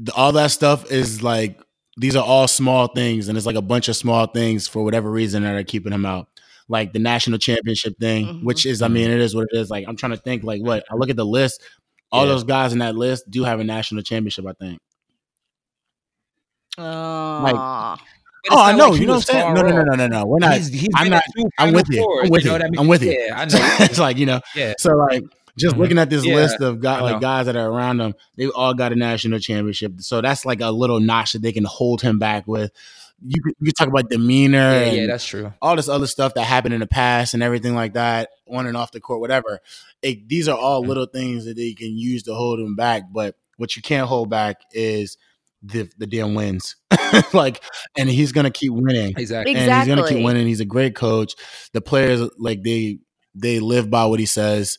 the, 0.00 0.12
all 0.12 0.32
that 0.32 0.50
stuff 0.50 0.90
is 0.90 1.22
like 1.22 1.60
these 1.98 2.16
are 2.16 2.24
all 2.24 2.48
small 2.48 2.88
things, 2.88 3.28
and 3.28 3.38
it's 3.38 3.46
like 3.46 3.54
a 3.54 3.62
bunch 3.62 3.88
of 3.88 3.94
small 3.94 4.26
things 4.26 4.66
for 4.66 4.82
whatever 4.82 5.08
reason 5.08 5.44
that 5.44 5.54
are 5.54 5.62
keeping 5.62 5.92
him 5.92 6.04
out. 6.04 6.26
Like 6.68 6.92
the 6.92 6.98
national 6.98 7.38
championship 7.38 7.94
thing, 8.00 8.26
Mhm. 8.26 8.42
which 8.44 8.66
is, 8.66 8.82
I 8.82 8.88
mean, 8.88 9.08
it 9.08 9.20
is 9.20 9.36
what 9.36 9.46
it 9.52 9.56
is. 9.56 9.70
Like 9.70 9.84
I'm 9.86 9.94
trying 9.96 10.12
to 10.12 10.18
think, 10.18 10.42
like 10.42 10.62
what 10.62 10.84
I 10.90 10.96
look 10.96 11.10
at 11.10 11.16
the 11.16 11.24
list, 11.26 11.62
all 12.10 12.24
Yeah. 12.26 12.32
those 12.32 12.42
guys 12.42 12.72
in 12.72 12.80
that 12.80 12.96
list 12.96 13.30
do 13.30 13.44
have 13.44 13.60
a 13.60 13.64
national 13.64 14.02
championship. 14.02 14.46
I 14.48 14.52
think. 14.54 14.80
But 16.76 16.84
oh, 18.50 18.62
I 18.62 18.72
know. 18.76 18.88
like 18.90 19.00
you 19.00 19.06
know 19.06 19.14
what 19.14 19.16
I'm 19.16 19.22
saying? 19.22 19.54
No, 19.54 19.62
no, 19.62 19.70
no, 19.70 19.82
no, 19.82 19.94
no, 19.94 20.06
no. 20.06 20.26
We're 20.26 20.38
not. 20.38 20.54
He's, 20.56 20.68
he's 20.68 20.88
I'm 20.94 21.08
not- 21.08 21.22
I'm 21.58 21.72
with 21.72 21.86
you. 21.90 22.20
I'm 22.22 22.28
with 22.30 22.44
know 22.44 22.50
you. 22.50 22.52
what 22.52 22.62
I 22.64 22.68
mean? 22.68 22.80
I'm 22.80 22.88
with 22.88 23.02
you. 23.02 23.12
Yeah, 23.12 23.40
I 23.40 23.44
know. 23.46 23.84
it's 23.84 23.98
like 23.98 24.16
you 24.18 24.26
know. 24.26 24.40
Yeah. 24.54 24.74
So 24.78 24.96
like 24.96 25.24
just 25.56 25.76
Mhm. 25.76 25.78
looking 25.78 25.98
at 25.98 26.10
this 26.10 26.24
Yeah, 26.24 26.34
list 26.34 26.60
of 26.60 26.80
guys, 26.80 27.02
like 27.02 27.20
guys 27.20 27.46
that 27.46 27.56
are 27.56 27.70
around 27.70 28.00
him, 28.00 28.14
they 28.36 28.48
all 28.48 28.74
got 28.74 28.92
a 28.92 28.96
national 28.96 29.38
championship. 29.38 30.00
So 30.00 30.20
that's 30.20 30.44
like 30.44 30.60
a 30.60 30.70
little 30.70 30.98
notch 31.00 31.32
that 31.32 31.42
they 31.42 31.52
can 31.52 31.64
hold 31.64 32.02
him 32.02 32.18
back 32.18 32.46
with. 32.48 32.72
you 33.24 33.40
could, 33.40 33.54
you 33.60 33.66
could 33.66 33.76
talk 33.76 33.86
about 33.88 34.10
demeanor 34.10 34.58
Yeah, 34.58 34.80
and 34.80 34.96
yeah, 34.96 35.06
that's 35.06 35.24
true. 35.24 35.52
all 35.62 35.76
this 35.76 35.88
other 35.88 36.08
stuff 36.08 36.34
that 36.34 36.42
happened 36.44 36.74
in 36.74 36.80
the 36.80 36.86
past 36.88 37.32
and 37.34 37.42
everything 37.42 37.74
like 37.76 37.94
that, 37.94 38.30
on 38.48 38.66
and 38.66 38.76
off 38.76 38.90
the 38.90 39.00
court, 39.00 39.20
whatever. 39.20 39.60
It, 40.02 40.28
these 40.28 40.48
are 40.48 40.58
all 40.58 40.82
Mhm. 40.82 40.88
little 40.88 41.06
things 41.06 41.44
that 41.46 41.56
they 41.56 41.72
can 41.72 41.96
use 41.96 42.24
to 42.24 42.34
hold 42.34 42.58
him 42.58 42.74
back. 42.74 43.04
But 43.12 43.36
what 43.56 43.76
you 43.76 43.82
can't 43.82 44.08
hold 44.08 44.28
back 44.30 44.56
is 44.72 45.16
the 45.64 45.90
the 45.98 46.06
damn 46.06 46.34
wins. 46.34 46.76
like, 47.32 47.62
and 47.96 48.08
he's 48.08 48.32
gonna 48.32 48.50
keep 48.50 48.72
winning. 48.72 49.14
Exactly. 49.16 49.54
And 49.54 49.72
he's 49.72 49.88
gonna 49.88 50.08
keep 50.08 50.24
winning. 50.24 50.46
He's 50.46 50.60
a 50.60 50.66
great 50.66 50.94
coach. 50.94 51.34
The 51.72 51.80
players 51.80 52.28
like 52.38 52.62
they 52.62 52.98
they 53.34 53.60
live 53.60 53.90
by 53.90 54.06
what 54.06 54.20
he 54.20 54.26
says. 54.26 54.78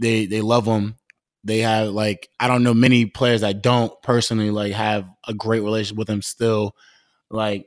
They 0.00 0.26
they 0.26 0.40
love 0.40 0.66
him. 0.66 0.96
They 1.44 1.60
have 1.60 1.88
like 1.88 2.28
I 2.40 2.48
don't 2.48 2.64
know 2.64 2.74
many 2.74 3.06
players 3.06 3.42
that 3.42 3.62
don't 3.62 3.92
personally 4.02 4.50
like 4.50 4.72
have 4.72 5.08
a 5.26 5.34
great 5.34 5.62
relationship 5.62 5.98
with 5.98 6.10
him 6.10 6.22
still. 6.22 6.74
Like 7.30 7.66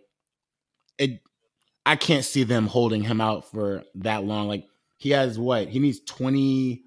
it 0.98 1.22
I 1.86 1.96
can't 1.96 2.26
see 2.26 2.44
them 2.44 2.68
holding 2.68 3.04
him 3.04 3.22
out 3.22 3.50
for 3.50 3.84
that 3.96 4.26
long. 4.26 4.48
Like 4.48 4.66
he 4.98 5.12
has 5.12 5.40
what? 5.40 5.70
He 5.70 5.80
needs 5.80 6.02
20 6.02 6.84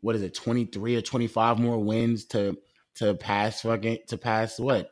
what 0.00 0.14
is 0.14 0.22
it? 0.22 0.34
23 0.34 0.96
or 0.96 1.00
25 1.00 1.58
more 1.58 1.78
wins 1.78 2.26
to 2.26 2.58
to 2.96 3.14
pass 3.14 3.62
fucking 3.62 3.98
to 4.08 4.18
pass 4.18 4.58
what? 4.58 4.90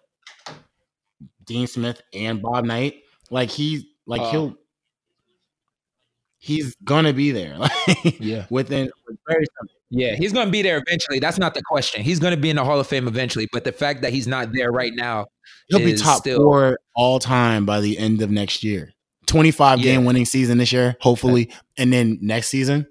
Dean 1.44 1.66
Smith 1.66 2.00
and 2.14 2.40
Bob 2.42 2.64
Knight. 2.64 2.96
Like 3.30 3.50
he 3.50 3.88
like 4.06 4.20
Uh, 4.20 4.30
he'll 4.30 4.56
he's 6.38 6.74
gonna 6.84 7.12
be 7.12 7.30
there. 7.32 7.56
Like 7.58 7.72
Yeah. 8.20 8.46
within 8.50 8.90
very 9.28 9.44
Yeah, 9.90 10.14
he's 10.16 10.32
to 10.46 10.50
be 10.52 10.62
there 10.62 10.82
eventually. 10.86 11.18
That's 11.18 11.38
not 11.38 11.54
the 11.54 11.62
question. 11.62 12.02
He's 12.02 12.18
to 12.34 12.40
be 12.40 12.50
in 12.50 12.56
the 12.56 12.64
Hall 12.64 12.80
of 12.80 12.86
Fame 12.86 13.06
eventually. 13.08 13.48
But 13.52 13.64
the 13.64 13.72
fact 13.72 14.02
that 14.02 14.12
he's 14.12 14.26
not 14.26 14.52
there 14.52 14.70
right 14.72 14.92
now, 14.94 15.26
he'll 15.68 15.78
be 15.80 15.94
top 15.94 16.18
still- 16.20 16.38
four 16.42 16.78
all 16.94 17.18
time 17.18 17.66
by 17.66 17.80
the 17.80 17.98
end 17.98 18.22
of 18.22 18.30
next 18.30 18.62
year. 18.64 18.92
25 19.26 19.78
Yeah. 19.78 19.84
game 19.84 20.04
winning 20.04 20.24
season 20.24 20.58
this 20.58 20.72
year, 20.72 20.96
hopefully. 21.00 21.50
And 21.78 21.92
then 21.92 22.18
next 22.20 22.48
season, 22.48 22.86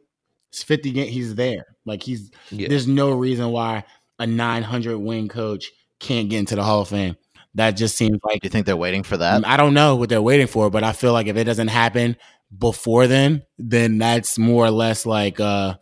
it's 0.49 0.63
50 0.63 0.91
game 0.91 1.07
he's 1.09 1.35
there. 1.35 1.65
Like 1.85 2.03
he's 2.03 2.31
yeah, 2.51 2.67
there's 2.67 2.87
no 2.87 3.11
reason 3.11 3.49
why 3.51 3.83
a 4.19 4.25
900 4.27 4.97
win 4.97 5.27
coach 5.27 5.71
can't 5.99 6.29
get 6.29 6.39
into 6.39 6.55
the 6.55 6.63
Hall 6.63 6.81
of 6.81 6.87
Fame. 6.89 7.15
That 7.55 7.71
just 7.71 7.97
seems 7.97 8.17
like 8.23 8.41
Do 8.41 8.45
you 8.45 8.49
think 8.49 8.65
they're 8.65 8.77
waiting 8.77 9.03
for 9.03 9.17
that? 9.17 9.45
I 9.47 9.57
don't 9.57 9.73
know 9.73 9.95
what 9.95 10.09
they're 10.09 10.21
waiting 10.21 10.47
for, 10.47 10.69
but 10.69 10.83
I 10.83 10.93
feel 10.93 11.13
like 11.13 11.27
if 11.27 11.35
it 11.37 11.43
doesn't 11.43 11.67
happen 11.69 12.15
before 12.57 13.07
then, 13.07 13.43
then 13.57 13.97
that's 13.97 14.37
more 14.37 14.65
or 14.65 14.71
less 14.71 15.05
like 15.05 15.39
uh 15.39 15.75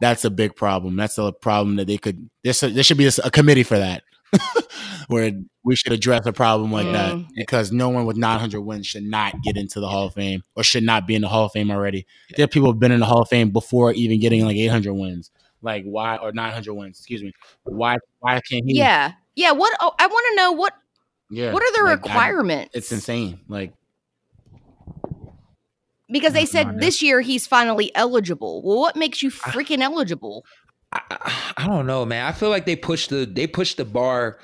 that's 0.00 0.24
a 0.24 0.30
big 0.30 0.56
problem. 0.56 0.96
That's 0.96 1.16
a 1.18 1.32
problem 1.32 1.76
that 1.76 1.86
they 1.86 1.98
could 1.98 2.28
there 2.44 2.52
should, 2.52 2.74
there 2.74 2.82
should 2.82 2.98
be 2.98 3.06
a, 3.06 3.12
a 3.24 3.30
committee 3.30 3.62
for 3.62 3.78
that. 3.78 4.02
Where 5.08 5.32
we 5.64 5.76
should 5.76 5.92
address 5.92 6.26
a 6.26 6.32
problem 6.32 6.72
like 6.72 6.90
that 6.92 7.12
Mm. 7.14 7.26
because 7.36 7.70
no 7.70 7.88
one 7.90 8.06
with 8.06 8.16
900 8.16 8.60
wins 8.62 8.86
should 8.86 9.04
not 9.04 9.34
get 9.42 9.56
into 9.56 9.78
the 9.80 9.88
Hall 9.88 10.06
of 10.06 10.14
Fame 10.14 10.42
or 10.56 10.64
should 10.64 10.82
not 10.84 11.06
be 11.06 11.14
in 11.14 11.22
the 11.22 11.28
Hall 11.28 11.44
of 11.46 11.52
Fame 11.52 11.70
already. 11.70 12.06
There 12.36 12.44
are 12.44 12.48
people 12.48 12.70
who've 12.70 12.80
been 12.80 12.92
in 12.92 13.00
the 13.00 13.06
Hall 13.06 13.22
of 13.22 13.28
Fame 13.28 13.50
before 13.50 13.92
even 13.92 14.20
getting 14.20 14.44
like 14.44 14.56
800 14.56 14.92
wins. 14.94 15.30
Like 15.60 15.84
why 15.84 16.16
or 16.16 16.32
900 16.32 16.72
wins, 16.74 16.98
excuse 16.98 17.22
me. 17.22 17.32
Why 17.64 17.98
why 18.20 18.40
can't 18.40 18.64
he? 18.66 18.76
Yeah. 18.78 19.12
Yeah. 19.36 19.52
What 19.52 19.72
oh, 19.80 19.92
I 19.98 20.06
want 20.06 20.26
to 20.30 20.36
know 20.36 20.52
what 20.52 20.74
Yeah. 21.32 21.52
what 21.52 21.62
are 21.62 21.72
the 21.72 21.82
Like, 21.84 21.90
I- 21.90 21.92
requirements? 22.08 22.70
it's 22.74 22.92
insane. 22.92 23.40
Like 23.48 23.72
because 26.10 26.32
they 26.34 26.44
said 26.44 26.78
this 26.80 27.02
year 27.02 27.20
he's 27.20 27.46
finally 27.46 27.90
eligible. 27.94 28.62
Well, 28.62 28.78
what 28.78 28.96
makes 28.96 29.22
you 29.22 29.30
freaking 29.30 29.80
eligible? 29.80 30.44
I, 30.92 31.00
I, 31.10 31.52
I 31.58 31.66
don't 31.66 31.86
know, 31.86 32.04
man. 32.04 32.26
I 32.26 32.32
feel 32.32 32.50
like 32.50 32.66
they 32.66 32.76
pushed 32.76 33.10
the 33.10 33.24
they 33.24 33.46
pushed 33.46 33.78
the 33.78 33.84
bar. 33.84 34.38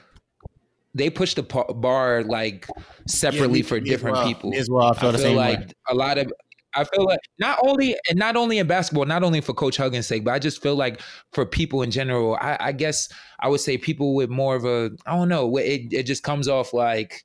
They 0.94 1.10
pushed 1.10 1.36
the 1.36 1.42
bar 1.42 2.24
like 2.24 2.66
separately 3.06 3.58
me- 3.58 3.62
for 3.62 3.74
me 3.74 3.80
different 3.90 4.16
well. 4.16 4.26
people. 4.26 4.50
Me 4.50 4.56
as 4.56 4.70
well. 4.70 4.90
I 4.90 4.98
feel 4.98 5.12
the 5.12 5.18
same 5.18 5.36
way. 5.36 5.56
like 5.56 5.74
a 5.90 5.94
lot 5.94 6.16
of 6.18 6.32
I 6.74 6.84
feel 6.84 7.04
like 7.04 7.20
not 7.38 7.58
only 7.64 7.96
and 8.08 8.18
not 8.18 8.36
only 8.36 8.58
in 8.58 8.66
basketball, 8.66 9.06
not 9.06 9.22
only 9.22 9.40
for 9.40 9.54
Coach 9.54 9.76
Huggins' 9.76 10.06
sake, 10.06 10.24
but 10.24 10.32
I 10.34 10.38
just 10.38 10.62
feel 10.62 10.76
like 10.76 11.00
for 11.32 11.46
people 11.46 11.82
in 11.82 11.90
general, 11.90 12.36
I, 12.40 12.56
I 12.60 12.72
guess 12.72 13.08
I 13.40 13.48
would 13.48 13.60
say 13.60 13.78
people 13.78 14.14
with 14.14 14.28
more 14.30 14.54
of 14.54 14.64
a 14.64 14.90
I 15.06 15.16
don't 15.16 15.28
know, 15.28 15.56
it 15.56 15.92
it 15.92 16.02
just 16.04 16.22
comes 16.22 16.46
off 16.48 16.72
like 16.74 17.24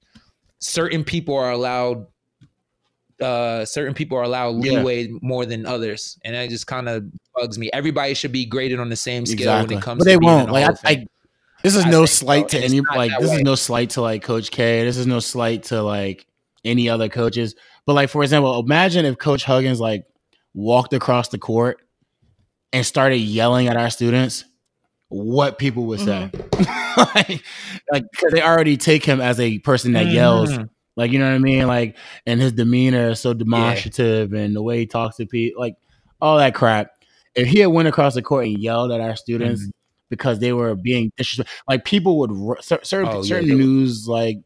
certain 0.59 1.03
people 1.03 1.35
are 1.35 1.51
allowed 1.51 2.07
uh 3.21 3.63
certain 3.65 3.93
people 3.93 4.17
are 4.17 4.23
allowed 4.23 4.63
Yeah. 4.63 4.71
leeway 4.79 5.09
more 5.21 5.45
than 5.45 5.65
others 5.65 6.17
and 6.25 6.33
that 6.35 6.49
just 6.49 6.65
kind 6.65 6.89
of 6.89 7.05
bugs 7.35 7.59
me 7.59 7.69
everybody 7.71 8.15
should 8.15 8.31
be 8.31 8.43
graded 8.43 8.79
on 8.79 8.89
the 8.89 8.95
same 8.95 9.25
scale 9.25 9.61
when 9.61 9.71
it 9.77 9.81
comes 9.83 9.99
but 9.99 10.05
to 10.05 10.09
they 10.09 10.17
won't. 10.17 10.51
Like 10.51 10.69
I. 10.83 10.89
I, 10.89 11.05
this 11.63 11.75
is 11.75 11.85
I 11.85 11.89
no 11.89 12.05
slight 12.05 12.51
so. 12.51 12.57
to 12.57 12.63
any. 12.65 12.81
Like 12.81 13.11
this 13.19 13.29
way. 13.29 13.35
is 13.37 13.41
no 13.43 13.55
slight 13.55 13.91
to 13.91 14.01
like 14.01 14.23
Coach 14.23 14.51
K. 14.51 14.83
This 14.83 14.97
is 14.97 15.07
no 15.07 15.19
slight 15.19 15.63
to 15.65 15.81
like 15.81 16.27
any 16.65 16.89
other 16.89 17.07
coaches. 17.07 17.55
But 17.85 17.93
like 17.93 18.09
for 18.09 18.23
example, 18.23 18.59
imagine 18.59 19.05
if 19.05 19.17
Coach 19.17 19.43
Huggins 19.43 19.79
like 19.79 20.05
walked 20.53 20.93
across 20.93 21.29
the 21.29 21.37
court 21.37 21.81
and 22.71 22.85
started 22.85 23.17
yelling 23.17 23.67
at 23.67 23.77
our 23.77 23.89
students. 23.89 24.45
What 25.09 25.59
people 25.59 25.85
would 25.87 25.99
say, 25.99 26.31
like, 26.97 27.43
like 27.91 28.03
because 28.11 28.31
they 28.31 28.41
already 28.41 28.77
take 28.77 29.05
him 29.05 29.21
as 29.21 29.39
a 29.39 29.59
person 29.59 29.93
that 29.93 30.07
yells 30.07 30.49
Mhm. 30.49 30.69
like 30.95 31.11
you 31.11 31.19
know 31.19 31.25
what 31.29 31.35
I 31.35 31.37
mean? 31.37 31.67
Like 31.67 31.97
and 32.25 32.41
his 32.41 32.51
demeanor 32.53 33.09
is 33.09 33.19
so 33.19 33.35
demonstrative 33.35 34.33
and 34.33 34.55
the 34.55 34.63
way 34.63 34.79
he 34.79 34.85
talks 34.87 35.17
to 35.17 35.27
people, 35.27 35.61
like 35.61 35.75
all 36.19 36.39
that 36.39 36.55
crap. 36.55 36.87
If 37.35 37.47
he 37.47 37.59
had 37.59 37.67
went 37.67 37.87
across 37.87 38.15
the 38.15 38.23
court 38.23 38.45
and 38.47 38.57
yelled 38.57 38.91
at 38.91 39.01
our 39.01 39.15
students 39.15 39.61
Mm-hmm. 39.61 39.69
because 40.09 40.39
they 40.39 40.51
were 40.51 40.73
being 40.73 41.11
disrespectful, 41.15 41.63
like 41.67 41.85
people 41.85 42.17
would 42.17 42.63
certain 42.63 43.07
Oh, 43.07 43.17
yeah, 43.17 43.21
certain 43.21 43.49
they 43.49 43.55
would. 43.55 43.63
news 43.65 44.07
like 44.07 44.37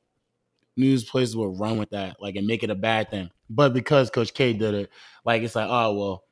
news 0.78 1.04
places 1.04 1.36
would 1.36 1.60
run 1.60 1.78
with 1.78 1.90
that, 1.92 2.18
like 2.20 2.36
and 2.36 2.48
make 2.48 2.64
it 2.64 2.70
a 2.70 2.76
bad 2.76 3.10
thing. 3.10 3.30
But 3.50 3.74
because 3.74 4.10
Coach 4.10 4.34
K 4.34 4.54
did 4.54 4.74
it, 4.74 4.90
like 5.26 5.42
it's 5.42 5.56
like 5.56 5.68
oh 5.70 5.94
well, 5.94 6.24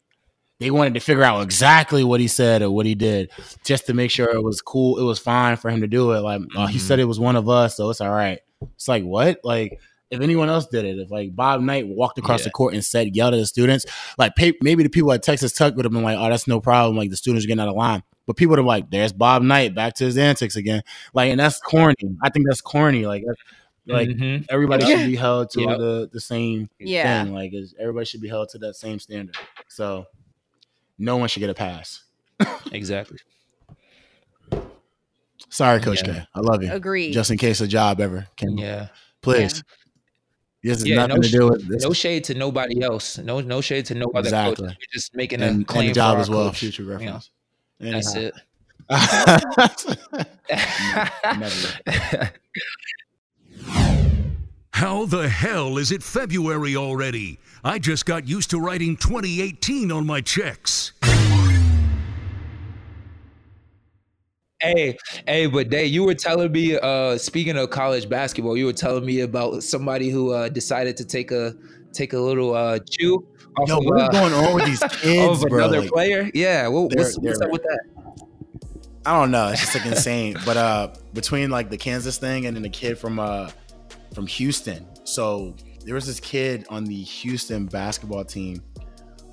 they 0.60 0.72
wanted 0.72 0.94
to 0.94 1.00
figure 1.00 1.24
out 1.24 1.42
exactly 1.42 2.04
what 2.04 2.20
he 2.20 2.28
said 2.28 2.62
or 2.62 2.72
what 2.72 2.86
he 2.86 2.96
did 2.96 3.32
just 3.64 3.88
to 3.88 3.94
make 3.94 4.12
sure 4.12 4.30
it 4.30 4.44
was 4.44 4.62
cool, 4.62 5.00
it 5.00 5.04
was 5.04 5.20
fine 5.20 5.58
for 5.58 5.70
him 5.70 5.82
to 5.82 5.88
do 5.88 6.12
it. 6.12 6.22
Like 6.22 6.42
oh, 6.56 6.68
he 6.68 6.80
said 6.80 6.96
mm-hmm. 6.96 7.04
it 7.04 7.08
was 7.08 7.20
one 7.20 7.36
of 7.36 7.50
us, 7.50 7.78
so 7.78 7.90
it's 7.90 8.02
all 8.02 8.12
right. 8.12 8.40
It's 8.76 8.88
like 8.88 9.04
what? 9.04 9.40
Like 9.44 9.80
if 10.12 10.22
anyone 10.22 10.50
else 10.50 10.68
did 10.68 10.86
it, 10.86 11.00
if 11.00 11.12
like 11.12 11.36
Bob 11.36 11.62
Knight 11.62 11.88
walked 11.88 12.18
across 12.18 12.42
Yeah. 12.42 12.46
the 12.46 12.52
court 12.52 12.74
and 12.74 12.86
said 12.86 13.16
yelled 13.16 13.34
at 13.34 13.38
the 13.38 13.46
students, 13.46 13.86
like 14.18 14.36
pay, 14.36 14.54
maybe 14.62 14.84
the 14.84 14.90
people 14.90 15.12
at 15.12 15.24
Texas 15.24 15.52
Tech 15.52 15.76
would 15.76 15.86
have 15.86 15.92
been 15.92 16.04
like, 16.04 16.18
"Oh, 16.18 16.30
that's 16.30 16.48
no 16.48 16.62
problem." 16.62 16.96
Like 16.96 17.10
the 17.10 17.18
students 17.18 17.46
are 17.46 17.48
getting 17.48 17.62
out 17.62 17.68
of 17.68 17.76
line, 17.76 18.04
but 18.28 18.36
people 18.36 18.52
would 18.52 18.60
have 18.60 18.66
like, 18.66 18.90
"There's 18.92 19.14
Bob 19.14 19.42
Knight 19.42 19.76
back 19.76 19.96
to 19.96 20.06
his 20.06 20.18
antics 20.18 20.56
again." 20.56 20.84
Like, 21.14 21.32
and 21.32 21.40
that's 21.40 21.60
corny. 21.60 21.96
I 22.24 22.30
think 22.30 22.46
that's 22.48 22.62
corny. 22.62 23.06
Like, 23.06 23.24
that's, 23.26 23.42
like 23.88 24.10
Mhm. 24.10 24.46
everybody 24.50 24.86
Yeah. 24.86 24.98
should 24.98 25.08
be 25.08 25.16
held 25.16 25.50
to 25.52 25.62
Yep. 25.62 25.78
the 25.78 26.10
the 26.12 26.20
same 26.20 26.70
Yeah. 26.80 27.24
thing. 27.24 27.34
Like, 27.34 27.54
is 27.54 27.74
everybody 27.80 28.06
should 28.06 28.22
be 28.22 28.28
held 28.30 28.50
to 28.50 28.58
that 28.60 28.76
same 28.76 29.00
standard. 29.00 29.36
So, 29.68 30.06
no 30.98 31.18
one 31.18 31.28
should 31.30 31.40
get 31.42 31.50
a 31.50 31.54
pass. 31.54 32.04
exactly 32.72 33.18
Sorry, 35.50 35.80
Coach 35.80 36.02
Yeah. 36.06 36.14
K. 36.14 36.28
I 36.36 36.40
love 36.42 36.64
you. 36.64 36.72
Agreed. 36.72 37.12
Just 37.14 37.32
in 37.32 37.38
case 37.38 37.62
a 37.62 37.68
job 37.68 38.02
ever 38.02 38.28
came, 38.36 38.58
yeah 38.58 38.88
please. 39.22 39.64
This 40.64 40.80
has 40.80 40.86
Yeah, 40.88 40.96
nothing 41.06 41.16
no 41.18 41.22
to 41.22 41.30
do 41.30 41.50
with 41.50 41.68
this. 41.70 41.84
no 41.84 41.94
shade 41.94 42.24
to 42.26 42.34
nobody 42.34 42.82
else 42.82 43.18
no 43.20 43.40
no 43.40 43.62
shade 43.62 43.86
to 43.88 43.96
no 43.96 44.08
other 44.16 44.28
Exactly. 44.28 44.68
coach 44.68 44.76
we're 44.80 44.94
just 44.94 45.16
making 45.16 45.42
and, 45.44 45.62
a 45.62 45.66
claim 45.66 45.88
the 45.90 45.94
job 45.94 46.16
for 46.18 46.22
as 46.22 46.30
our 46.30 46.36
well. 46.36 46.48
coach. 46.50 46.60
Future 46.60 46.84
You 46.84 46.90
know, 46.90 46.96
reference. 46.96 47.30
that's 47.80 48.16
it 48.16 48.34
Never. 51.38 52.32
How 54.76 55.06
the 55.06 55.30
hell 55.30 55.78
is 55.78 55.90
it 55.94 56.04
February 56.04 56.76
already? 56.76 57.40
I 57.64 57.80
just 57.80 58.06
got 58.06 58.28
used 58.28 58.50
to 58.50 58.60
writing 58.60 58.98
2018 58.98 59.90
on 59.90 60.06
my 60.06 60.20
checks. 60.20 60.92
Hey, 64.60 64.98
hey, 65.26 65.46
but 65.48 65.70
Day, 65.70 65.86
you 65.86 66.04
were 66.04 66.14
telling 66.14 66.52
me, 66.52 66.78
uh, 66.78 67.18
speaking 67.18 67.56
of 67.58 67.70
college 67.70 68.10
basketball, 68.10 68.58
you 68.58 68.66
were 68.66 68.74
telling 68.74 69.06
me 69.06 69.22
about 69.22 69.64
somebody 69.64 70.10
who 70.10 70.34
uh, 70.34 70.50
decided 70.50 70.98
to 70.98 71.06
take 71.06 71.32
a 71.32 71.56
take 71.94 72.12
a 72.12 72.20
little 72.20 72.54
uh, 72.54 72.78
chew 72.80 73.26
off 73.58 73.70
Yo, 73.70 73.78
of, 73.78 73.86
what 73.86 73.96
is 74.02 74.04
uh, 74.04 74.12
going 74.12 74.34
on 74.34 74.56
with 74.56 74.66
these 74.66 74.80
kids, 75.02 75.42
of 75.42 75.48
bro? 75.50 75.60
another 75.60 75.80
Like, 75.84 75.90
player. 75.90 76.30
Yeah, 76.34 76.68
what, 76.68 76.90
they're- 76.90 77.02
what's, 77.06 77.18
what's 77.20 77.40
they're- 77.40 77.48
up 77.48 77.54
with 77.54 77.64
that? 77.64 77.80
I 79.06 79.22
don't 79.22 79.32
know. 79.32 79.48
It's 79.50 79.62
just 79.62 79.74
like 79.76 79.86
insane. 79.86 80.36
But 80.46 80.58
uh, 80.58 80.94
between 81.14 81.50
like 81.50 81.70
the 81.70 81.78
Kansas 81.78 82.18
thing 82.18 82.46
and 82.46 82.58
then 82.58 82.64
the 82.64 82.70
kid 82.70 82.98
from 82.98 83.20
uh 83.20 83.52
from 84.14 84.28
Houston, 84.28 84.86
so 85.04 85.56
there 85.86 85.96
was 85.96 86.06
this 86.08 86.20
kid 86.20 86.66
on 86.70 86.86
the 86.86 87.02
Houston 87.02 87.66
basketball 87.66 88.26
team 88.26 88.62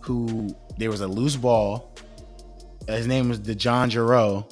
who 0.00 0.54
there 0.78 0.90
was 0.90 1.00
a 1.00 1.06
loose 1.06 1.36
ball. 1.36 1.94
His 2.88 3.06
name 3.06 3.28
was 3.28 3.38
DeJon 3.40 3.90
Jarreau, 3.90 4.50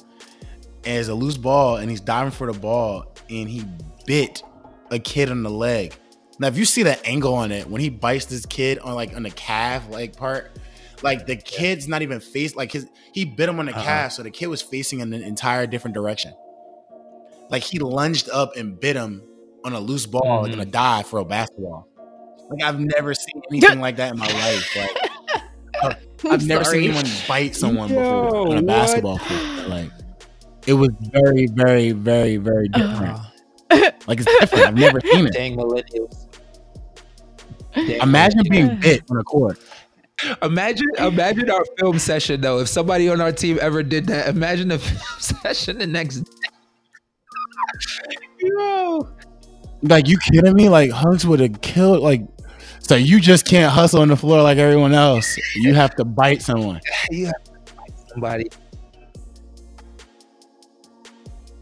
and 0.85 0.97
it's 0.97 1.09
a 1.09 1.13
loose 1.13 1.37
ball, 1.37 1.77
and 1.77 1.89
he's 1.89 2.01
diving 2.01 2.31
for 2.31 2.51
the 2.51 2.57
ball, 2.57 3.13
and 3.29 3.49
he 3.49 3.63
bit 4.05 4.41
a 4.89 4.99
kid 4.99 5.29
on 5.29 5.43
the 5.43 5.49
leg. 5.49 5.93
Now, 6.39 6.47
if 6.47 6.57
you 6.57 6.65
see 6.65 6.81
the 6.83 7.05
angle 7.05 7.35
on 7.35 7.51
it, 7.51 7.67
when 7.69 7.81
he 7.81 7.89
bites 7.89 8.25
this 8.25 8.45
kid 8.45 8.79
on 8.79 8.95
like 8.95 9.15
on 9.15 9.23
the 9.23 9.29
calf 9.31 9.89
like 9.89 10.15
part, 10.15 10.57
like 11.03 11.27
the 11.27 11.35
kid's 11.35 11.87
not 11.87 12.01
even 12.01 12.19
face 12.19 12.55
like 12.55 12.71
his 12.71 12.87
he 13.13 13.25
bit 13.25 13.47
him 13.49 13.59
on 13.59 13.65
the 13.67 13.73
Uh-huh. 13.73 13.83
calf, 13.83 14.13
so 14.13 14.23
the 14.23 14.31
kid 14.31 14.47
was 14.47 14.61
facing 14.61 15.01
in 15.01 15.13
an 15.13 15.21
entire 15.21 15.67
different 15.67 15.93
direction. 15.93 16.33
Like 17.49 17.63
he 17.63 17.77
lunged 17.79 18.29
up 18.29 18.55
and 18.55 18.79
bit 18.79 18.95
him 18.95 19.21
on 19.63 19.73
a 19.73 19.79
loose 19.79 20.05
ball, 20.05 20.43
like 20.43 20.53
on 20.53 20.59
a 20.59 20.65
Mhm. 20.65 20.71
dive 20.71 21.07
for 21.07 21.19
a 21.19 21.25
basketball. 21.25 21.87
Like 22.49 22.63
I've 22.63 22.79
never 22.79 23.13
seen 23.13 23.41
anything 23.51 23.79
like 23.79 23.95
that 23.97 24.13
in 24.13 24.19
my 24.19 24.27
life. 24.27 24.75
Like 24.75 25.97
I've 26.31 26.45
never 26.45 26.63
seen 26.63 26.83
anyone 26.91 27.05
bite 27.27 27.55
someone 27.55 27.89
Yo, 27.89 27.95
before 27.95 28.37
on 28.47 28.51
a 28.51 28.55
what? 28.55 28.65
basketball 28.67 29.17
court. 29.19 29.67
Like 29.69 29.89
it 30.67 30.73
was 30.73 30.89
very, 31.11 31.47
very, 31.47 31.91
very, 31.91 32.37
very 32.37 32.67
different. 32.69 33.19
like 34.07 34.19
it's 34.19 34.25
different. 34.39 34.65
I've 34.67 34.75
never 34.75 34.99
seen 35.01 35.27
it. 35.27 35.33
Dang 35.33 35.55
millennials. 35.57 36.27
Dang 37.73 38.01
Imagine 38.01 38.39
millennials. 38.41 38.49
being 38.51 38.79
bit 38.79 39.03
on 39.09 39.17
a 39.17 39.23
court. 39.23 39.57
Imagine, 40.43 40.85
imagine 40.99 41.49
our 41.49 41.63
film 41.79 41.97
session 41.97 42.41
though. 42.41 42.59
If 42.59 42.67
somebody 42.67 43.09
on 43.09 43.21
our 43.21 43.31
team 43.31 43.57
ever 43.61 43.81
did 43.81 44.05
that, 44.07 44.27
imagine 44.27 44.67
the 44.67 44.77
film 44.79 45.01
session 45.19 45.79
the 45.79 45.87
next 45.87 46.17
day. 46.17 46.31
Yo, 48.39 49.07
Like 49.83 50.07
you 50.07 50.17
kidding 50.17 50.53
me? 50.53 50.69
Like 50.69 50.91
Hugs 50.91 51.25
would 51.25 51.39
have 51.39 51.61
killed. 51.61 52.01
Like 52.01 52.21
so, 52.79 52.95
you 52.95 53.19
just 53.19 53.45
can't 53.45 53.71
hustle 53.71 54.01
on 54.01 54.09
the 54.09 54.17
floor 54.17 54.41
like 54.41 54.57
everyone 54.57 54.93
else. 54.93 55.37
You 55.55 55.73
have 55.73 55.95
to 55.95 56.05
bite 56.05 56.41
someone. 56.41 56.81
you 57.11 57.27
have 57.27 57.43
to 57.43 57.73
fight 57.73 57.93
somebody. 58.09 58.45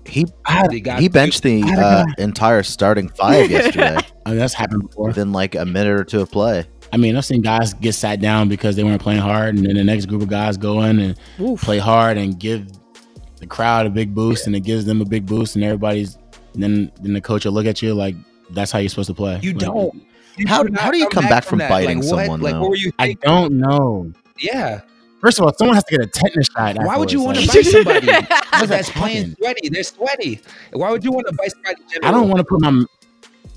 He 0.05 0.25
They 0.69 0.81
he 0.99 1.07
benched 1.07 1.43
the 1.43 1.61
I 1.61 1.67
had 1.67 1.79
a 1.79 1.85
uh, 1.85 2.05
entire 2.17 2.63
starting 2.63 3.09
five 3.09 3.51
yesterday 3.51 3.97
I 4.25 4.29
mean, 4.31 4.39
that's 4.39 4.53
happened 4.53 4.83
before. 4.89 5.07
within 5.07 5.31
like 5.31 5.55
a 5.55 5.65
minute 5.65 5.99
or 5.99 6.03
two 6.03 6.21
of 6.21 6.31
play. 6.31 6.65
I 6.91 6.97
mean, 6.97 7.15
I've 7.15 7.25
seen 7.25 7.41
guys 7.41 7.73
get 7.75 7.93
sat 7.93 8.19
down 8.19 8.49
because 8.49 8.75
they 8.75 8.83
weren't 8.83 9.01
playing 9.01 9.21
hard, 9.21 9.55
and 9.55 9.65
then 9.65 9.75
the 9.75 9.83
next 9.83 10.05
group 10.05 10.23
of 10.23 10.27
guys 10.29 10.57
go 10.57 10.81
in 10.81 10.99
and 10.99 11.59
play 11.59 11.77
hard 11.77 12.17
and 12.17 12.39
give 12.39 12.67
the 13.37 13.45
crowd 13.45 13.85
a 13.85 13.89
big 13.89 14.15
boost, 14.15 14.47
and 14.47 14.55
it 14.55 14.61
gives 14.61 14.85
them 14.85 15.01
a 15.01 15.05
big 15.05 15.25
boost, 15.25 15.55
and 15.55 15.63
everybody's. 15.63 16.17
Then 16.59 16.91
then 17.01 17.13
the 17.13 17.21
coach 17.21 17.45
will 17.45 17.53
look 17.53 17.65
at 17.65 17.81
you 17.81 17.93
like 17.93 18.15
that's 18.51 18.71
how 18.71 18.79
you're 18.79 18.89
supposed 18.89 19.07
to 19.07 19.13
play. 19.13 19.39
You 19.41 19.51
Like, 19.53 19.59
don't. 19.61 20.03
You 20.37 20.47
How- 20.47 20.63
do 20.63 20.73
how 20.77 20.89
do 20.91 20.97
you 20.97 21.07
come 21.09 21.25
back 21.27 21.43
from 21.43 21.59
that. 21.59 21.69
biting 21.69 21.99
like, 21.99 22.07
someone, 22.07 22.41
Like, 22.41 22.53
though? 22.53 22.61
what 22.61 22.69
were 22.69 22.75
you? 22.75 22.91
I 22.97 23.13
don't 23.21 23.53
know. 23.57 24.11
Yeah. 24.39 24.81
First 25.21 25.37
of 25.37 25.43
all, 25.45 25.53
someone 25.57 25.75
has 25.75 25.83
to 25.85 25.97
get 25.97 26.05
a 26.05 26.07
tetanus 26.07 26.47
shot. 26.55 26.77
Why 26.77 26.95
would 26.95 27.11
you 27.11 27.21
want 27.21 27.37
to 27.39 27.45
bite 27.47 27.65
somebody 27.65 28.05
does 28.53 28.69
that's 28.69 28.89
playing 28.89 29.35
sweaty? 29.35 29.67
They're 29.67 29.83
sweaty. 29.83 30.39
Why 30.71 30.91
would 30.91 31.03
you 31.03 31.11
want 31.11 31.27
to 31.27 31.33
bite 31.33 31.51
somebody? 31.51 31.75
I 32.03 32.11
don't 32.11 32.29
want 32.29 32.37
to 32.39 32.45
put 32.45 32.61
my 32.61 32.85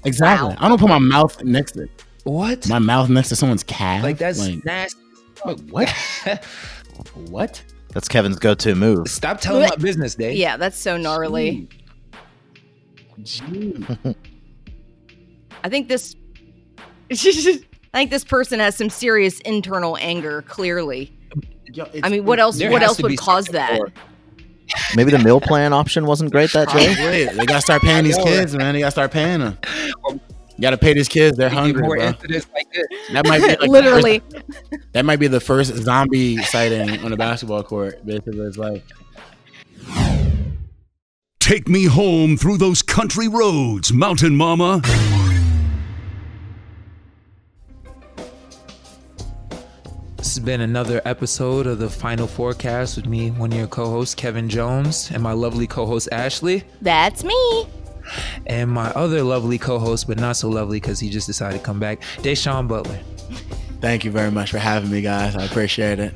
exactly. 0.04 0.48
Wow. 0.50 0.56
I 0.58 0.68
don't 0.68 0.78
put 0.80 0.88
my 0.88 0.98
mouth 0.98 1.42
next 1.44 1.72
to 1.72 1.88
What? 2.24 2.68
my 2.68 2.80
mouth 2.80 3.08
next 3.10 3.28
to 3.28 3.36
someone's 3.36 3.62
calf. 3.62 4.02
like 4.02 4.18
that's 4.18 4.40
like, 4.40 4.64
nasty. 4.64 4.98
what? 5.70 5.88
what? 7.14 7.62
That's 7.92 8.08
Kevin's 8.08 8.38
go-to 8.38 8.74
move. 8.74 9.08
Stop 9.08 9.40
telling 9.40 9.68
my 9.68 9.76
business, 9.76 10.14
Dave. 10.14 10.36
Yeah, 10.36 10.56
that's 10.56 10.78
so 10.78 10.96
gnarly. 10.96 11.68
Gee. 13.22 13.84
I 15.64 15.68
think 15.68 15.88
this. 15.88 16.16
I 17.10 17.98
think 17.98 18.10
this 18.10 18.24
person 18.24 18.58
has 18.60 18.76
some 18.76 18.88
serious 18.90 19.40
internal 19.40 19.98
anger. 19.98 20.42
Clearly, 20.42 21.12
Yo, 21.72 21.86
I 22.02 22.08
mean, 22.08 22.24
what 22.24 22.38
else? 22.38 22.62
What 22.62 22.82
else 22.82 23.00
would 23.02 23.16
cause 23.18 23.46
that? 23.48 23.78
for. 23.78 23.92
Maybe 24.96 25.10
the 25.10 25.18
meal 25.18 25.40
plan 25.40 25.72
option 25.72 26.06
wasn't 26.06 26.32
great 26.32 26.52
that 26.52 26.68
day. 26.68 26.94
Probably. 26.94 27.24
They 27.26 27.46
gotta 27.46 27.60
start 27.60 27.82
paying 27.82 28.04
these 28.04 28.16
kids, 28.16 28.56
man. 28.56 28.74
They 28.74 28.80
gotta 28.80 28.90
start 28.90 29.10
paying 29.10 29.40
them. 29.40 29.58
You 30.08 30.60
gotta 30.60 30.78
pay 30.78 30.94
these 30.94 31.08
kids. 31.08 31.36
They're 31.36 31.48
hungry, 31.50 31.82
bro. 31.82 31.98
like 31.98 32.20
this. 32.20 32.46
That 33.12 33.26
might 33.26 33.40
be 33.40 33.48
like 33.48 33.60
Literally, 33.68 34.20
first- 34.20 34.44
that 34.92 35.04
might 35.04 35.18
be 35.18 35.26
the 35.26 35.40
first 35.40 35.74
zombie 35.76 36.36
sighting 36.38 37.04
on 37.04 37.12
a 37.12 37.16
basketball 37.16 37.62
court. 37.62 38.04
Basically, 38.06 38.40
it's 38.40 38.56
like 38.58 38.84
Take 41.42 41.68
me 41.68 41.86
home 41.86 42.36
through 42.36 42.58
those 42.58 42.82
country 42.82 43.26
roads, 43.26 43.92
Mountain 43.92 44.36
Mama. 44.36 44.80
This 50.16 50.36
has 50.36 50.38
been 50.38 50.60
another 50.60 51.02
episode 51.04 51.66
of 51.66 51.80
the 51.80 51.90
Final 51.90 52.28
Fourcast 52.28 52.94
with 52.94 53.06
me, 53.06 53.32
one 53.32 53.50
of 53.50 53.58
your 53.58 53.66
co-hosts, 53.66 54.14
Kevin 54.14 54.48
Jones, 54.48 55.10
and 55.10 55.20
my 55.20 55.32
lovely 55.32 55.66
co-host 55.66 56.08
Ashley, 56.12 56.62
that's 56.80 57.24
me. 57.24 57.66
and 58.46 58.70
my 58.70 58.90
other 58.92 59.22
lovely 59.24 59.58
co-host, 59.58 60.06
but 60.06 60.18
not 60.20 60.36
so 60.36 60.48
lovely 60.48 60.78
because 60.78 61.00
he 61.00 61.10
just 61.10 61.26
decided 61.26 61.58
to 61.58 61.64
come 61.64 61.80
back, 61.80 62.02
Da'Sean 62.18 62.68
Butler. 62.68 63.00
thank 63.80 64.04
you 64.04 64.12
very 64.12 64.30
much 64.30 64.52
for 64.52 64.58
having 64.58 64.92
me, 64.92 65.02
guys. 65.02 65.34
I 65.34 65.44
appreciate 65.44 65.98
it. 65.98 66.14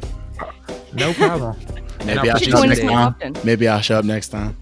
No 0.95 1.13
problem. 1.15 1.57
Maybe 2.05 2.31
I'll 2.31 2.31
I'll 2.31 2.39
put 2.39 2.47
You 2.47 2.53
show 2.53 2.59
up 2.59 2.69
next 2.69 2.81
time. 2.81 3.45
Maybe 3.45 3.67
I'll 3.67 3.81
show 3.81 3.99
up 3.99 4.05
next 4.05 4.29
time. 4.29 4.57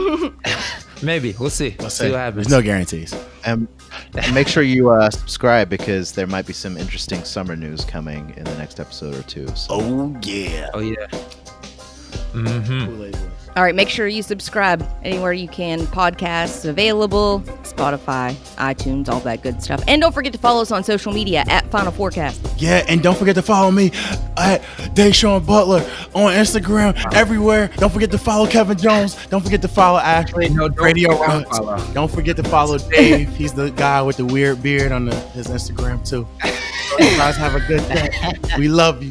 Maybe 1.02 1.34
we'll 1.38 1.50
see. 1.50 1.76
Let's 1.78 1.94
see 1.94 2.04
see. 2.04 2.10
what 2.10 2.18
happens. 2.18 2.46
There's 2.46 2.58
no 2.58 2.62
guarantees. 2.62 3.14
And, 3.44 3.68
and 4.14 4.34
make 4.34 4.48
sure 4.48 4.62
you 4.62 4.90
uh, 4.90 5.10
subscribe 5.10 5.68
because 5.68 6.12
there 6.12 6.26
might 6.26 6.46
be 6.46 6.52
some 6.52 6.76
interesting 6.76 7.24
summer 7.24 7.56
news 7.56 7.84
coming 7.84 8.34
in 8.36 8.44
the 8.44 8.56
next 8.56 8.80
episode 8.80 9.14
or 9.14 9.22
two. 9.22 9.46
So 9.48 9.68
Oh 9.70 10.16
yeah. 10.22 10.70
Oh 10.74 10.80
yeah. 10.80 11.06
Mm-hmm. 12.32 13.29
All 13.56 13.64
right, 13.64 13.74
make 13.74 13.88
sure 13.88 14.06
you 14.06 14.22
subscribe 14.22 14.88
anywhere 15.02 15.32
you 15.32 15.48
can. 15.48 15.80
Podcasts 15.80 16.68
available, 16.68 17.40
Spotify, 17.62 18.32
iTunes, 18.56 19.08
all 19.08 19.18
that 19.20 19.42
good 19.42 19.60
stuff. 19.62 19.82
And 19.88 20.00
don't 20.00 20.12
forget 20.12 20.32
to 20.32 20.38
follow 20.38 20.62
us 20.62 20.70
on 20.70 20.84
social 20.84 21.12
media 21.12 21.44
at 21.48 21.68
Final 21.70 21.90
Fourcast. 21.90 22.54
Yeah, 22.58 22.84
and 22.88 23.02
don't 23.02 23.18
forget 23.18 23.34
to 23.34 23.42
follow 23.42 23.72
me 23.72 23.86
at 24.36 24.62
Da'Sean 24.94 25.44
Butler 25.44 25.80
on 26.14 26.32
Instagram, 26.32 26.96
everywhere. 27.12 27.70
Don't 27.76 27.92
forget 27.92 28.12
to 28.12 28.18
follow 28.18 28.46
Kevin 28.46 28.78
Jones. 28.78 29.16
Don't 29.26 29.42
forget 29.42 29.62
to 29.62 29.68
follow 29.68 29.98
Ashley. 29.98 30.48
No, 30.48 30.68
don't 30.68 30.84
Radio 30.84 31.16
forget 31.16 31.48
to 31.48 31.50
follow. 31.50 31.92
Don't 31.92 32.10
forget 32.10 32.36
to 32.36 32.44
follow 32.44 32.78
Dave. 32.78 33.28
He's 33.36 33.52
the 33.52 33.70
guy 33.72 34.00
with 34.00 34.16
the 34.16 34.24
weird 34.24 34.62
beard 34.62 34.92
on 34.92 35.06
the, 35.06 35.16
his 35.30 35.48
Instagram 35.48 36.08
too. 36.08 36.26
So 36.42 36.98
you 36.98 37.16
guys 37.16 37.36
have 37.36 37.56
a 37.56 37.60
good 37.60 37.86
day. 37.88 38.10
We 38.58 38.68
love 38.68 39.02
you. 39.02 39.10